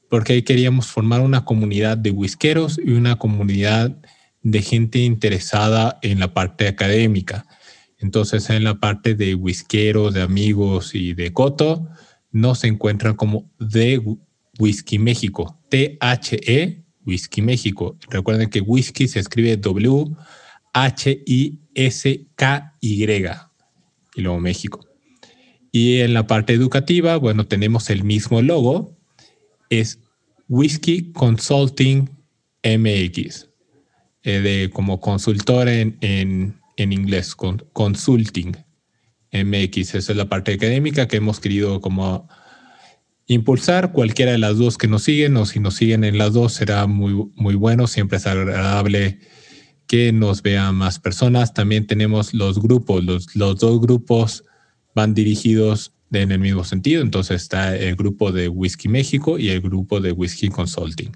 porque 0.10 0.34
ahí 0.34 0.44
queríamos 0.44 0.88
formar 0.88 1.22
una 1.22 1.46
comunidad 1.46 1.98
de 1.98 2.12
whiskeros 2.12 2.78
y 2.84 2.92
una 2.92 3.16
comunidad 3.16 3.98
de 4.44 4.62
gente 4.62 5.00
interesada 5.00 5.98
en 6.04 6.20
la 6.20 6.34
parte 6.34 6.68
académica. 6.68 7.48
Entonces, 7.98 8.50
en 8.50 8.64
la 8.64 8.76
parte 8.76 9.16
de 9.16 9.34
whiskeros, 9.34 10.14
de 10.14 10.22
amigos 10.22 10.94
y 10.94 11.14
de 11.14 11.34
coto, 11.34 11.88
nos 12.36 12.64
encuentran 12.66 13.16
como 13.16 13.50
de 13.60 14.04
Whisky 14.60 15.00
México, 15.00 15.58
T-H-E, 15.70 16.84
Whisky 17.06 17.42
México. 17.42 17.98
Recuerden 18.10 18.50
que 18.50 18.60
whisky 18.60 19.08
se 19.08 19.20
escribe 19.20 19.56
W-H-I-S-K-Y 19.56 20.16
y 24.16 24.22
luego 24.22 24.40
México. 24.42 24.86
Y 25.72 26.00
en 26.02 26.14
la 26.14 26.28
parte 26.28 26.52
educativa, 26.52 27.16
bueno, 27.16 27.48
tenemos 27.48 27.90
el 27.90 28.04
mismo 28.04 28.42
logo, 28.42 28.98
es 29.70 30.00
Whisky 30.50 31.14
Consulting 31.14 32.10
MX, 32.66 33.48
eh, 34.24 34.42
de, 34.42 34.70
como 34.74 35.00
consultor 35.00 35.70
en, 35.70 35.98
en, 36.02 36.60
en 36.76 36.92
inglés, 36.92 37.34
con, 37.34 37.66
consulting 37.72 38.58
MX. 39.44 39.96
Esa 39.96 40.12
es 40.12 40.18
la 40.18 40.30
parte 40.30 40.54
académica 40.54 41.08
que 41.08 41.18
hemos 41.18 41.40
querido 41.40 41.82
como 41.82 42.28
impulsar. 43.28 43.92
Cualquiera 43.92 44.32
de 44.32 44.38
las 44.38 44.58
dos 44.58 44.78
que 44.78 44.88
nos 44.88 45.04
siguen 45.04 45.36
o 45.38 45.46
si 45.46 45.60
nos 45.60 45.76
siguen 45.76 46.04
en 46.04 46.18
las 46.18 46.34
dos 46.34 46.54
será 46.54 46.88
muy, 46.88 47.14
muy 47.36 47.56
bueno. 47.56 47.88
Siempre 47.88 48.18
es 48.18 48.28
agradable 48.28 49.20
que 49.88 50.12
nos 50.12 50.42
vean 50.42 50.76
más 50.76 51.00
personas. 51.00 51.54
También 51.54 51.88
tenemos 51.88 52.34
los 52.34 52.60
grupos, 52.60 53.04
los, 53.04 53.36
los 53.36 53.60
dos 53.60 53.82
grupos 53.82 54.44
van 54.94 55.14
dirigidos 55.14 55.94
en 56.12 56.32
el 56.32 56.40
mismo 56.40 56.64
sentido. 56.64 57.02
Entonces 57.02 57.42
está 57.42 57.76
el 57.76 57.96
grupo 57.96 58.32
de 58.32 58.48
Whisky 58.48 58.88
México 58.88 59.38
y 59.38 59.50
el 59.50 59.62
grupo 59.62 60.00
de 60.00 60.12
Whisky 60.12 60.50
Consulting. 60.50 61.12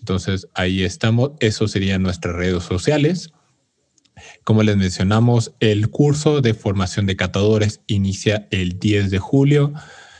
Entonces 0.00 0.48
ahí 0.54 0.82
estamos. 0.82 1.32
Eso 1.40 1.68
serían 1.68 2.02
nuestras 2.02 2.34
redes 2.34 2.64
sociales. 2.64 3.30
Como 4.44 4.62
les 4.62 4.76
mencionamos, 4.76 5.54
el 5.60 5.88
curso 5.88 6.40
de 6.40 6.54
formación 6.54 7.06
de 7.06 7.16
catadores 7.16 7.80
inicia 7.86 8.48
el 8.50 8.78
10 8.78 9.10
de 9.10 9.18
julio. 9.18 9.72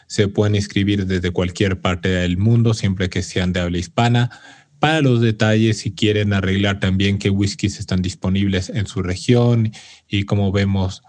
Se 0.06 0.28
pueden 0.28 0.54
inscribir 0.54 1.06
desde 1.06 1.30
cualquier 1.30 1.80
parte 1.80 2.08
del 2.08 2.36
mundo, 2.36 2.74
siempre 2.74 3.08
que 3.08 3.22
sean 3.22 3.52
de 3.52 3.60
habla 3.60 3.78
hispana. 3.78 4.30
para 4.78 5.00
los 5.00 5.20
detalles 5.20 5.78
si 5.78 5.94
quieren 5.94 6.32
arreglar 6.32 6.80
también 6.80 7.18
qué 7.18 7.30
whiskies 7.30 7.78
están 7.78 8.02
disponibles 8.02 8.68
en 8.68 8.88
su 8.88 9.00
región 9.00 9.70
y 10.08 10.24
como 10.24 10.50
vemos 10.50 11.02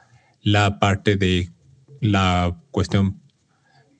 la 0.43 0.77
parte 0.77 1.15
de 1.15 1.49
la 2.01 2.55
cuestión 2.69 3.23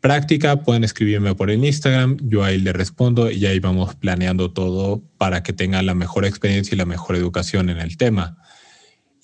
práctica, 0.04 0.58
pueden 0.58 0.84
escribirme 0.84 1.34
por 1.34 1.50
el 1.50 1.64
Instagram, 1.64 2.18
yo 2.22 2.44
ahí 2.44 2.60
le 2.60 2.74
respondo 2.74 3.32
y 3.32 3.46
ahí 3.46 3.60
vamos 3.60 3.96
planeando 3.96 4.52
todo 4.52 5.02
para 5.18 5.44
que 5.44 5.54
tengan 5.54 5.86
la 5.86 5.96
mejor 5.96 6.26
experiencia 6.26 6.76
y 6.76 6.78
la 6.78 6.86
mejor 6.86 7.16
educación 7.16 7.70
en 7.70 7.80
el 7.80 7.96
tema. 7.96 8.38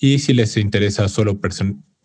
Y 0.02 0.18
si 0.20 0.32
les 0.32 0.56
interesa 0.56 1.08
solo 1.10 1.40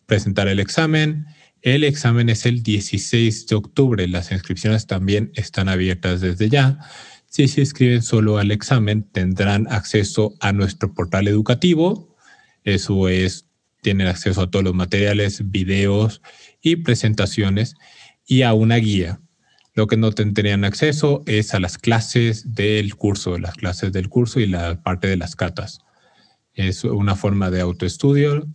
presentar 0.05 0.49
el 0.49 0.59
examen, 0.59 1.27
el 1.61 1.85
examen 1.85 2.27
es 2.27 2.45
el 2.45 2.61
16 2.61 3.47
de 3.47 3.55
octubre. 3.55 4.05
Las 4.09 4.33
inscripciones 4.33 4.85
también 4.85 5.31
están 5.33 5.69
abiertas 5.69 6.19
desde 6.19 6.49
ya. 6.49 6.77
Si 7.25 7.47
se 7.47 7.61
inscriben 7.61 8.03
solo 8.03 8.37
al 8.37 8.51
examen, 8.51 9.03
tendrán 9.03 9.65
acceso 9.71 10.35
a 10.41 10.51
nuestro 10.51 10.93
portal 10.93 11.29
educativo. 11.29 12.13
Eso 12.65 13.07
es, 13.07 13.47
tienen 13.81 14.07
acceso 14.07 14.41
a 14.41 14.51
todos 14.51 14.65
los 14.65 14.75
materiales, 14.75 15.49
videos 15.49 16.21
y 16.61 16.75
presentaciones 16.75 17.75
y 18.27 18.41
a 18.41 18.53
una 18.53 18.75
guía. 18.75 19.21
Lo 19.73 19.87
que 19.87 19.95
no 19.95 20.11
tendrían 20.11 20.65
acceso 20.65 21.23
es 21.27 21.53
a 21.53 21.61
las 21.61 21.77
clases 21.77 22.55
del 22.55 22.95
curso, 22.95 23.37
las 23.37 23.55
clases 23.55 23.93
del 23.93 24.09
curso 24.09 24.41
y 24.41 24.47
la 24.47 24.83
parte 24.83 25.07
de 25.07 25.15
las 25.15 25.37
catas. 25.37 25.84
Es 26.55 26.83
una 26.83 27.15
forma 27.15 27.51
de 27.51 27.61
autoestudio, 27.61 28.47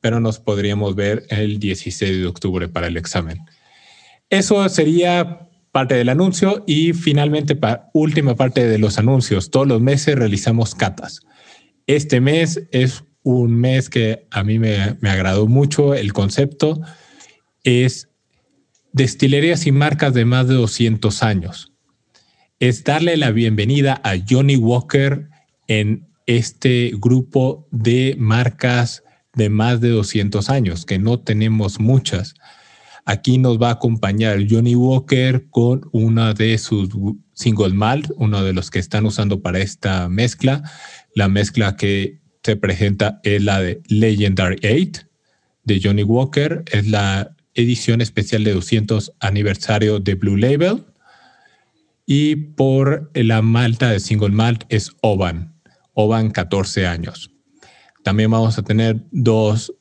pero 0.00 0.20
nos 0.20 0.38
podríamos 0.38 0.94
ver 0.94 1.24
el 1.30 1.58
16 1.58 2.18
de 2.20 2.26
octubre 2.26 2.68
para 2.68 2.86
el 2.86 2.96
examen. 2.96 3.38
Eso 4.30 4.68
sería 4.68 5.48
parte 5.72 5.94
del 5.94 6.10
anuncio 6.10 6.64
y 6.66 6.92
finalmente, 6.92 7.58
última 7.92 8.34
parte 8.34 8.66
de 8.66 8.78
los 8.78 8.98
anuncios. 8.98 9.50
Todos 9.50 9.66
los 9.66 9.80
meses 9.80 10.16
realizamos 10.16 10.74
catas. 10.74 11.20
Este 11.86 12.20
mes 12.20 12.62
es 12.70 13.04
un 13.22 13.54
mes 13.54 13.88
que 13.88 14.26
a 14.30 14.44
mí 14.44 14.58
me, 14.58 14.96
me 15.00 15.10
agradó 15.10 15.46
mucho 15.46 15.94
el 15.94 16.12
concepto. 16.12 16.80
Es 17.64 18.08
destilerías 18.92 19.66
y 19.66 19.72
marcas 19.72 20.14
de 20.14 20.24
más 20.24 20.48
de 20.48 20.54
200 20.54 21.22
años. 21.22 21.72
Es 22.60 22.84
darle 22.84 23.16
la 23.16 23.30
bienvenida 23.30 24.00
a 24.04 24.16
Johnny 24.28 24.56
Walker 24.56 25.28
en 25.68 26.07
este 26.28 26.92
grupo 26.94 27.66
de 27.70 28.14
marcas 28.18 29.02
de 29.34 29.48
más 29.48 29.80
de 29.80 29.88
200 29.88 30.50
años, 30.50 30.84
que 30.84 30.98
no 30.98 31.18
tenemos 31.18 31.80
muchas. 31.80 32.34
Aquí 33.06 33.38
nos 33.38 33.60
va 33.60 33.70
a 33.70 33.72
acompañar 33.72 34.40
Johnny 34.48 34.74
Walker 34.74 35.46
con 35.48 35.88
una 35.92 36.34
de 36.34 36.58
sus 36.58 36.90
single 37.32 37.72
malt, 37.72 38.10
uno 38.16 38.44
de 38.44 38.52
los 38.52 38.70
que 38.70 38.78
están 38.78 39.06
usando 39.06 39.40
para 39.40 39.60
esta 39.60 40.10
mezcla. 40.10 40.62
La 41.14 41.28
mezcla 41.28 41.76
que 41.76 42.20
se 42.42 42.56
presenta 42.56 43.20
es 43.22 43.42
la 43.42 43.60
de 43.60 43.80
Legendary 43.88 44.58
8 44.62 45.08
de 45.64 45.80
Johnny 45.82 46.02
Walker, 46.02 46.62
es 46.70 46.88
la 46.88 47.34
edición 47.54 48.02
especial 48.02 48.44
de 48.44 48.52
200 48.52 49.14
aniversario 49.20 49.98
de 49.98 50.14
Blue 50.14 50.36
Label. 50.36 50.84
Y 52.04 52.36
por 52.36 53.10
la 53.14 53.40
malta 53.40 53.90
de 53.90 54.00
single 54.00 54.30
malt 54.30 54.64
es 54.68 54.92
Oban, 55.00 55.57
Oban 56.00 56.30
14 56.30 56.86
años. 56.86 57.32
También 58.04 58.30
vamos 58.30 58.56
a 58.56 58.62
tener 58.62 59.04
dos 59.10 59.74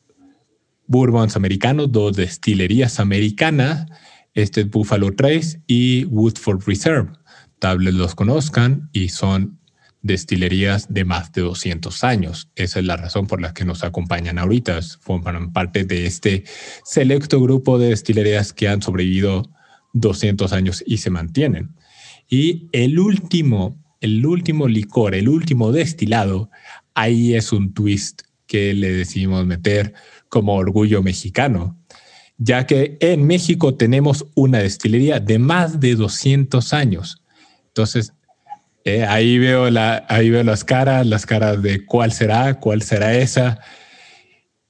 bourbons 0.88 1.36
americanos, 1.36 1.92
dos 1.92 2.18
destilerías 2.18 3.00
americanas. 3.00 3.86
Este 4.34 4.62
es 4.62 4.70
Buffalo 4.72 5.14
Trace 5.14 5.62
y 5.68 6.06
Woodford 6.06 6.64
Reserve. 6.66 7.12
Tal 7.60 7.84
los 7.84 8.16
conozcan 8.16 8.90
y 8.94 9.10
son 9.10 9.60
destilerías 10.02 10.92
de 10.92 11.06
más 11.06 11.32
de 11.34 11.42
200 11.42 12.04
años. 12.04 12.50
Esa 12.56 12.80
es 12.80 12.86
la 12.86 12.98
razón 12.98 13.28
por 13.28 13.40
la 13.40 13.54
que 13.54 13.64
nos 13.64 13.84
acompañan 13.84 14.40
ahorita. 14.40 14.80
Forman 15.02 15.54
parte 15.54 15.84
de 15.84 16.08
este 16.08 16.46
selecto 16.84 17.40
grupo 17.40 17.78
de 17.78 17.90
destilerías 17.90 18.54
que 18.54 18.68
han 18.68 18.82
sobrevivido 18.82 19.52
200 19.94 20.52
años 20.52 20.84
y 20.84 20.98
se 20.98 21.12
mantienen. 21.12 21.76
Y 22.28 22.70
el 22.72 22.98
último, 22.98 23.78
el 24.02 24.26
último 24.26 24.68
licor, 24.68 25.16
el 25.16 25.30
último 25.30 25.72
destilado, 25.72 26.50
ahí 26.94 27.36
es 27.36 27.52
un 27.52 27.74
twist 27.74 28.22
que 28.46 28.74
le 28.74 28.92
decidimos 28.92 29.46
meter 29.46 29.94
como 30.30 30.56
orgullo 30.56 31.04
mexicano, 31.04 31.78
ya 32.38 32.66
que 32.66 32.98
en 33.02 33.26
México 33.26 33.76
tenemos 33.76 34.26
una 34.36 34.60
destilería 34.60 35.20
de 35.20 35.40
más 35.40 35.80
de 35.80 35.96
200 35.96 36.74
años. 36.74 37.22
Entonces, 37.68 38.14
eh, 38.84 39.04
ahí, 39.04 39.38
veo 39.38 39.70
las 39.70 40.64
caras, 40.64 41.06
las 41.06 41.26
caras 41.26 41.62
de 41.62 41.86
cuál 41.86 42.14
será, 42.14 42.60
cuál 42.60 42.82
será 42.82 43.16
esa. 43.18 43.60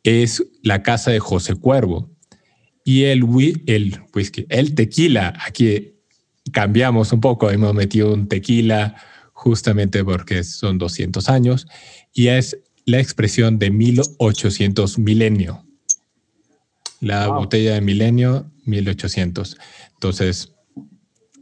Es 0.04 0.44
la 0.64 0.82
casa 0.82 1.12
de 1.12 1.20
José 1.20 1.56
Cuervo. 1.56 2.10
Y 2.84 3.04
el 3.04 3.24
whisky, 3.24 4.46
el 4.50 4.74
tequila, 4.74 5.34
aquí 5.46 5.98
cambiamos 6.52 7.12
un 7.12 7.22
poco, 7.22 7.52
hemos 7.52 7.74
metido 7.74 8.14
un 8.14 8.28
tequila 8.28 8.96
justamente 9.38 10.04
porque 10.04 10.44
son 10.44 10.80
200 10.80 11.30
años 11.30 11.68
y 12.12 12.30
es 12.30 12.58
la 12.86 13.00
expresión 13.00 13.60
de 13.60 13.70
1800 13.70 14.98
milenio. 14.98 15.64
La 17.02 17.28
botella 17.28 17.76
de 17.76 17.82
milenio, 17.82 18.52
1800. 18.66 19.58
Entonces, 19.94 20.56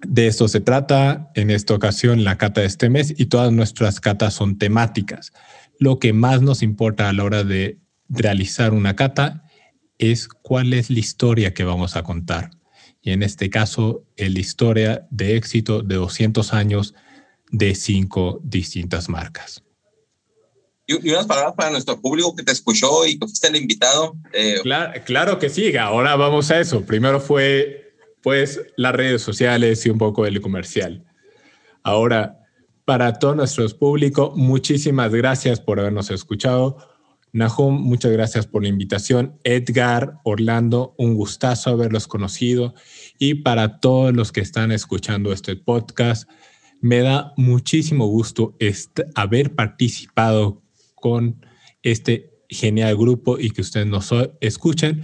de 0.06 0.28
esto 0.28 0.50
se 0.50 0.60
trata 0.60 1.32
en 1.36 1.50
esta 1.50 1.74
ocasión 1.74 2.26
la 2.26 2.38
cata 2.38 2.60
de 2.60 2.68
este 2.68 2.90
mes 2.90 3.14
y 3.18 3.28
todas 3.28 3.54
nuestras 3.54 4.02
catas 4.02 4.34
son 4.34 4.58
temáticas. 4.58 5.32
Lo 5.80 5.98
que 5.98 6.12
más 6.12 6.42
nos 6.42 6.64
importa 6.64 7.08
a 7.08 7.14
la 7.14 7.24
hora 7.24 7.46
de 7.46 7.80
realizar 8.10 8.74
una 8.74 8.98
cata 8.98 9.46
es 10.00 10.28
cuál 10.28 10.74
es 10.74 10.90
la 10.90 11.00
historia 11.00 11.54
que 11.54 11.64
vamos 11.64 11.96
a 11.96 12.04
contar. 12.04 12.52
Y 13.02 13.12
en 13.12 13.24
este 13.24 13.50
caso, 13.50 14.04
la 14.18 14.40
historia 14.40 15.08
de 15.12 15.38
éxito 15.38 15.82
de 15.82 15.96
200 15.96 16.54
años 16.54 16.94
de 17.52 17.76
cinco 17.76 18.40
distintas 18.44 19.10
marcas. 19.10 19.64
Y, 20.88 21.10
unas 21.10 21.26
palabras 21.26 21.54
para 21.56 21.72
nuestro 21.72 22.00
público 22.00 22.36
que 22.36 22.44
te 22.44 22.52
escuchó 22.52 23.06
y 23.06 23.18
que 23.18 23.26
fuiste 23.26 23.48
el 23.48 23.56
invitado. 23.56 24.16
Eh, 24.34 24.60
claro, 24.62 24.94
claro 25.06 25.40
que 25.40 25.50
sí. 25.50 25.76
Ahora 25.78 26.16
vamos 26.16 26.52
a 26.52 26.60
eso. 26.60 26.86
Primero 26.86 27.20
fue 27.20 27.94
pues 28.22 28.60
las 28.76 28.94
redes 28.94 29.22
sociales 29.22 29.86
y 29.86 29.90
un 29.90 29.98
poco 29.98 30.26
el 30.26 30.42
comercial. 30.42 31.06
Ahora, 31.84 32.40
para 32.84 33.14
todo 33.14 33.36
nuestro 33.36 33.68
público, 33.78 34.34
muchísimas 34.36 35.12
gracias 35.12 35.60
por 35.60 35.80
habernos 35.80 36.12
escuchado. 36.12 36.78
Nahum, 37.34 37.82
muchas 37.82 38.12
gracias 38.12 38.48
por 38.48 38.64
la 38.64 38.70
invitación. 38.70 39.40
Edgar, 39.44 40.20
Orlando, 40.24 40.96
un 40.98 41.16
gustazo 41.16 41.72
haberlos 41.72 42.08
conocido. 42.08 42.74
Y 43.20 43.36
para 43.36 43.80
todos 43.80 44.14
los 44.16 44.32
que 44.32 44.42
están 44.42 44.72
escuchando 44.72 45.34
este 45.34 45.56
podcast, 45.56 46.30
me 46.86 47.00
da 47.00 47.34
muchísimo 47.36 48.06
gusto 48.06 48.56
haber 49.16 49.56
participado 49.56 50.62
con 50.94 51.44
este 51.82 52.30
genial 52.48 52.96
grupo 52.96 53.40
y 53.40 53.50
que 53.50 53.62
ustedes 53.62 53.88
nos 53.88 54.14
escuchen, 54.40 55.04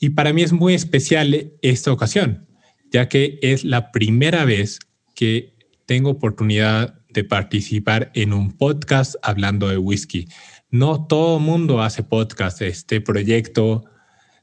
y 0.00 0.10
para 0.10 0.32
mí 0.32 0.42
es 0.42 0.52
muy 0.52 0.74
especial 0.74 1.52
esta 1.62 1.92
ocasión, 1.92 2.48
ya 2.90 3.08
que 3.08 3.38
es 3.40 3.62
la 3.62 3.92
primera 3.92 4.44
vez 4.44 4.80
que 5.14 5.54
tengo 5.86 6.10
oportunidad 6.10 6.98
de 7.10 7.22
participar 7.22 8.10
en 8.14 8.32
un 8.32 8.50
podcast 8.50 9.14
hablando 9.22 9.68
de 9.68 9.78
whisky. 9.78 10.26
No 10.70 11.06
todo 11.06 11.38
mundo 11.38 11.82
hace 11.82 12.02
podcast. 12.02 12.60
Este 12.62 13.00
proyecto 13.00 13.84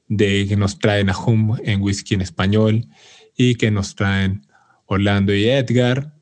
de 0.08 0.46
que 0.48 0.56
nos 0.56 0.80
traen 0.80 1.10
a 1.10 1.18
Hum 1.18 1.58
en 1.66 1.82
whisky 1.82 2.14
en 2.14 2.22
español 2.22 2.88
y 3.36 3.56
que 3.56 3.70
nos 3.70 3.96
traen 3.96 4.48
Orlando 4.86 5.36
y 5.36 5.50
Edgar 5.50 6.13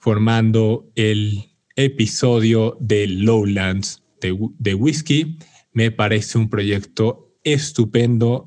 formando 0.00 0.90
el 0.96 1.52
episodio 1.76 2.76
de 2.80 3.06
Lowlands 3.06 4.02
de, 4.20 4.36
de 4.58 4.74
whisky. 4.74 5.38
Me 5.72 5.90
parece 5.90 6.38
un 6.38 6.48
proyecto 6.48 7.36
estupendo 7.44 8.46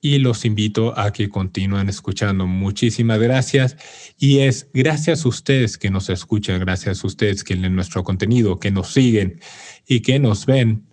y 0.00 0.18
los 0.18 0.44
invito 0.44 0.98
a 0.98 1.12
que 1.12 1.28
continúen 1.28 1.88
escuchando. 1.88 2.46
Muchísimas 2.46 3.18
gracias. 3.18 3.76
Y 4.18 4.40
es 4.40 4.70
gracias 4.72 5.24
a 5.24 5.28
ustedes 5.28 5.78
que 5.78 5.90
nos 5.90 6.10
escuchan, 6.10 6.60
gracias 6.60 7.02
a 7.02 7.06
ustedes 7.06 7.42
que 7.42 7.56
leen 7.56 7.74
nuestro 7.74 8.04
contenido, 8.04 8.58
que 8.58 8.70
nos 8.70 8.92
siguen 8.92 9.40
y 9.86 10.00
que 10.00 10.18
nos 10.18 10.46
ven, 10.46 10.86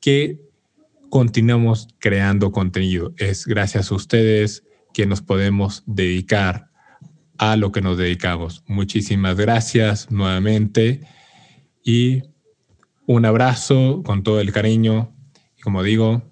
que 0.00 0.40
continuamos 1.10 1.88
creando 1.98 2.50
contenido. 2.50 3.14
Es 3.18 3.46
gracias 3.46 3.92
a 3.92 3.94
ustedes 3.94 4.64
que 4.92 5.06
nos 5.06 5.22
podemos 5.22 5.84
dedicar 5.86 6.70
a 7.38 7.56
lo 7.56 7.72
que 7.72 7.80
nos 7.80 7.98
dedicamos. 7.98 8.62
Muchísimas 8.66 9.36
gracias 9.36 10.10
nuevamente 10.10 11.00
y 11.82 12.22
un 13.06 13.24
abrazo 13.24 14.02
con 14.04 14.22
todo 14.22 14.40
el 14.40 14.52
cariño. 14.52 15.14
Y 15.56 15.62
como 15.62 15.82
digo, 15.82 16.22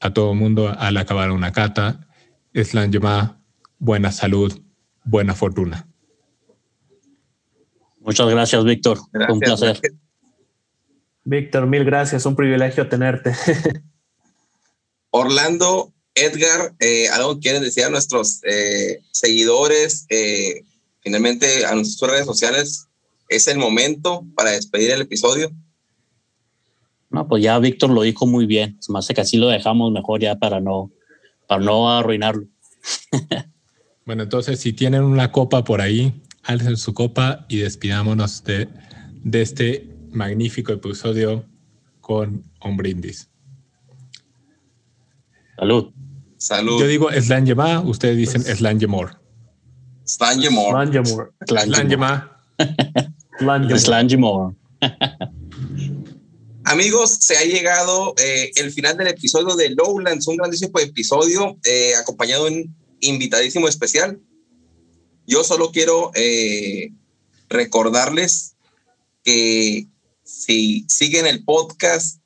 a 0.00 0.12
todo 0.12 0.32
el 0.32 0.38
mundo 0.38 0.74
al 0.76 0.96
acabar 0.96 1.30
una 1.30 1.52
cata. 1.52 2.06
es 2.52 2.74
la 2.74 2.86
llamada 2.86 3.40
buena 3.78 4.10
salud, 4.10 4.60
buena 5.04 5.34
fortuna. 5.34 5.86
Muchas 8.00 8.28
gracias, 8.28 8.64
Víctor. 8.64 8.98
un 9.28 9.38
placer. 9.38 9.80
Víctor, 11.24 11.66
mil 11.66 11.84
gracias. 11.84 12.24
Un 12.24 12.34
privilegio 12.34 12.88
tenerte. 12.88 13.34
Orlando, 15.10 15.92
Edgar, 16.24 16.74
eh, 16.80 17.08
algo 17.08 17.38
quieren 17.38 17.62
decir 17.62 17.84
a 17.84 17.90
nuestros 17.90 18.40
eh, 18.44 19.00
seguidores, 19.10 20.06
eh, 20.08 20.62
finalmente 21.00 21.64
a 21.66 21.74
nuestras 21.74 22.10
redes 22.10 22.26
sociales, 22.26 22.86
es 23.28 23.46
el 23.48 23.58
momento 23.58 24.24
para 24.34 24.50
despedir 24.50 24.90
el 24.90 25.02
episodio. 25.02 25.50
No, 27.10 27.26
pues 27.26 27.42
ya 27.42 27.58
Víctor 27.58 27.90
lo 27.90 28.02
dijo 28.02 28.26
muy 28.26 28.46
bien. 28.46 28.78
Más 28.88 29.08
que 29.08 29.20
así 29.20 29.36
lo 29.36 29.48
dejamos 29.48 29.92
mejor 29.92 30.20
ya 30.20 30.36
para 30.36 30.60
no, 30.60 30.90
para 31.46 31.62
no 31.62 31.90
arruinarlo. 31.90 32.46
bueno, 34.06 34.24
entonces 34.24 34.60
si 34.60 34.72
tienen 34.72 35.02
una 35.02 35.32
copa 35.32 35.64
por 35.64 35.80
ahí, 35.80 36.22
alcen 36.42 36.76
su 36.76 36.94
copa 36.94 37.46
y 37.48 37.58
despidámonos 37.58 38.44
de, 38.44 38.68
de 39.24 39.42
este 39.42 39.88
magnífico 40.10 40.72
episodio 40.72 41.44
con 42.00 42.44
un 42.62 42.76
brindis. 42.76 43.28
Salud. 45.56 45.92
Salud. 46.48 46.80
Yo 46.80 46.86
digo 46.86 47.10
Slangemar, 47.12 47.84
ustedes 47.84 48.16
dicen 48.16 48.42
pues, 48.42 48.56
Slangemor. 48.56 49.20
Slangemor. 50.06 50.88
Slangemor. 51.46 52.30
Slangemor. 53.78 54.54
Amigos, 56.64 57.18
se 57.20 57.36
ha 57.36 57.44
llegado 57.44 58.14
eh, 58.16 58.50
el 58.56 58.72
final 58.72 58.96
del 58.96 59.08
episodio 59.08 59.56
de 59.56 59.74
Lowlands, 59.74 60.26
un 60.26 60.38
grandísimo 60.38 60.78
episodio 60.78 61.58
eh, 61.64 61.92
acompañado 62.00 62.46
de 62.46 62.52
un 62.52 62.76
invitadísimo 63.00 63.68
especial. 63.68 64.18
Yo 65.26 65.44
solo 65.44 65.70
quiero 65.70 66.12
eh, 66.14 66.92
recordarles 67.50 68.56
que 69.22 69.86
si 70.24 70.86
siguen 70.88 71.26
el 71.26 71.44
podcast, 71.44 72.22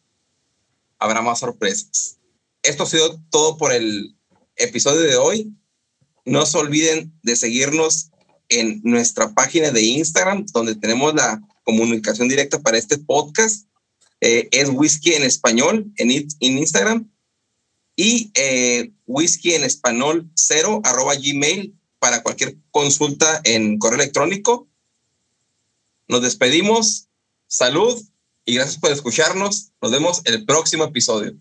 habrá 1.00 1.22
más 1.22 1.40
sorpresas 1.40 2.21
esto 2.62 2.84
ha 2.84 2.86
sido 2.86 3.20
todo 3.30 3.56
por 3.56 3.72
el 3.72 4.16
episodio 4.56 5.00
de 5.00 5.16
hoy. 5.16 5.52
No 6.24 6.46
se 6.46 6.58
olviden 6.58 7.12
de 7.22 7.36
seguirnos 7.36 8.10
en 8.48 8.80
nuestra 8.84 9.32
página 9.34 9.70
de 9.70 9.82
Instagram, 9.82 10.46
donde 10.52 10.74
tenemos 10.74 11.14
la 11.14 11.40
comunicación 11.64 12.28
directa 12.28 12.60
para 12.60 12.78
este 12.78 12.98
podcast. 12.98 13.66
Eh, 14.20 14.48
es 14.52 14.68
whisky 14.68 15.14
en 15.14 15.24
español 15.24 15.92
en, 15.96 16.10
Instagram 16.40 17.10
y 17.96 18.30
eh, 18.34 18.92
whisky 19.06 19.54
en 19.54 19.64
español 19.64 20.30
cero 20.34 20.80
arroba 20.84 21.14
gmail 21.16 21.74
para 21.98 22.22
cualquier 22.22 22.56
consulta 22.70 23.40
en 23.44 23.78
correo 23.78 23.98
electrónico. 24.00 24.68
Nos 26.08 26.22
despedimos. 26.22 27.08
Salud 27.48 28.02
y 28.44 28.54
gracias 28.54 28.78
por 28.78 28.92
escucharnos. 28.92 29.72
Nos 29.82 29.90
vemos 29.90 30.22
el 30.24 30.44
próximo 30.46 30.84
episodio. 30.84 31.36